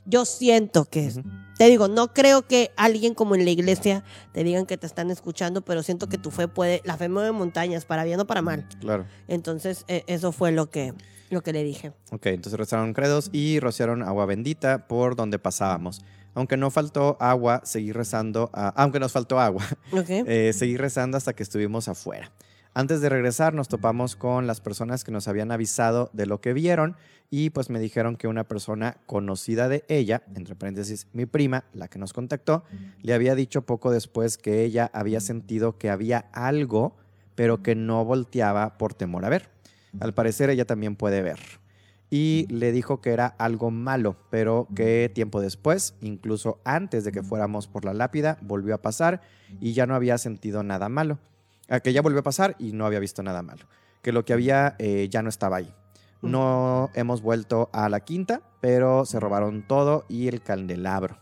[0.07, 1.21] yo siento que es.
[1.57, 4.03] Te digo, no creo que alguien como en la iglesia
[4.33, 7.31] te digan que te están escuchando, pero siento que tu fe puede, la fe mueve
[7.33, 8.67] montañas, para bien o para mal.
[8.81, 9.07] Claro.
[9.29, 10.95] Entonces, eh, eso fue lo que,
[11.31, 11.93] lo que le dije.
[12.11, 16.03] Ok, entonces rezaron credos y rociaron agua bendita por donde pasábamos.
[16.37, 20.09] Aunque no faltó agua, seguí rezando, a- aunque nos faltó agua, ¿Ok?
[20.09, 22.33] eh, seguí rezando hasta que estuvimos afuera.
[22.77, 26.53] Antes de regresar nos topamos con las personas que nos habían avisado de lo que
[26.53, 26.97] vieron
[27.31, 31.87] y pues me dijeron que una persona conocida de ella, entre paréntesis mi prima, la
[31.87, 32.65] que nos contactó,
[33.01, 36.97] le había dicho poco después que ella había sentido que había algo,
[37.37, 39.51] pero que no volteaba por temor a ver.
[40.01, 41.39] Al parecer ella también puede ver.
[42.11, 47.23] Y le dijo que era algo malo, pero que tiempo después, incluso antes de que
[47.23, 49.21] fuéramos por la lápida, volvió a pasar
[49.61, 51.21] y ya no había sentido nada malo.
[51.69, 53.65] A que ya volvió a pasar y no había visto nada malo.
[54.03, 55.73] Que lo que había eh, ya no estaba ahí.
[56.23, 61.19] No hemos vuelto a la quinta, pero se robaron todo y el candelabro.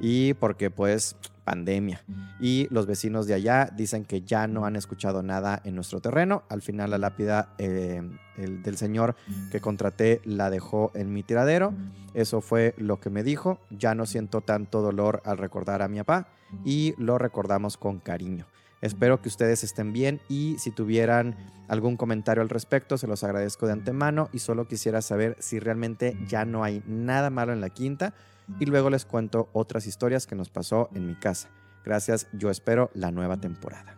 [0.00, 2.02] Y porque pues pandemia.
[2.40, 6.42] Y los vecinos de allá dicen que ya no han escuchado nada en nuestro terreno.
[6.48, 8.02] Al final la lápida eh,
[8.36, 9.14] el del señor
[9.50, 11.72] que contraté la dejó en mi tiradero.
[12.14, 13.60] Eso fue lo que me dijo.
[13.70, 16.28] Ya no siento tanto dolor al recordar a mi papá
[16.64, 18.46] y lo recordamos con cariño.
[18.82, 21.36] Espero que ustedes estén bien y si tuvieran
[21.68, 26.18] algún comentario al respecto, se los agradezco de antemano y solo quisiera saber si realmente
[26.26, 28.12] ya no hay nada malo en la quinta
[28.58, 31.48] y luego les cuento otras historias que nos pasó en mi casa.
[31.84, 33.96] Gracias, yo espero la nueva temporada.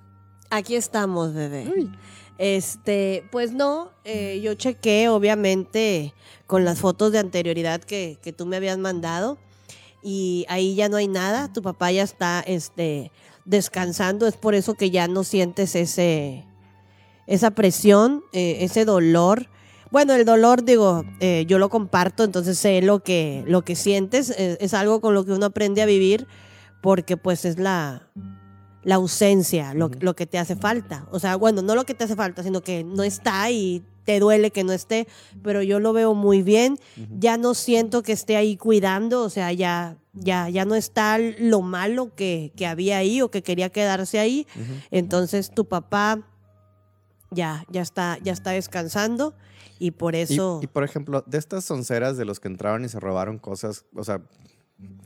[0.50, 1.66] Aquí estamos, bebé.
[2.36, 6.12] Este, pues no, eh, yo chequé, obviamente,
[6.46, 9.38] con las fotos de anterioridad que, que tú me habías mandado.
[10.02, 11.52] Y ahí ya no hay nada.
[11.52, 13.10] Tu papá ya está este,
[13.44, 14.26] descansando.
[14.26, 16.44] Es por eso que ya no sientes ese,
[17.26, 19.48] esa presión, eh, ese dolor.
[19.90, 24.30] Bueno, el dolor, digo, eh, yo lo comparto, entonces sé lo que, lo que sientes.
[24.30, 26.26] eh, es algo con lo que uno aprende a vivir
[26.84, 28.10] porque pues es la,
[28.82, 31.06] la ausencia, lo, lo que te hace falta.
[31.10, 34.20] O sea, bueno, no lo que te hace falta, sino que no está y te
[34.20, 35.08] duele que no esté,
[35.42, 36.78] pero yo lo veo muy bien.
[37.18, 41.60] Ya no siento que esté ahí cuidando, o sea, ya, ya, ya no está lo
[41.62, 44.46] malo que, que había ahí o que quería quedarse ahí.
[44.90, 46.26] Entonces tu papá
[47.30, 49.34] ya, ya está, ya está descansando
[49.78, 53.00] y por eso y, por ejemplo, de estas sonceras de los que entraron y se
[53.00, 54.20] robaron cosas, o sea,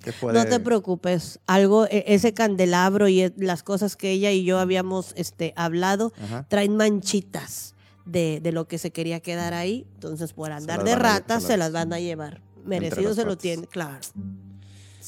[0.05, 0.39] ¿qué puede...?
[0.39, 1.41] no te preocupes.
[1.47, 6.13] Algo, e- ese candelabro y e- las cosas que ella y yo habíamos este, hablado
[6.23, 6.47] Ajá.
[6.49, 7.75] traen manchitas
[8.05, 9.87] de, de lo que se quería quedar ahí.
[9.95, 12.43] Entonces, por andar de van a lle- ratas, se las- van a llevar.
[12.67, 14.01] Merecido se lo tiene, claro.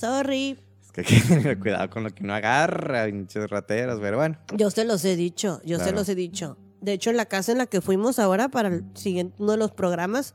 [0.01, 0.59] Sorry.
[0.83, 4.39] Es que hay que tener cuidado con lo que no agarra, pinches rateras, pero bueno.
[4.57, 5.99] Yo se los he dicho, yo se Claro.
[5.99, 6.57] los he dicho.
[6.81, 9.59] De hecho, en la casa en la que fuimos ahora para el siguiente, uno de
[9.59, 10.35] los programas,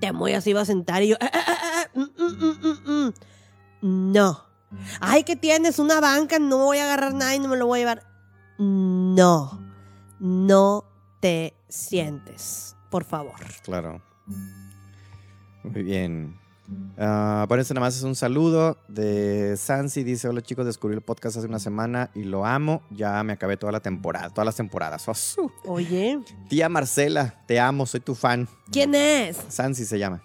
[0.00, 3.06] Temoya se iba a sentar y yo, "Ah, ah, ah, ah, mm, mm, mm, mm,
[3.82, 4.12] mm".
[4.12, 4.44] no.
[5.00, 7.80] Ay, que tienes una banca, no voy a agarrar nada y no me lo voy
[7.80, 8.02] a llevar.
[8.58, 9.60] No,
[10.20, 10.84] no
[11.20, 13.34] te sientes, por favor.
[13.64, 14.00] Claro.
[15.64, 16.39] Muy bien.
[16.98, 20.04] Ah, bueno, este nada más es un saludo de Sansi.
[20.04, 22.82] Dice: Hola chicos, descubrí el podcast hace una semana y lo amo.
[22.90, 25.08] Ya me acabé toda la temporada, todas las temporadas.
[25.08, 25.50] ¡Osu!
[25.64, 28.48] Oye, Tía Marcela, te amo, soy tu fan.
[28.70, 29.38] ¿quién es?
[29.48, 30.22] Sansi se llama.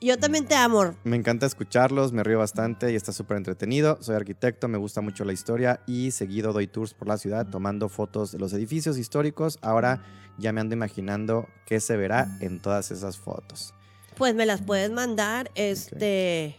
[0.00, 0.96] Yo también te amo.
[1.04, 3.98] Me encanta escucharlos, me río bastante y está súper entretenido.
[4.00, 7.88] Soy arquitecto, me gusta mucho la historia y seguido doy tours por la ciudad tomando
[7.88, 9.58] fotos de los edificios históricos.
[9.62, 10.02] Ahora
[10.38, 13.74] ya me ando imaginando qué se verá en todas esas fotos.
[14.16, 16.56] Pues me las puedes mandar, este...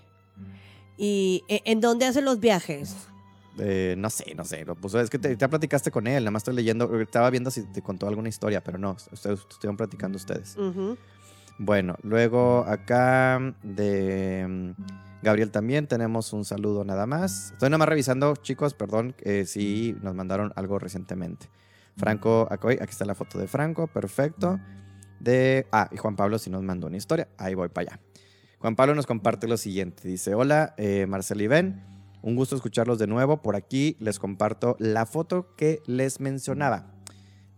[0.97, 2.95] ¿Y e- en dónde hace los viajes?
[3.59, 4.65] Eh, no sé, no sé.
[4.65, 6.99] puso- es que te, ya platicaste con él, nada más estoy leyendo.
[6.99, 10.55] Estaba viendo si te contó alguna historia, pero no, ustedes estuvieron platicando ustedes.
[11.59, 14.45] Bueno, luego acá de
[14.77, 14.81] mm,
[15.23, 17.51] Gabriel también tenemos un saludo nada más.
[17.53, 21.47] Estoy nada más revisando, chicos, perdón, eh, si nos mandaron algo recientemente.
[21.95, 24.59] Franco, aquí, aquí está la foto de Franco, perfecto.
[25.19, 27.99] De, ah, y Juan Pablo sí nos mandó una historia, ahí voy para allá.
[28.59, 31.83] Juan Pablo nos comparte lo siguiente, dice, hola, eh, Marcel y Ben,
[32.21, 33.41] un gusto escucharlos de nuevo.
[33.41, 36.91] Por aquí les comparto la foto que les mencionaba.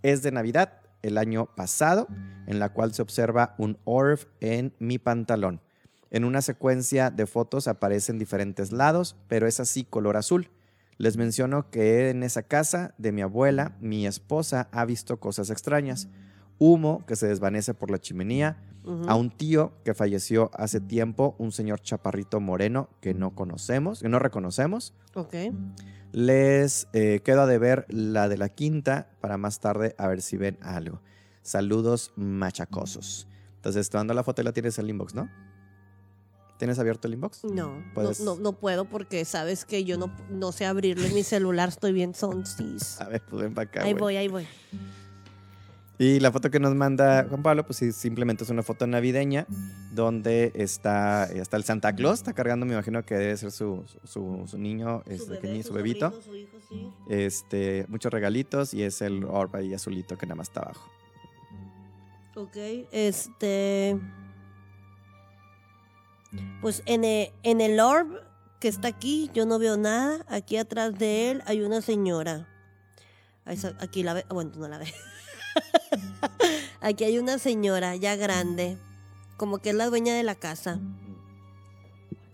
[0.04, 2.08] Es de Navidad el año pasado,
[2.48, 5.62] en la cual se observa un orb en mi pantalón.
[6.12, 10.50] En una secuencia de fotos aparecen diferentes lados, pero es así color azul.
[10.98, 16.10] Les menciono que en esa casa de mi abuela, mi esposa ha visto cosas extrañas.
[16.60, 18.62] Humo que se desvanece por la chimenea,
[19.08, 24.10] a un tío que falleció hace tiempo, un señor chaparrito moreno que no conocemos, que
[24.10, 24.94] no reconocemos.
[25.14, 25.36] Ok.
[26.12, 30.38] Les eh, quedo a deber la de la quinta para más tarde a ver si
[30.38, 31.02] ven algo.
[31.44, 33.28] Saludos machacosos.
[33.58, 35.30] Entonces, te mando la foto y la tienes en el inbox, ¿no?
[36.58, 37.44] ¿Tienes abierto el inbox?
[37.46, 41.24] No, no, Puedes- no, no puedo porque sabes que yo no, no sé abrirle mi
[41.24, 43.00] celular, estoy bien sonsis.
[43.00, 43.84] A ver, pues ven para acá.
[43.84, 44.48] Ahí voy, ahí voy.
[46.02, 49.46] Y la foto que nos manda Juan Pablo, pues sí, simplemente es una foto navideña
[49.92, 54.46] donde está, está el Santa Claus, está cargando, me imagino que debe ser su, su,
[54.48, 56.12] su niño, Su este, bebé, su su bebito.
[56.12, 56.90] sobrino, su hijo, sí.
[57.10, 60.90] Este, muchos regalitos y es el orb ahí azulito que nada más está abajo.
[62.36, 62.56] Ok,
[62.94, 64.00] este.
[66.62, 68.08] Pues en el, en el orb
[68.62, 70.26] que está aquí, yo no veo nada.
[70.30, 72.48] Aquí atrás de él hay una señora.
[73.80, 74.26] Aquí la ve.
[74.30, 74.94] Bueno, tú no la ves.
[76.82, 78.78] aquí hay una señora ya grande,
[79.38, 80.80] como que es la dueña de la casa.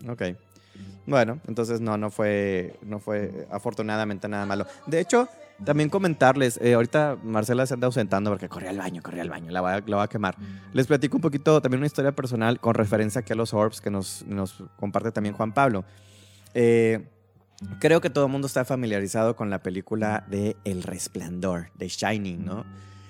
[0.07, 0.21] Ok.
[1.07, 4.65] Bueno, entonces no, no fue, no fue afortunadamente nada malo.
[4.87, 5.29] De hecho,
[5.63, 9.51] también comentarles, eh, ahorita Marcela se anda ausentando porque corría al baño, corría al baño,
[9.51, 10.35] la va, a- quemar.
[10.73, 13.91] Les platico un poquito también una historia personal con referencia aquí a los orbs que
[13.91, 15.85] nos, nos comparte también Juan Pablo.
[16.55, 17.07] Eh,
[17.79, 22.43] creo que todo el mundo está familiarizado con la película de El Resplandor, de Shining,
[22.43, 22.65] ¿no?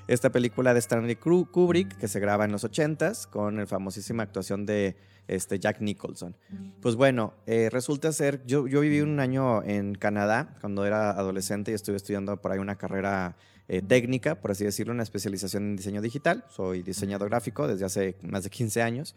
[0.07, 4.65] Esta película de Stanley Kubrick que se graba en los 80s con la famosísima actuación
[4.67, 4.95] de
[5.27, 6.35] este, Jack Nicholson.
[6.79, 11.71] Pues bueno, eh, resulta ser, yo, yo viví un año en Canadá cuando era adolescente
[11.71, 13.35] y estuve estudiando por ahí una carrera
[13.67, 16.45] eh, técnica, por así decirlo, una especialización en diseño digital.
[16.49, 19.15] Soy diseñador gráfico desde hace más de 15 años.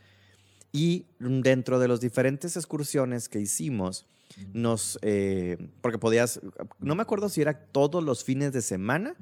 [0.72, 4.06] Y dentro de las diferentes excursiones que hicimos,
[4.52, 6.40] nos, eh, porque podías,
[6.80, 9.14] no me acuerdo si era todos los fines de semana,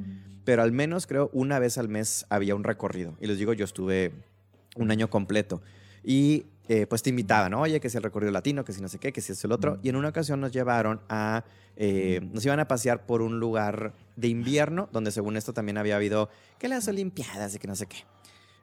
[0.44, 3.16] pero al menos creo una vez al mes había un recorrido.
[3.20, 4.12] Y les digo, yo estuve
[4.76, 5.62] un año completo.
[6.02, 7.60] Y eh, pues te invitaban, ¿no?
[7.60, 9.52] oye, que si el recorrido latino, que si no sé qué, que si es el
[9.52, 9.78] otro.
[9.82, 11.44] Y en una ocasión nos llevaron a,
[11.76, 15.96] eh, nos iban a pasear por un lugar de invierno, donde según esto también había
[15.96, 16.28] habido
[16.58, 17.98] que las Olimpiadas y que no sé qué.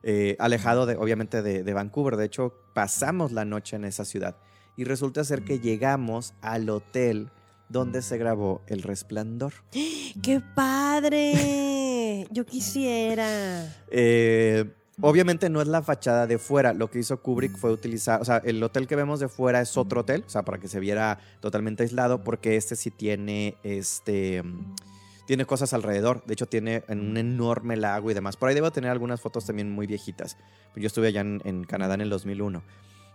[0.03, 2.18] Eh, alejado de, obviamente de, de Vancouver.
[2.18, 4.36] De hecho, pasamos la noche en esa ciudad.
[4.75, 7.29] Y resulta ser que llegamos al hotel
[7.69, 9.53] donde se grabó El Resplandor.
[10.21, 12.27] ¡Qué padre!
[12.31, 13.75] Yo quisiera.
[13.89, 14.71] Eh,
[15.01, 16.73] obviamente no es la fachada de fuera.
[16.73, 19.75] Lo que hizo Kubrick fue utilizar, o sea, el hotel que vemos de fuera es
[19.77, 24.43] otro hotel, o sea, para que se viera totalmente aislado, porque este sí tiene, este,
[25.25, 26.23] tiene cosas alrededor.
[26.25, 28.37] De hecho, tiene en un enorme lago y demás.
[28.37, 30.37] Por ahí debo tener algunas fotos también muy viejitas.
[30.75, 32.63] Yo estuve allá en, en Canadá en el 2001.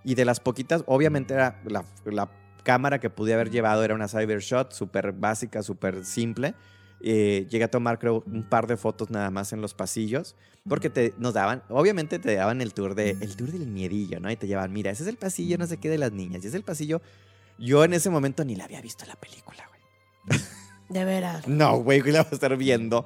[0.05, 2.31] Y de las poquitas, obviamente era la, la
[2.62, 6.55] cámara que pude haber llevado era una Cybershot súper básica, súper simple.
[7.01, 10.35] Eh, llegué a tomar, creo, un par de fotos nada más en los pasillos,
[10.69, 14.31] porque te, nos daban, obviamente te daban el tour, de, el tour del miedillo, ¿no?
[14.31, 16.39] Y te llevaban, mira, ese es el pasillo, no sé qué, de las niñas, y
[16.41, 17.01] ese es el pasillo.
[17.59, 20.41] Yo en ese momento ni la había visto la película, güey.
[20.89, 21.47] De veras.
[21.47, 23.05] No, güey, que la vas a estar viendo.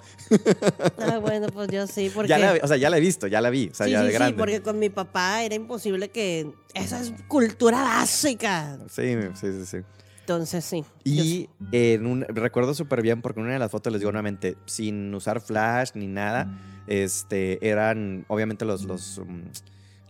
[0.99, 2.29] Ah, bueno, pues yo sí, porque.
[2.33, 4.01] Ya la, o sea, ya la he visto, ya la vi, o sea, sí, ya
[4.01, 4.39] sí, de sí, grande.
[4.39, 6.53] porque con mi papá era imposible que.
[6.75, 8.79] Esa es cultura básica.
[8.89, 9.79] Sí, sí, sí, sí.
[10.21, 10.85] Entonces, sí.
[11.03, 14.57] Y en un, recuerdo súper bien porque en una de las fotos les digo nuevamente,
[14.67, 16.49] sin usar flash ni nada,
[16.87, 19.43] este, eran obviamente los, los, mm,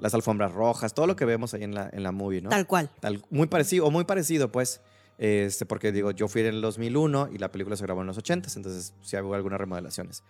[0.01, 2.51] las alfombras rojas, todo lo que vemos ahí en la, en la movie, ¿no?
[2.51, 2.91] Tal cual.
[3.01, 4.83] Tal- muy parecido, o muy parecido, pues.
[5.23, 8.19] Este, porque digo, yo fui en el 2001 y la película se grabó en los
[8.19, 10.25] 80, entonces sí hubo algunas remodelaciones.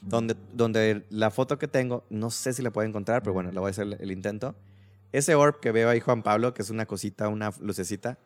[0.00, 3.60] Donde, donde la foto que tengo, no sé si la puedo encontrar, pero bueno, le
[3.60, 4.54] voy a hacer el, el intento.
[5.12, 8.16] Ese orb que veo ahí, Juan Pablo, que es una cosita, una lucecita,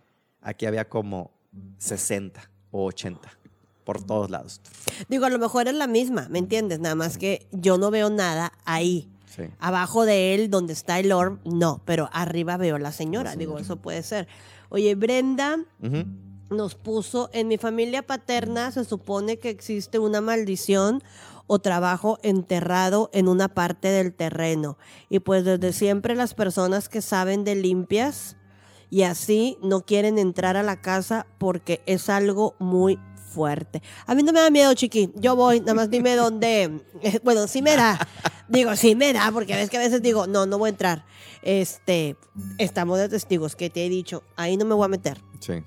[0.41, 1.33] aquí había como
[1.79, 2.41] 60
[2.71, 3.29] o 80
[3.83, 4.61] por todos lados.
[5.09, 6.79] Digo, a lo mejor es la misma, ¿me entiendes?
[6.79, 9.09] Nada más que yo no veo nada ahí.
[9.27, 9.43] Sí.
[9.59, 13.31] Abajo de él, donde está el orb, no, pero arriba veo a la señora.
[13.31, 14.29] La Digo, eso puede ser.
[14.75, 15.59] Oye, Brenda
[16.49, 21.03] nos puso, en mi familia paterna se supone que existe una maldición
[21.47, 24.79] o trabajo enterrado en una parte del terreno.
[25.11, 28.39] Y pues desde siempre las personas que saben de limpias
[28.89, 32.99] y así no quieren entrar a la casa porque es algo muy
[33.33, 33.83] fuerte.
[34.07, 35.11] A mí no me da miedo, chiqui.
[35.17, 36.81] Yo voy, nada más dime dónde.
[37.25, 37.99] Bueno, sí me da.
[38.49, 41.05] Digo, sí me da, porque ves que a veces digo, no, no voy a entrar.
[41.43, 42.17] Este,
[42.59, 45.21] estamos de testigos que te he dicho, ahí no me voy a meter.
[45.41, 45.65] Sí.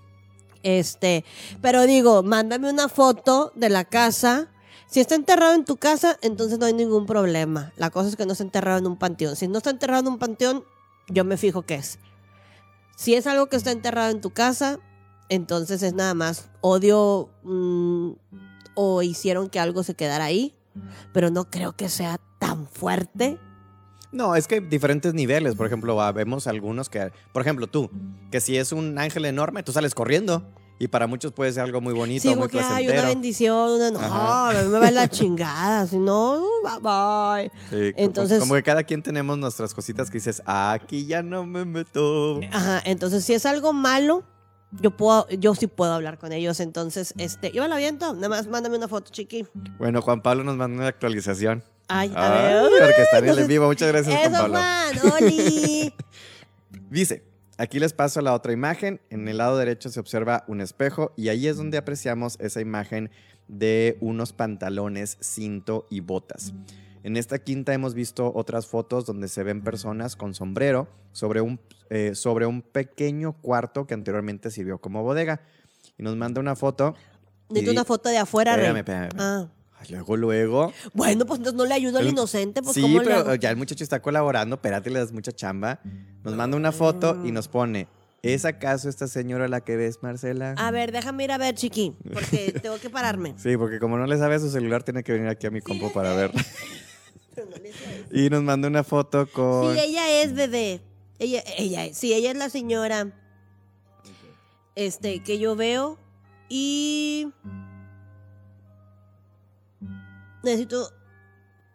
[0.64, 1.26] Este,
[1.62, 4.50] pero digo, mándame una foto de la casa.
[4.88, 7.74] Si está enterrado en tu casa, entonces no hay ningún problema.
[7.76, 9.36] La cosa es que no está enterrado en un panteón.
[9.36, 10.64] Si no está enterrado en un panteón,
[11.08, 12.00] yo me fijo qué es.
[12.96, 14.80] Si es algo que está enterrado en tu casa,
[15.30, 18.12] entonces es nada más odio mm,
[18.76, 20.56] o hicieron que algo se quedara ahí.
[21.14, 23.40] Pero no creo que sea tan fuerte.
[24.12, 25.56] No, es que hay diferentes niveles.
[25.56, 27.90] Por ejemplo, ah, vemos algunos que, por ejemplo, tú,
[28.32, 30.44] que si es un ángel enorme, tú sales corriendo.
[30.78, 33.08] Y para muchos puede ser algo muy bonito, Sí, muy que hay una placentero.
[33.08, 37.52] bendición, una, no, a mí me va la chingada, si no, bye bye.
[37.70, 41.46] Sí, como- Entonces- como que cada quien tenemos nuestras cositas que dices, aquí ya no
[41.46, 42.42] me meto.
[42.52, 44.26] Ajá, entonces si es algo malo,
[44.82, 46.60] yo puedo, yo sí puedo hablar con ellos.
[46.60, 49.46] Entonces, este, yo me la aviento, nada más mándame una foto, chiqui.
[49.78, 51.64] Bueno, Juan Pablo nos mandó una actualización.
[51.88, 52.72] Ay, a Ay, ver.
[52.86, 53.68] porque está en el en vivo.
[53.68, 54.58] Muchas gracias, Juan Pablo.
[54.58, 55.94] Juan, Oli.
[56.90, 57.24] Dice,
[57.58, 59.02] aquí les paso la otra imagen.
[59.10, 63.12] En el lado derecho se observa un espejo y ahí es donde apreciamos esa imagen
[63.48, 66.54] de unos pantalones, cinto y botas.
[67.06, 71.60] En esta quinta hemos visto otras fotos donde se ven personas con sombrero sobre un,
[71.92, 75.40] eh, sobre un pequeño cuarto que anteriormente sirvió como bodega.
[76.00, 76.96] Y nos manda una foto.
[77.50, 78.54] Necesito una foto de afuera.
[78.54, 79.22] Espérame, espérame, espérame.
[79.24, 79.48] Ah.
[79.88, 80.74] Luego, luego.
[80.96, 83.56] Bueno, pues entonces no le ayudo al inocente, pues sí, ¿cómo le pero ya el
[83.56, 85.80] muchacho está colaborando, espérate, le das mucha chamba.
[86.24, 87.88] Nos manda una foto y nos pone,
[88.24, 90.56] ¿es acaso esta señora la que ves, Marcela?
[90.58, 93.36] A ver, déjame ir a ver, chiqui, porque tengo que pararme.
[93.38, 95.62] Sí, porque como no le sabe a su celular, tiene que venir aquí a mi
[95.62, 96.32] compu para ver.
[97.36, 97.56] Pero no.
[98.20, 99.74] Y nos manda una foto con...
[99.76, 100.82] Sí, ella es bebé.
[101.20, 101.98] Ella, ella es.
[101.98, 103.12] Sí, ella es la señora.
[104.76, 105.98] Este, que yo veo.
[106.50, 107.32] Y.
[110.44, 110.92] Necesito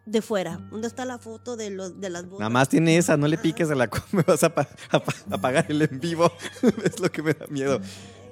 [0.05, 0.57] de fuera.
[0.71, 2.39] ¿Dónde está la foto de los de las botas?
[2.39, 5.13] Nada más tiene esa, no le piques a la me vas a, pa- a pa-
[5.31, 6.31] apagar el en vivo.
[6.83, 7.79] es lo que me da miedo.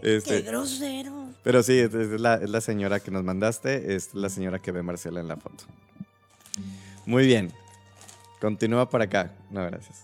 [0.02, 1.28] Qué Este, grosero.
[1.44, 4.82] pero sí, es la, es la señora que nos mandaste, es la señora que ve
[4.82, 5.66] Marcela en la foto.
[7.10, 7.52] Muy bien.
[8.40, 9.32] Continúa por acá.
[9.50, 10.04] No, gracias.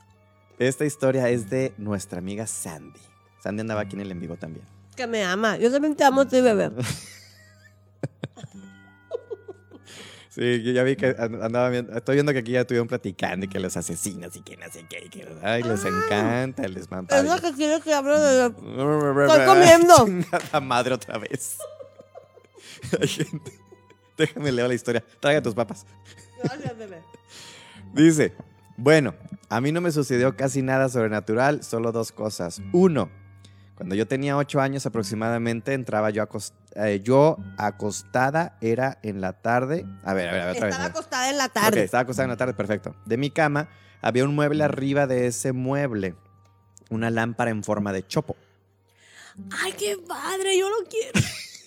[0.58, 3.00] Esta historia es de nuestra amiga Sandy.
[3.44, 4.66] Sandy andaba aquí en el en vivo también.
[4.96, 5.56] Que me ama.
[5.58, 6.72] Yo también te amo, sí, bebé.
[10.30, 13.46] Sí, yo ya vi que and- andaba viendo, estoy viendo que aquí ya estuvieron platicando
[13.46, 16.92] y que los asesinos y que no sé qué, y que ay, les encanta, les
[16.92, 17.18] manda.
[17.18, 18.46] Es lo que quiere que hable de.
[19.28, 19.96] Estoy comiendo.
[20.06, 21.58] Chingada madre otra vez.
[23.00, 23.54] Hay gente.
[24.18, 25.02] Déjame leer la historia.
[25.22, 25.86] Traga tus papas.
[27.94, 28.34] Dice,
[28.78, 29.16] bueno,
[29.50, 32.62] a mí no me sucedió casi nada sobrenatural, solo dos cosas.
[32.74, 33.10] Uno,
[33.76, 36.28] cuando yo tenía ocho años aproximadamente, entraba yo,
[36.76, 39.86] eh, yo acostada, era en la tarde.
[40.04, 40.70] A ver, a ver, a ver, otra.
[40.70, 41.84] Estaba acostada en la tarde.
[41.84, 42.96] estaba acostada en la tarde, perfecto.
[43.06, 43.70] De mi cama
[44.02, 46.16] había un mueble arriba de ese mueble,
[46.90, 48.36] una lámpara en forma de chopo.
[49.62, 51.20] Ay, qué padre, yo lo quiero.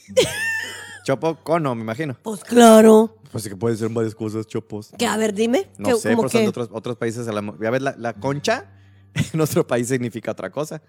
[1.09, 2.19] Chopo cono, me imagino.
[2.23, 3.17] Pues claro.
[3.33, 4.91] Pues sí que pueden ser varias cosas, chopos.
[4.99, 5.67] Que a ver, dime.
[5.79, 7.27] No que, sé, como pero son que- de otros, otros países.
[7.27, 8.67] a la- Ya ves, la, la concha
[9.33, 10.83] en otro país significa otra cosa.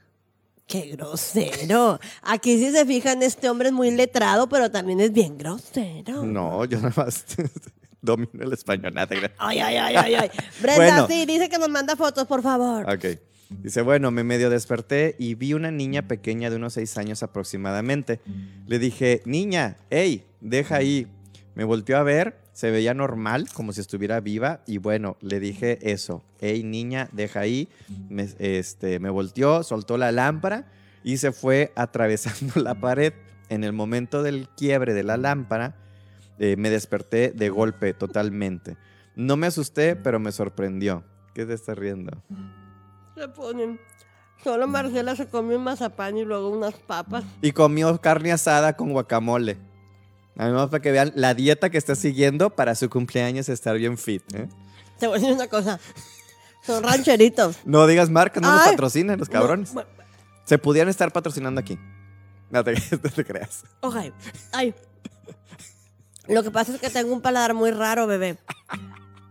[0.67, 2.01] Qué grosero.
[2.21, 6.25] Aquí si se fijan, este hombre es muy letrado, pero también es bien grosero.
[6.25, 7.23] No, yo nada más
[8.01, 8.93] domino el español.
[8.93, 9.07] Nada.
[9.37, 10.29] Ay, ay, ay, ay, ay.
[10.61, 11.07] Brenda, Bueno.
[11.07, 12.83] sí, dice que nos manda fotos, por favor.
[12.93, 13.05] Ok.
[13.49, 18.19] Dice, bueno, me medio desperté y vi una niña pequeña de unos seis años aproximadamente.
[18.67, 21.07] Le dije, niña, hey, deja ahí.
[21.55, 24.61] Me volteó a ver, se veía normal, como si estuviera viva.
[24.67, 27.69] Y bueno, le dije eso, hey, niña, deja ahí.
[28.07, 30.71] Me, este, me volteó, soltó la lámpara
[31.03, 33.13] y se fue atravesando la pared.
[33.49, 35.75] En el momento del quiebre de la lámpara,
[36.37, 38.77] eh, me desperté de golpe totalmente.
[39.15, 41.03] No me asusté, pero me sorprendió.
[41.33, 42.23] ¿Qué te estás riendo?
[43.19, 43.77] Se ponen.
[44.41, 47.25] Solo Marcela se come un mazapán y luego unas papas.
[47.41, 49.57] Y comió carne asada con guacamole.
[50.37, 54.23] Además, para que vean la dieta que está siguiendo para su cumpleaños estar bien fit.
[54.33, 54.47] ¿eh?
[54.97, 55.81] Te voy a decir una cosa.
[56.65, 57.57] Son rancheritos.
[57.65, 58.71] No digas marcas, no nos Ay.
[58.71, 59.73] patrocinan los cabrones.
[59.73, 59.89] No, bueno,
[60.45, 61.77] Se pudieran estar patrocinando aquí.
[62.49, 62.71] No te,
[63.03, 63.65] no te creas.
[63.81, 63.97] ok.
[64.53, 64.73] Ay.
[66.29, 68.37] Lo que pasa es que tengo un paladar muy raro, bebé.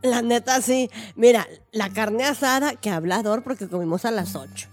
[0.03, 0.91] La neta, sí.
[1.17, 4.69] Mira, la carne asada, que hablador porque comimos a las 8.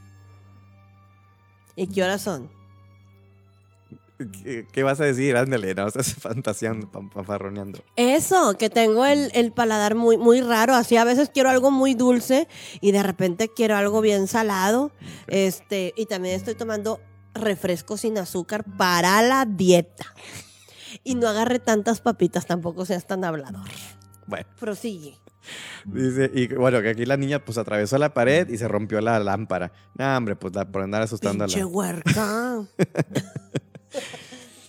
[1.75, 2.49] ¿Y qué horas son?
[4.17, 5.35] ¿Qué, qué vas a decir?
[5.35, 7.83] Ándale, no estás fantaseando, fanfarroneando.
[7.95, 10.73] Eso, que tengo el, el paladar muy, muy raro.
[10.73, 12.47] Así a veces quiero algo muy dulce
[12.79, 14.91] y de repente quiero algo bien salado.
[15.27, 17.01] Este, y también estoy tomando
[17.33, 20.05] refresco sin azúcar para la dieta.
[21.03, 23.67] Y no agarre tantas papitas, tampoco seas tan hablador.
[24.27, 25.17] Bueno, Prosigue.
[25.85, 29.19] dice, y bueno, que aquí la niña pues atravesó la pared y se rompió la
[29.19, 29.71] lámpara.
[29.95, 32.65] No, hombre, pues la, por andar asustando a Pinche huerca.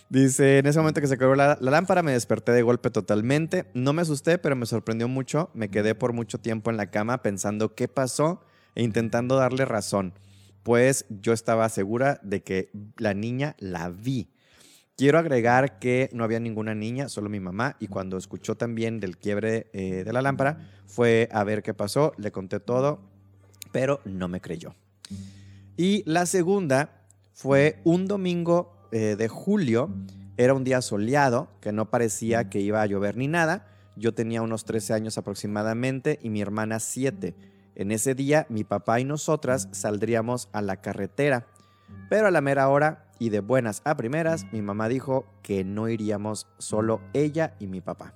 [0.09, 3.65] Dice, en ese momento que se quebró la, la lámpara me desperté de golpe totalmente.
[3.73, 5.49] No me asusté, pero me sorprendió mucho.
[5.53, 8.41] Me quedé por mucho tiempo en la cama pensando qué pasó
[8.75, 10.13] e intentando darle razón.
[10.63, 14.29] Pues yo estaba segura de que la niña la vi.
[14.97, 19.19] Quiero agregar que no había ninguna niña, solo mi mamá, y cuando escuchó también del
[19.19, 22.99] quiebre eh, de la lámpara, fue a ver qué pasó, le conté todo,
[23.71, 24.73] pero no me creyó.
[25.77, 29.91] Y la segunda fue un domingo eh, de julio,
[30.35, 33.67] era un día soleado, que no parecía que iba a llover ni nada.
[33.97, 37.35] Yo tenía unos 13 años aproximadamente y mi hermana 7.
[37.75, 41.45] En ese día mi papá y nosotras saldríamos a la carretera,
[42.09, 45.89] pero a la mera hora y de buenas a primeras mi mamá dijo que no
[45.89, 48.13] iríamos solo ella y mi papá.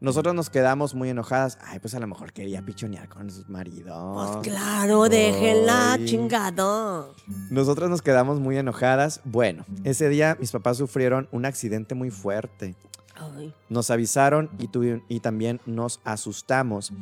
[0.00, 1.58] Nosotros nos quedamos muy enojadas.
[1.60, 4.40] Ay, pues a lo mejor quería pichonear con sus maridos.
[4.40, 6.04] Pues claro, déjenla, Ay.
[6.04, 7.16] chingado.
[7.50, 9.20] Nosotras nos quedamos muy enojadas.
[9.24, 12.76] Bueno, ese día mis papás sufrieron un accidente muy fuerte.
[13.16, 13.52] Ay.
[13.68, 14.70] Nos avisaron y,
[15.08, 16.92] y también nos asustamos.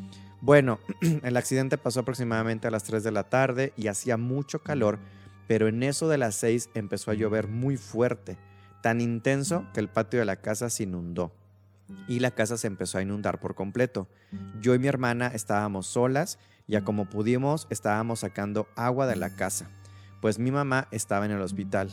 [0.40, 0.78] Bueno,
[1.22, 4.98] el accidente pasó aproximadamente a las 3 de la tarde y hacía mucho calor,
[5.47, 8.36] pero en eso de las 6 empezó a llover muy fuerte,
[8.82, 11.32] tan intenso que el patio de la casa se inundó
[12.09, 14.09] y la casa se empezó a inundar por completo.
[14.60, 19.35] Yo y mi hermana estábamos solas y a como pudimos estábamos sacando agua de la
[19.36, 19.70] casa,
[20.20, 21.90] pues mi mamá estaba en el hospital.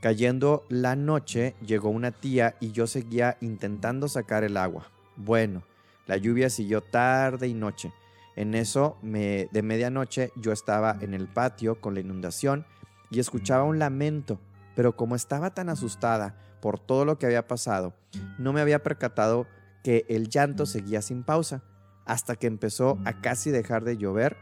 [0.00, 4.90] Cayendo la noche, llegó una tía y yo seguía intentando sacar el agua.
[5.16, 5.62] Bueno,
[6.06, 7.92] la lluvia siguió tarde y noche.
[8.36, 12.64] En eso, me- de medianoche, yo estaba en el patio con la inundación
[13.10, 14.40] y escuchaba un lamento,
[14.74, 17.94] pero como estaba tan asustada por todo lo que había pasado,
[18.38, 19.46] no me había percatado
[19.82, 21.62] que el llanto seguía sin pausa.
[22.04, 24.36] Hasta que empezó a casi dejar de llover,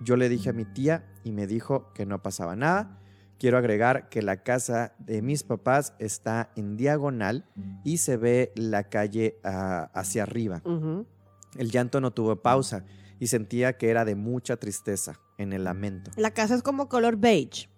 [0.00, 2.98] yo le dije a mi tía y me dijo que no pasaba nada.
[3.38, 7.44] Quiero agregar que la casa de mis papás está en diagonal
[7.84, 10.62] y se ve la calle ah, hacia arriba.
[11.56, 12.84] El llanto no tuvo pausa
[13.18, 16.10] y sentía que era de mucha tristeza en el lamento.
[16.16, 17.68] La casa es como color beige.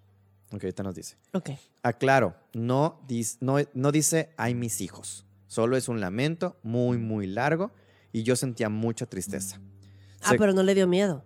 [0.51, 1.15] Ok, ahorita nos dice.
[1.33, 1.51] Ok.
[1.83, 5.25] Aclaro, no, dis- no, no dice ay mis hijos.
[5.47, 7.71] Solo es un lamento muy, muy largo
[8.11, 9.59] y yo sentía mucha tristeza.
[10.21, 11.23] Ah, Se- pero no le dio miedo.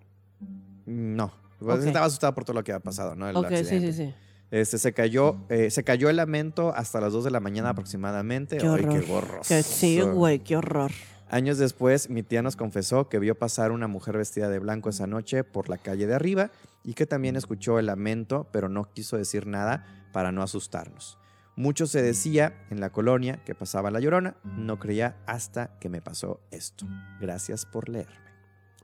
[0.85, 3.29] No, pues estaba asustado por todo lo que había pasado, ¿no?
[3.29, 3.93] El ok, sí, accidente.
[3.93, 4.13] sí, sí.
[4.51, 8.57] Este, se cayó, eh, se cayó el lamento hasta las 2 de la mañana aproximadamente.
[8.57, 9.41] Qué Ay, horror.
[9.47, 10.91] qué sí, güey, qué horror.
[11.31, 15.05] Años después, mi tía nos confesó que vio pasar una mujer vestida de blanco esa
[15.05, 16.49] noche por la calle de arriba
[16.83, 21.19] y que también escuchó el lamento, pero no quiso decir nada para no asustarnos.
[21.55, 26.01] Mucho se decía en la colonia que pasaba la llorona, no creía hasta que me
[26.01, 26.87] pasó esto.
[27.19, 28.15] Gracias por leerme.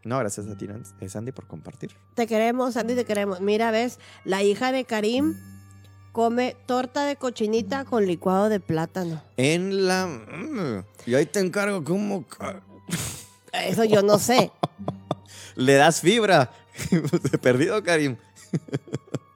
[0.03, 0.67] No, gracias a ti,
[0.99, 1.95] eh, Sandy, por compartir.
[2.13, 3.41] Te queremos, Sandy, te queremos.
[3.41, 5.35] Mira, ves, la hija de Karim
[6.15, 9.21] come torta de cochinita con licuado de plátano.
[9.35, 10.07] En la...
[10.07, 12.25] mm, Y ahí te encargo cómo...
[12.25, 12.61] ca-
[13.51, 14.49] Eso yo no sé.
[15.57, 16.51] Le das fibra.
[17.41, 18.15] Perdido, Karim.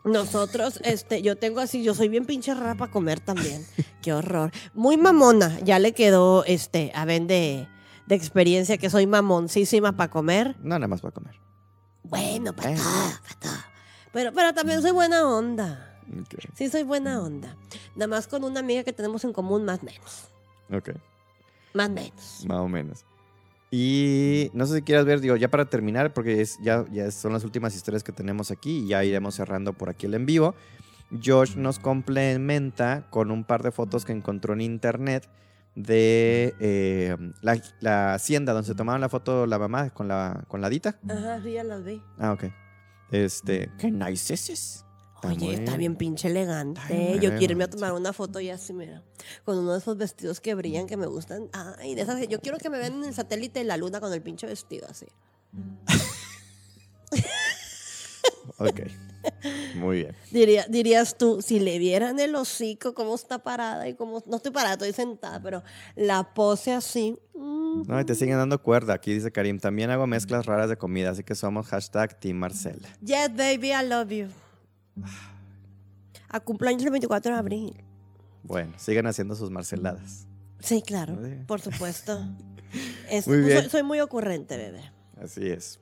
[0.06, 3.66] Nosotros, este, yo tengo así, yo soy bien pinche rara para comer también.
[4.02, 4.52] Qué horror.
[4.74, 7.68] Muy mamona, ya le quedó, este, a ver de,
[8.08, 10.56] de experiencia que soy mamoncísima para comer.
[10.62, 11.36] No, nada más para comer.
[12.04, 12.76] Bueno, para Eh.
[12.78, 13.64] todo, para todo.
[14.14, 15.89] Pero, pero también soy buena onda.
[16.22, 16.36] Ok.
[16.56, 17.56] Sí, soy buena onda.
[17.96, 20.30] Nada más con una amiga que tenemos en común, más menos.
[20.72, 20.92] Ok.
[21.74, 22.46] Más menos.
[22.48, 23.06] Más o menos.
[23.72, 27.34] Y no sé si quieras ver, digo, ya para terminar, porque es, ya, ya son
[27.34, 30.56] las últimas historias que tenemos aquí y ya iremos cerrando por aquí el en vivo.
[31.24, 35.30] Josh nos complementa con un par de fotos que encontró en internet
[35.76, 40.62] de eh, la, la hacienda donde se tomaron la foto la mamá con la, con
[40.62, 41.00] la dita.
[41.08, 42.02] Ajá, sí, ya las vi.
[42.18, 42.46] Ah, ok.
[43.12, 44.86] Este, qué nice es.
[45.24, 46.80] Oye, muy- está bien pinche elegante.
[47.22, 49.04] Yo quiero irme a tomar una foto y así, mira.
[49.46, 51.50] Con uno de esos vestidos que brillan, que me gustan.
[51.54, 52.26] Ay, de esas.
[52.28, 54.88] Yo quiero que me vean en el satélite de la luna con el pinche vestido
[54.90, 55.06] así.
[58.58, 58.82] Ok.
[59.76, 60.16] Muy bien.
[60.32, 64.22] Diría, dirías tú, si le vieran el hocico, cómo está parada y cómo.
[64.26, 65.64] No estoy parada, estoy sentada, pero
[65.96, 67.16] la pose así.
[67.36, 68.94] mm, No, y te siguen dando cuerda.
[68.96, 72.88] Aquí dice Karim, también hago mezclas raras de comida, así que somos hashtag Team Marcela.
[73.02, 74.28] Yes, baby, I love you.
[76.30, 77.84] A cumpleaños el 24 de abril.
[78.44, 80.28] Bueno, sigan haciendo sus marceladas.
[80.60, 81.18] Sí, claro,
[81.48, 82.20] por supuesto.
[83.10, 83.62] Es- Muy bien.
[83.62, 84.92] Soy, soy muy ocurrente, bebé.
[85.20, 85.80] Así es.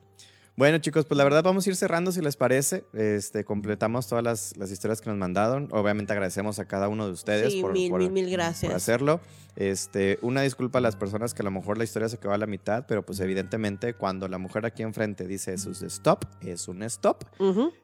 [0.58, 2.82] Bueno, chicos, pues la verdad vamos a ir cerrando si les parece.
[2.92, 5.68] Este, completamos todas las, las historias que nos mandaron.
[5.70, 8.74] Obviamente agradecemos a cada uno de ustedes Sí, por, mil, por- mil, mil por gracias.
[8.74, 9.20] hacerlo.
[9.54, 12.38] Este, una disculpa a las personas que a lo mejor la historia se quedó a
[12.38, 16.66] la mitad, pero pues evidentemente cuando la mujer aquí enfrente dice eso es stop, es
[16.66, 17.22] un stop.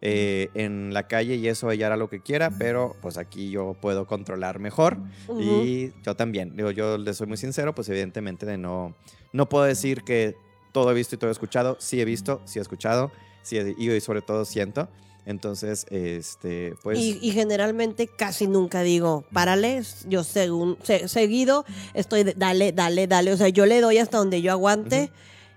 [0.00, 3.76] Eh, en la calle y eso ella hará lo que quiera, pero pues aquí yo
[3.80, 4.98] puedo controlar mejor.
[5.38, 8.96] Y yo también, digo, yo les soy muy sincero, pues evidentemente de no,
[9.32, 10.34] no puedo decir que
[10.74, 13.74] todo he visto y todo he escuchado, sí he visto, sí he escuchado, sí he-
[13.78, 14.88] y sobre todo siento.
[15.24, 16.98] Entonces, este, pues...
[16.98, 21.64] y, y generalmente casi nunca digo, párale, yo según, se- seguido
[21.94, 23.32] estoy, de- dale, dale, dale.
[23.32, 25.10] O sea, yo le doy hasta donde yo aguante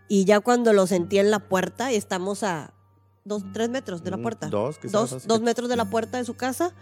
[0.08, 2.72] y ya cuando lo sentí en la puerta, y estamos a
[3.26, 4.48] dos, tres metros de la puerta.
[4.48, 6.74] Dos, quizás, dos, dos, dos metros de la puerta de su casa.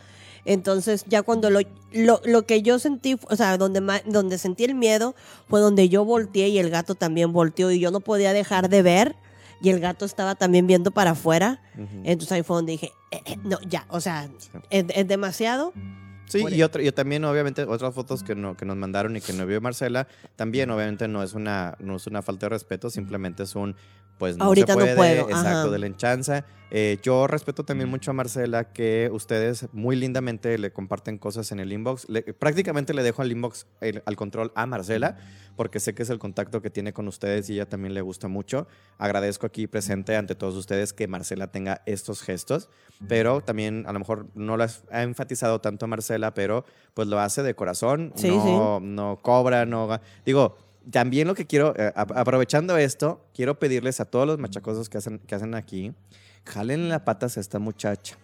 [0.46, 1.60] Entonces, ya cuando lo,
[1.92, 5.16] lo, lo que yo sentí, o sea, donde, donde sentí el miedo,
[5.50, 8.82] fue donde yo volteé y el gato también volteó y yo no podía dejar de
[8.82, 9.16] ver
[9.62, 11.62] y el gato estaba también viendo para afuera.
[11.76, 12.02] Ujú.
[12.04, 14.50] Entonces ahí fue donde dije, eh, eh, no, ya, o sea, Sí.
[14.70, 15.74] es, es demasiado.
[16.28, 19.32] Sí, y, otra, y también obviamente otras fotos que, no, que nos mandaron y que
[19.34, 23.44] no vio Marcela, también obviamente no es una, no es una falta de respeto, simplemente
[23.44, 23.76] es un,
[24.18, 25.70] pues no Ahorita se no puede, puedo, exacto, ajá.
[25.70, 26.46] de la enchanza.
[26.72, 31.60] Eh, yo respeto también mucho a Marcela que ustedes muy lindamente le comparten cosas en
[31.60, 32.10] el inbox.
[32.10, 35.16] Le- prácticamente le dejo al inbox, el- al control a Marcela,
[35.56, 38.28] porque sé que es el contacto que tiene con ustedes y ella también le gusta
[38.28, 38.68] mucho.
[38.98, 42.68] Agradezco aquí presente ante todos ustedes que Marcela tenga estos gestos,
[43.08, 47.44] pero también a lo mejor no las ha enfatizado tanto Marcela, pero pues lo hace
[47.44, 50.00] de corazón, Sí, no, no cobra, no...
[50.26, 50.58] Digo,
[50.92, 54.98] también lo que quiero, eh, ap- aprovechando esto, quiero pedirles a todos los machacosos que
[54.98, 55.94] hacen, que hacen aquí,
[56.46, 58.18] jalen la patas a esta muchacha.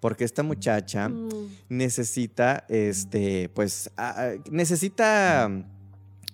[0.00, 1.28] Porque esta muchacha Mm,
[1.68, 5.64] necesita, este, pues, a- a- necesita mm,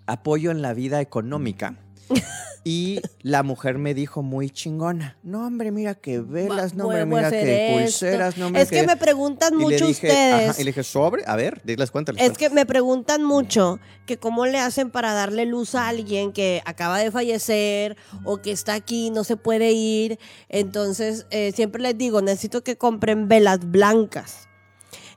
[0.06, 1.76] apoyo en la vida económica.
[2.68, 5.16] Y la mujer me dijo muy chingona.
[5.22, 7.80] No, hombre, mira que velas, no, hombre, mira que esto.
[7.80, 10.50] pulseras, no, hombre, Es que me preguntan Y le mucho dije, ustedes.
[10.50, 11.62] ajá, y le dije, sobre, a ver,
[11.92, 12.20] cuéntales.
[12.20, 16.60] Es que me preguntan mucho que cómo le hacen para darle luz a alguien que
[16.64, 20.18] acaba de fallecer o que está aquí, no se puede ir.
[20.48, 24.48] Entonces, eh, siempre les digo, necesito que compren velas blancas.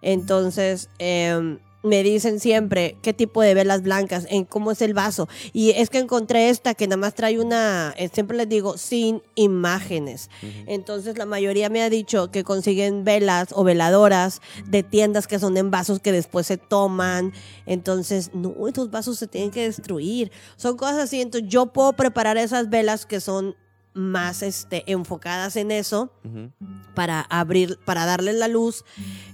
[0.04, 5.28] Entonces, em, me dicen siempre qué tipo de velas blancas, en cómo es el vaso.
[5.54, 9.22] Y es que encontré esta que nada más trae una, eh, siempre les digo, sin
[9.36, 10.30] imágenes.
[10.68, 15.56] Entonces la mayoría me ha dicho que consiguen velas o veladoras de tiendas que son
[15.58, 17.34] en vasos que después se toman.
[17.66, 20.32] Entonces, no, estos vasos se tienen que destruir.
[20.58, 21.22] Son cosas así.
[21.22, 23.56] Entonces yo puedo preparar esas velas que son
[24.00, 26.12] más este, enfocadas en eso
[26.96, 28.86] para abrir, para darles la luz.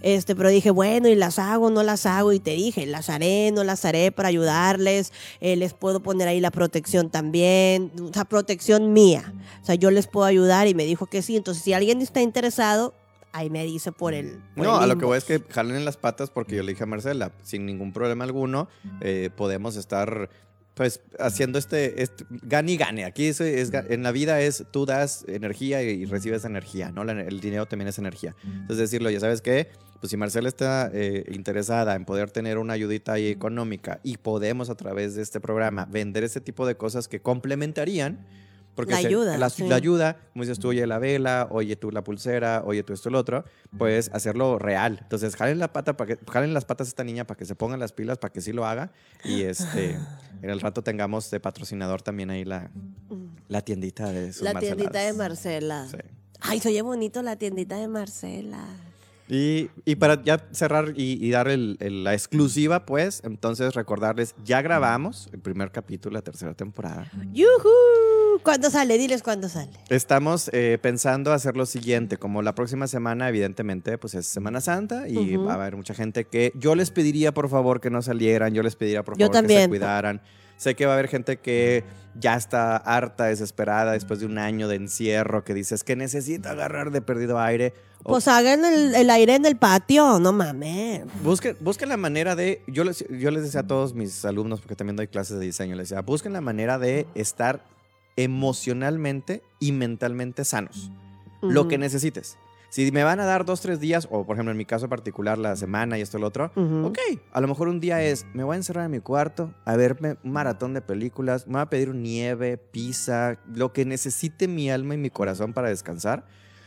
[0.02, 2.34] Este, pero dije, bueno, y las hago, no las hago.
[2.34, 5.14] Y te dije, las haré, no las haré para ayudarles.
[5.40, 7.92] Eh, les puedo poner ahí la protección también.
[8.02, 9.34] O sea, protección mía.
[9.62, 11.38] O sea, yo les puedo ayudar y me dijo que sí.
[11.38, 12.94] Entonces, si alguien está interesado,
[13.36, 14.42] ahí me dice por el.
[14.56, 16.64] por No, el a lo que voy es que jalen en las patas porque yo
[16.64, 18.68] le dije a Marcela, sin ningún problema alguno,
[19.02, 20.30] eh, podemos estar
[20.76, 23.06] pues haciendo este, este gane y gane.
[23.06, 27.04] Aquí es, es en la vida es tú das energía y, y recibes energía, ¿no?
[27.04, 28.36] La- el dinero también es energía.
[28.46, 29.70] Entonces decirlo, ya sabes qué,
[30.02, 34.70] pues si Marcela está eh, interesada en poder tener una ayudita ahí económica y podemos
[34.70, 38.28] a través de este programa vender ese tipo de cosas que complementarían.
[38.76, 39.68] Porque La se- ayuda, la, sí.
[39.68, 43.08] la ayuda, como dices tú, oye la vela, oye tú la pulsera, oye tú esto,
[43.10, 43.46] el otro,
[43.78, 45.00] pues hacerlo real.
[45.02, 47.56] Entonces, jalen la pata para que, jalen las patas a esta niña para que se
[47.56, 48.92] pongan las pilas, para que sí lo haga.
[49.24, 49.98] Y este,
[50.42, 52.70] en el rato tengamos de patrocinador también ahí la,
[53.48, 55.14] la tiendita de sus La tiendita de.
[55.14, 55.88] Marcela.
[55.90, 55.98] Sí.
[56.42, 58.66] Ay, se oye bonito la tiendita de Marcela.
[59.28, 64.36] Y, y para ya cerrar y, y dar el- el- la exclusiva, pues, entonces recordarles,
[64.44, 67.10] ya grabamos el primer capítulo de la tercera temporada.
[67.34, 67.70] ¡Yujú!
[68.46, 68.98] ¿Cuándo sale?
[69.00, 69.72] Diles cuándo sale.
[69.90, 75.08] Estamos eh, pensando hacer lo siguiente, como la próxima semana, evidentemente, pues es Semana Santa
[75.10, 78.54] y va a haber mucha gente que yo les pediría por favor que no salieran,
[78.54, 80.22] yo les pediría por Yo favor que se cuidaran.
[80.58, 81.84] Sé que va a haber gente que
[82.18, 86.92] ya está harta, desesperada después de un año de encierro, que dices que necesita agarrar
[86.92, 87.74] de perdido aire.
[88.04, 91.02] O Pues hagan el, el aire en el patio, no mames.
[91.24, 94.76] busquen, busquen la manera de, yo les, yo les decía a todos mis alumnos, porque
[94.76, 97.62] también doy clases de diseño, les decía, busquen la manera de estar
[98.16, 100.92] emocionalmente y mentalmente sanos.
[101.42, 102.38] lo que necesites.
[102.72, 105.38] Si me van a dar dos, tres días, o por ejemplo en mi caso particular,
[105.38, 106.88] la semana y esto y lo otro, Ujú.
[106.88, 106.98] ok,
[107.32, 110.18] a lo mejor un día es, me voy a encerrar en mi cuarto a verme
[110.24, 114.96] un maratón de películas, me voy a pedir nieve, pizza, lo que necesite mi alma
[114.96, 116.26] y mi corazón para descansar.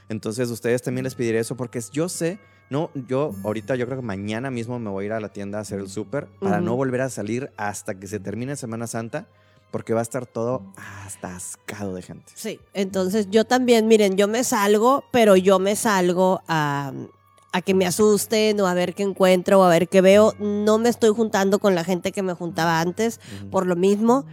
[0.08, 2.38] Entonces, ustedes también les pediré eso porque yo sé,
[2.70, 5.58] no, yo ahorita yo creo que mañana mismo me voy a ir a la tienda
[5.58, 9.26] a hacer el súper para no volver a salir hasta que se termine Semana Santa
[9.70, 10.62] porque va a estar todo
[11.04, 12.32] hasta ascado de gente.
[12.34, 16.92] Sí, entonces yo también, miren, yo me salgo, pero yo me salgo a,
[17.52, 20.34] a que me asusten o a ver qué encuentro o a ver qué veo.
[20.38, 23.20] No me estoy juntando con la gente que me juntaba antes
[23.50, 24.24] por lo mismo.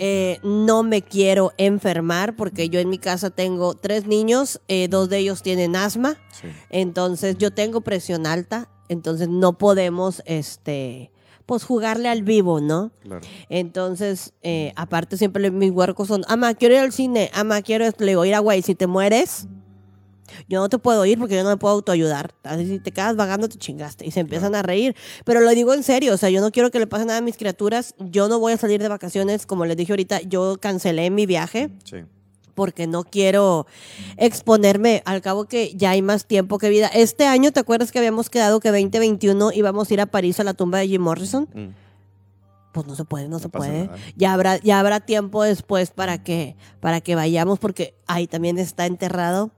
[0.00, 5.08] Eh, no me quiero enfermar porque yo en mi casa tengo tres niños, eh, dos
[5.08, 6.46] de ellos tienen asma, Sí.
[6.70, 11.10] entonces yo tengo presión alta, entonces no podemos, este,
[11.48, 12.92] pues jugarle al vivo, ¿no?
[13.00, 13.22] Claro.
[13.48, 18.04] Entonces, eh, aparte siempre mis huercos son, ama, quiero ir al cine, ama, quiero esto.
[18.04, 19.48] Le digo, mira, güey, si te mueres,
[20.46, 22.34] yo no te puedo ir porque yo no me puedo autoayudar.
[22.42, 24.04] Así si te quedas vagando, te chingaste.
[24.06, 24.94] Y se empiezan a reír.
[25.24, 27.22] Pero lo digo en serio, o sea, yo no quiero que le pase nada a
[27.22, 27.94] mis criaturas.
[27.98, 31.70] Yo no voy a salir de vacaciones, como les dije ahorita, yo cancelé mi viaje
[31.84, 32.04] Sí.
[32.58, 33.68] Porque no quiero
[34.16, 35.00] exponerme.
[35.04, 36.88] Al cabo que ya hay más tiempo que vida.
[36.88, 40.44] Este año, ¿te acuerdas que habíamos quedado que 2021 íbamos a ir a París a
[40.44, 41.48] la tumba de Jim Morrison?
[41.54, 41.68] Mm.
[42.72, 43.84] Pues no se puede, no, se puede.
[43.84, 43.96] nada.
[44.16, 48.86] Ya habrá, ya habrá tiempo después para que, para que vayamos, porque ahí también está
[48.86, 49.52] enterrado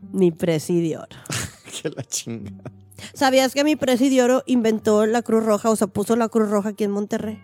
[0.00, 1.06] mi presidior.
[1.80, 2.50] que la chinga.
[3.14, 5.70] ¿Sabías que mi presidioro inventó la Cruz Roja?
[5.70, 7.40] O sea, puso la Cruz Roja aquí en Monterrey.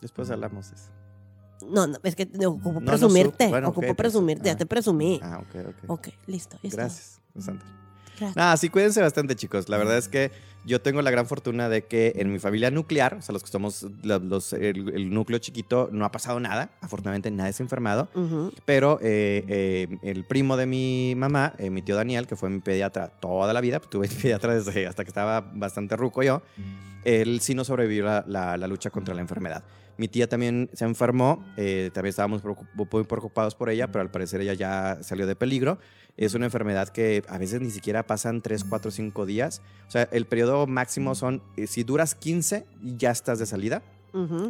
[0.00, 0.93] Después hablamos de eso.
[1.70, 3.32] No, no, es que ocupo No, no presumirte.
[3.44, 3.48] supe.
[3.48, 4.56] Bueno, ocupo ok, pues, presumirte, ya ah.
[4.56, 5.20] te presumí.
[5.22, 5.76] Ah, ok, ok.
[5.90, 6.58] Ok, listo.
[6.62, 6.82] ya está.
[6.82, 7.66] Gracias, Sandra.
[8.18, 8.34] Gracias.
[8.36, 9.68] Ah, sí, cuídense bastante, chicos.
[9.68, 10.30] La verdad es que
[10.64, 13.50] yo tengo la gran fortuna de que en mi familia nuclear, o sea, los que
[13.50, 16.70] somos la- los, el, el núcleo chiquito, no ha pasado nada.
[16.80, 18.08] Afortunadamente, nadie se ha enfermado.
[18.14, 18.52] Ujú.
[18.64, 22.60] Pero eh, eh, el primo de mi mamá, eh, mi tío Daniel, que fue mi
[22.60, 26.40] pediatra toda la vida, tuve pediatra desde hasta que estaba bastante ruco yo,
[27.04, 29.64] él sí no sobrevivió la, la- la lucha contra la enfermedad.
[29.96, 34.40] Mi tía también se enfermó, eh, también estábamos muy preocupados por ella, pero al parecer
[34.40, 35.78] ella ya salió de peligro.
[36.16, 39.62] Es una enfermedad que a veces ni siquiera pasan 3, 4, 5 días.
[39.88, 43.82] O sea, el periodo máximo son, eh, si duras 15, ya estás de salida.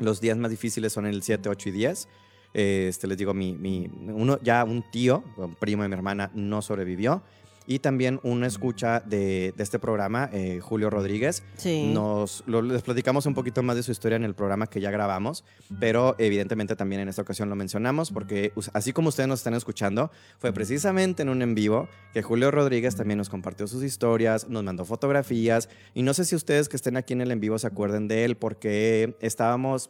[0.03, 2.09] Los días más difíciles son el 7, 8 y 10.
[2.53, 6.31] Eh, Este, les digo, mi, mi- uno, ya un tío, un primo de mi hermana,
[6.35, 7.23] no sobrevivió.
[7.66, 11.43] Y también una escucha de, de este programa, eh, Julio Rodríguez.
[11.57, 11.91] Sí.
[11.93, 14.91] Nos, lo- les platicamos un poquito más de su historia en el programa que ya
[14.91, 15.45] grabamos,
[15.81, 20.11] pero evidentemente también en esta ocasión lo mencionamos porque así como ustedes nos están escuchando,
[20.39, 24.62] fue precisamente en un en vivo que Julio Rodríguez también nos compartió sus historias, nos
[24.62, 27.66] mandó fotografías y no sé si ustedes que estén aquí en el en vivo se
[27.66, 29.89] acuerden de él porque estábamos,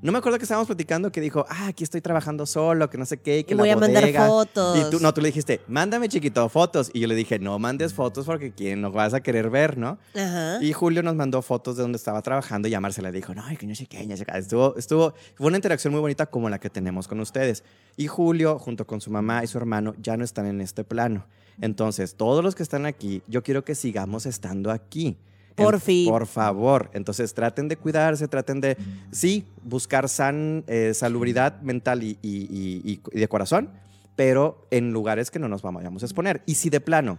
[0.00, 3.04] no me acuerdo que estábamos platicando que dijo, ah, aquí estoy trabajando solo, que no
[3.06, 4.26] sé qué, que Y la voy a mandar bodega".
[4.28, 4.78] fotos.
[4.78, 6.90] Y tú, no, tú le dijiste, mándame chiquito fotos.
[6.94, 9.98] Y yo le dije, no mandes fotos porque quién nos vas a querer ver, ¿no?
[10.14, 10.62] Ajá.
[10.62, 13.42] Y Julio nos mandó fotos de donde estaba trabajando y a Marcela le dijo, no,
[13.58, 14.38] que no sé qué, no sé qué".
[14.38, 17.64] Estuvo, estuvo, fue una interacción muy bonita como la que tenemos con ustedes.
[17.96, 21.24] Y Julio, junto con su mamá y su hermano, ya no están en este plano.
[21.60, 25.16] Entonces, todos los que están aquí, yo quiero que sigamos estando aquí.
[25.54, 26.06] Por fin.
[26.10, 26.90] Por favor.
[26.92, 28.76] Entonces, traten de cuidarse, traten de,
[29.10, 32.46] sí, buscar san, eh, salubridad mental y- y-
[32.84, 33.70] y- y de corazón,
[34.16, 36.42] pero en lugares que no nos vayamos a exponer.
[36.46, 37.18] Y si de plano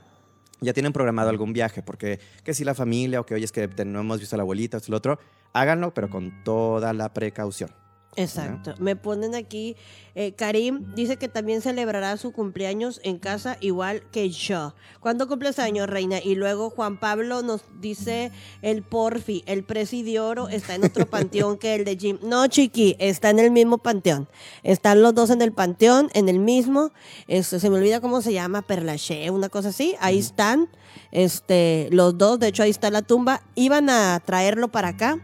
[0.60, 3.68] ya tienen programado algún viaje, porque que si la familia o que oye es que
[3.86, 5.20] no hemos visto a la abuelita, esto y lo otro,
[5.54, 7.70] háganlo, pero con toda la precaución.
[8.18, 8.74] Exacto.
[8.80, 9.76] Me ponen aquí,
[10.16, 14.74] eh, Karim dice que también celebrará su cumpleaños en casa igual que yo.
[15.00, 16.18] ¿Cuándo cumples años, reina?
[16.24, 18.32] Y luego Juan Pablo nos dice
[18.64, 22.18] el porfi, el presidioro está en otro panteón que el de Jim.
[22.24, 24.28] No, chiqui, está en el mismo panteón.
[24.64, 26.92] Están los dos en el panteón, en el mismo.
[27.28, 29.96] Este, se me olvida cómo se llama, Perlaché, una cosa así.
[30.00, 30.70] Ahí están,
[31.12, 32.40] este, los dos.
[32.40, 33.44] De hecho, ahí está la tumba.
[33.54, 35.20] Iban a traerlo para acá.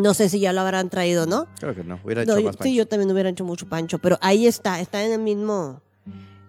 [0.00, 1.46] No sé si ya lo habrán traído, ¿no?
[1.60, 2.74] Creo que no, hubiera No, hecho yo- más sí, pancho.
[2.74, 5.80] yo también hubiera hecho mucho pancho, pero ahí está, está en el mismo.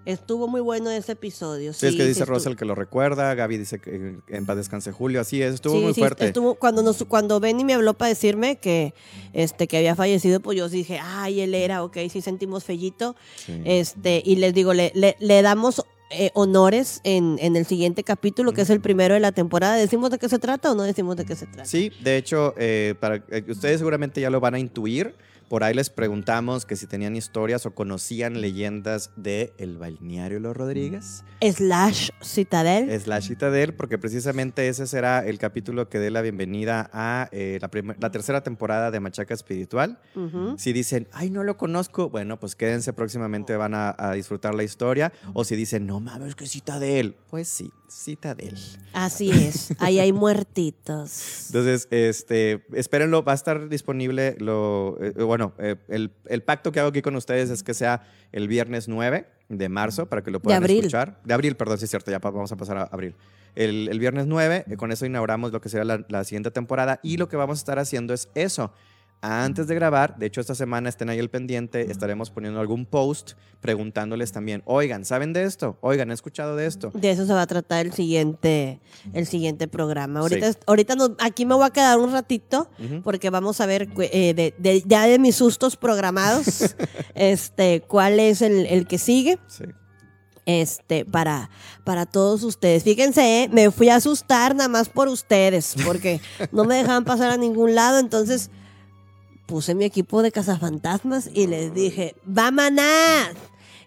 [0.06, 1.72] Estuvo muy bueno ese episodio.
[1.74, 4.92] Sí, es que dice Rosa el que lo recuerda, Gaby dice que en paz descanse
[4.92, 6.26] Julio, así es, estuvo sí, muy sí, fuerte.
[6.26, 8.94] estuvo- cuando, nos, cuando Benny me habló para decirme que,
[9.34, 13.16] este, que había fallecido, pues yo dije, ay, él era, ok, sí sentimos fellito.
[13.36, 13.62] Sí.
[13.66, 18.52] Este, y les digo, le, le, le damos eh, honores en, en el siguiente capítulo,
[18.52, 19.76] que es el primero de la temporada.
[19.76, 21.66] ¿Decimos de qué se trata o no decimos de qué se trata?
[21.66, 25.16] Sí, de hecho, eh, para, eh, ustedes seguramente ya lo van a intuir.
[25.50, 30.56] Por ahí les preguntamos que si tenían historias o conocían leyendas de el balneario Los
[30.56, 31.24] Rodríguez.
[31.42, 32.90] Slash Citadel.
[32.92, 36.90] Es la cita de él, porque precisamente ese será el capítulo que dé la bienvenida
[36.94, 40.00] a eh, la, la tercera temporada de Machaca Espiritual.
[40.16, 40.56] Ujú.
[40.60, 44.64] Si dicen, ay, no lo conozco, bueno, pues quédense, próximamente van a, a disfrutar la
[44.64, 45.12] historia.
[45.34, 47.16] O si dicen, no mames, que cita de él.
[47.32, 48.58] Pues sí, cita de él.
[48.94, 51.48] Así es, ahí hay muertitos.
[51.48, 56.72] Entonces, este, espérenlo, va a estar disponible lo, eh, bueno, bueno, eh, el, el pacto
[56.72, 58.04] que hago aquí con ustedes es que sea
[58.34, 60.80] el viernes 9 de marzo para que lo De puedan abril.
[60.80, 61.20] escuchar.
[61.24, 63.16] De abril, perdón, sí es cierto, ya vamos a pasar a abril.
[63.56, 67.00] El, el viernes 9, eh, con eso inauguramos lo que será la, la siguiente temporada
[67.04, 68.74] y lo que vamos a estar haciendo es eso.
[69.22, 73.32] Antes de grabar, de hecho esta semana estén ahí el pendiente, estaremos poniendo algún post
[73.60, 75.78] preguntándoles también, oigan, ¿saben de esto?
[75.82, 76.92] Oigan, ¿he escuchado de esto?
[76.94, 78.80] De eso se va a tratar el siguiente,
[79.12, 80.22] el siguiente programa.
[80.22, 80.60] Ahorita, Sí.
[80.66, 82.70] ahorita nos- aquí me voy a quedar un ratito
[83.04, 86.74] porque vamos a ver eh, de, de- ya de mis sustos programados,
[87.14, 89.38] este, cuál es el, el que sigue.
[89.48, 89.66] Sí.
[90.46, 91.50] Este, para,
[91.84, 92.84] para todos ustedes.
[92.84, 96.22] Fíjense, eh, me fui a asustar nada más por ustedes, porque
[96.52, 98.50] no me dejaban pasar a ningún lado, entonces
[99.50, 102.84] puse mi equipo de cazafantasmas y les dije, ¡vámonos!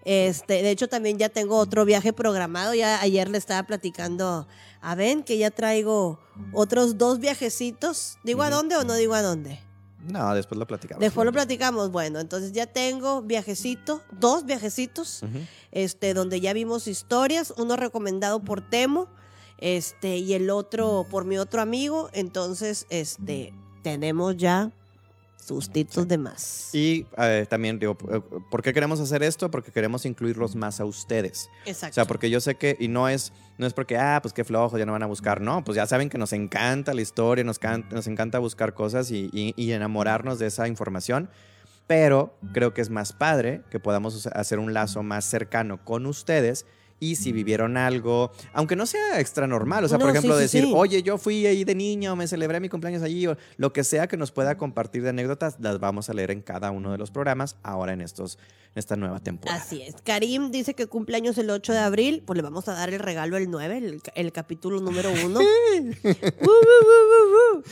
[0.05, 2.75] Este, de hecho, también ya tengo otro viaje programado.
[2.75, 4.49] Ya ayer le estaba platicando
[4.81, 6.19] a Ben que ya traigo
[6.53, 8.19] otros dos viajecitos.
[8.25, 9.61] ¿Digo a dónde o no digo a dónde?
[10.05, 11.01] No, después lo platicamos.
[11.01, 11.93] Después lo platicamos.
[11.93, 15.23] Bueno, entonces ya tengo viajecito, dos viajecitos
[15.71, 19.07] este, donde ya vimos historias, uno recomendado por Temo,
[19.59, 22.11] este, y el otro por mi otro amigo.
[22.13, 24.73] Entonces, este, tenemos ya
[25.45, 26.71] sustitos de más.
[26.75, 28.21] Y eh, también digo, eh,
[28.51, 29.51] ¿por qué queremos hacer esto?
[29.51, 31.49] Porque queremos incluirlos más a ustedes.
[31.67, 31.95] O Exacto.
[31.95, 34.79] sea, porque yo sé que, y no es, no es porque, ah, pues qué flojo,
[34.79, 35.41] ya no van a buscar.
[35.41, 39.11] No, pues ya saben que nos encanta la historia, nos, can- nos encanta buscar cosas
[39.11, 41.29] y, y- y enamorarnos de esa información.
[41.87, 46.65] Pero creo que es más padre que podamos hacer un lazo más cercano con ustedes.
[47.03, 50.43] Y si vivieron algo, aunque no sea extra normal, o sea, por ejemplo, sí, sí,
[50.43, 50.73] decir, sí.
[50.73, 54.07] oye, yo fui ahí de niño, me celebré mi cumpleaños allí, o lo que sea
[54.07, 57.11] que nos pueda compartir de anécdotas, las vamos a leer en cada uno de los
[57.11, 59.61] programas ahora en, estos, en esta nueva temporada.
[59.61, 59.97] Así es.
[60.05, 63.37] Karim dice que cumpleaños el 8 de abril, pues le vamos a dar el regalo
[63.37, 65.41] el 9, el, el capítulo número 1.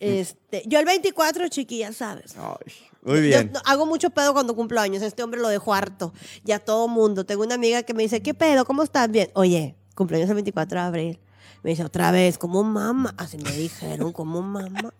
[0.00, 2.36] este, yo el 24, chiqui, ya sabes.
[2.38, 2.72] Ay,
[3.08, 3.52] muy bien.
[3.64, 5.02] hago mucho pedo cuando cumplo años.
[5.02, 6.12] Este hombre lo dejo harto.
[6.44, 7.24] Ya todo mundo.
[7.24, 8.64] Tengo una amiga que me dice, ¿qué pedo?
[8.64, 9.10] ¿Cómo estás?
[9.10, 9.30] Bien.
[9.34, 11.20] Oye, cumpleaños el 24 de abril.
[11.62, 13.14] Me dice, otra vez, como mamá.
[13.16, 14.94] Así me dijeron, como mamá.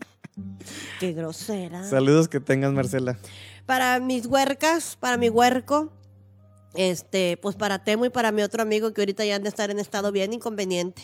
[1.00, 1.84] Qué grosera.
[1.84, 3.18] Saludos que tengas, Marcela.
[3.66, 5.92] Para mis huercas, para mi huerco,
[6.74, 9.70] este, pues para Temo y para mi otro amigo que ahorita ya han de estar
[9.70, 11.02] en estado bien inconveniente.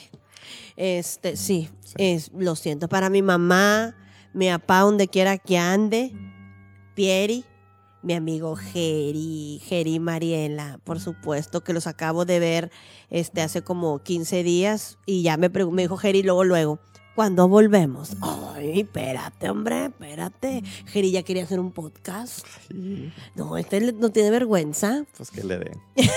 [0.77, 2.89] Este, sí, Es, lo siento.
[2.89, 3.97] Para mi mamá,
[4.33, 6.13] mi papá, donde quiera que ande,
[6.95, 7.45] Pieri,
[8.03, 12.71] mi amigo Geri, Geri Mariela, por supuesto, que los acabo de ver
[13.11, 16.79] este, hace como 15 días y ya me, me dijo Geri luego, luego,
[17.15, 18.11] ¿cuándo volvemos?
[18.21, 20.63] Ay, espérate, hombre, espérate.
[20.87, 22.47] Geri ya quería hacer un podcast.
[23.35, 25.05] No, este no tiene vergüenza.
[25.17, 25.81] Pues que le den.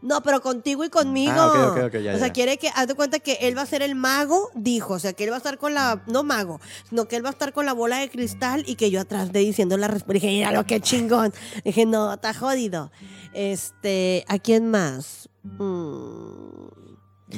[0.00, 1.32] No, pero contigo y conmigo.
[1.36, 2.32] Ah, ok, ok, ok, ya, o sea, ya.
[2.32, 4.94] quiere que, haz de cuenta que él va a ser el mago, dijo.
[4.94, 7.28] O sea, que él va a estar con la, no mago, sino que él va
[7.28, 10.14] a estar con la bola de cristal y que yo atrás de diciendo la respuesta.
[10.14, 11.32] Dije, mira lo que chingón.
[11.64, 12.90] Dije, no, está jodido.
[13.32, 15.28] Este, ¿a quién más?
[15.42, 16.66] Mm,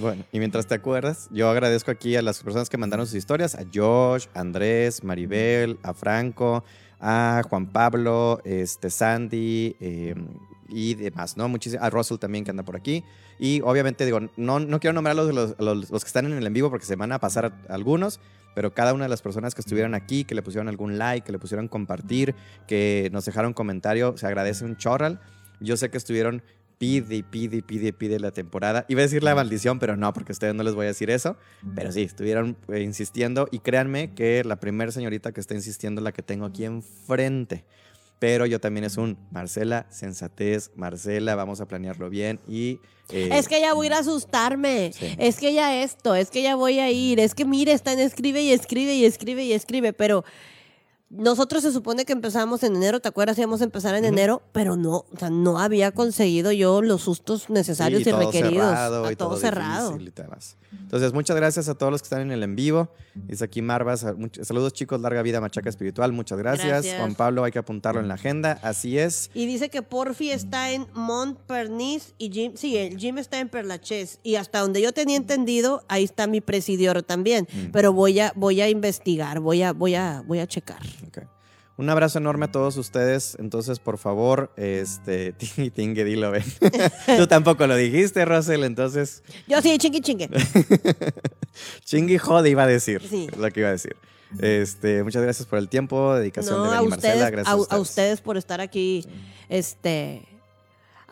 [0.01, 3.55] Bueno, y mientras te acuerdas, yo agradezco aquí a las personas que mandaron sus historias,
[3.55, 6.65] a Josh, Andrés, Maribel, a Franco,
[7.01, 10.15] a Juan Pablo, este, Sandy eh,
[10.69, 11.49] y demás, ¿no?
[11.49, 13.05] Muchísimas, a Russell también que anda por aquí.
[13.39, 16.33] Y obviamente digo, no, no quiero nombrar a los, los, los- los que están en
[16.33, 18.21] el en vivo porque se van a pasar a- algunos,
[18.57, 21.33] pero cada una de las personas que estuvieron aquí, que le pusieron algún like, que
[21.33, 22.35] le pusieron compartir,
[22.66, 25.21] que nos dejaron comentario, se agradece un chorral.
[25.61, 26.43] Yo sé que estuvieron
[26.79, 28.85] pide y pide y pide y pide la temporada.
[28.89, 31.11] Iba a decir la maldición, pero no, porque a ustedes no les voy a decir
[31.11, 31.37] eso.
[31.75, 36.05] Pero sí, estuvieron eh, insistiendo y créanme que la primera señorita que está insistiendo es
[36.05, 37.65] la que tengo aquí enfrente.
[38.19, 42.79] Pero yo también es un Marcela, sensatez, Marcela, vamos a planearlo bien y...
[43.11, 44.93] eh, Es que ya voy a ir a asustarme.
[44.95, 45.15] Sí.
[45.19, 47.21] Es que ya esto, es que ya voy a ir.
[47.21, 49.93] Es que mire, está en escribe y escribe y escribe y escribe.
[49.93, 50.25] Pero
[51.16, 53.39] nosotros se supone que empezamos en enero, ¿te acuerdas?
[53.39, 57.51] Íbamos a empezar en enero, pero no, o sea, no había conseguido yo los sustos
[57.51, 58.69] necesarios sí, y todo requeridos.
[58.69, 59.91] cerrado a y todo, todo cerrado.
[59.93, 60.57] difícil y demás.
[60.73, 62.91] Entonces, muchas gracias a todos los que están en el en vivo.
[63.15, 64.05] Dice aquí Marvas,
[64.43, 66.66] saludos chicos, larga vida Machaca Espiritual, muchas gracias.
[66.66, 66.99] Gracias.
[66.99, 69.31] Juan Pablo, hay que apuntarlo en la agenda, así es.
[69.35, 74.19] Y dice que Porfi está en Montparnasse y Jim, sí, el Jim está en Perlachés.
[74.23, 77.47] Y hasta donde yo tenía entendido, ahí está mi presidior también.
[77.53, 77.70] Mm.
[77.73, 80.81] Pero voy a, voy a investigar, voy a, voy a, voy a checar.
[81.76, 83.36] Un abrazo enorme a todos ustedes.
[83.40, 86.44] Entonces, por favor, este, tingue, tingue, dilo, ven.
[87.16, 90.28] Tú tampoco lo dijiste, Russell, entonces, Yo sí, chingue, chingue.
[91.85, 93.02] chingue jode iba a decir.
[93.09, 93.26] Sí.
[93.31, 93.97] Es lo que iba a decir.
[94.40, 97.51] Este, muchas gracias por el tiempo, dedicación No, de a Benny ustedes, Marcela, gracias a,
[97.51, 97.81] a, a ustedes.
[97.82, 99.06] ustedes por estar aquí,
[99.48, 100.26] este,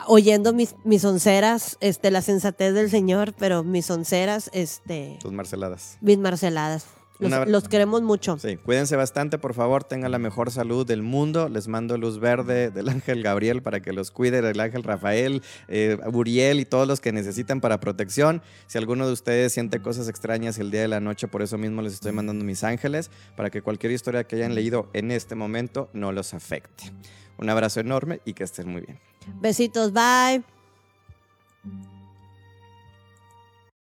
[0.08, 5.98] oyendo mis, mis onceras, este, la sensatez del Señor, pero mis onceras, este, Tus marceladas.
[6.00, 6.86] mis marceladas.
[7.18, 8.38] Los, queremos mucho.
[8.38, 11.48] Sí, cuídense bastante, por favor, tengan la mejor salud del mundo.
[11.48, 15.98] Les mando luz verde del ángel Gabriel para que los cuide, del ángel Rafael, eh,
[16.12, 18.42] Uriel y todos los que necesitan para protección.
[18.66, 21.82] Si alguno de ustedes siente cosas extrañas el día de la noche, por eso mismo
[21.82, 25.88] les estoy mandando mis ángeles, para que cualquier historia que hayan leído en este momento
[25.92, 26.92] no los afecte.
[27.38, 28.98] Un abrazo enorme y que estén muy bien.
[29.40, 30.42] Besitos, bye.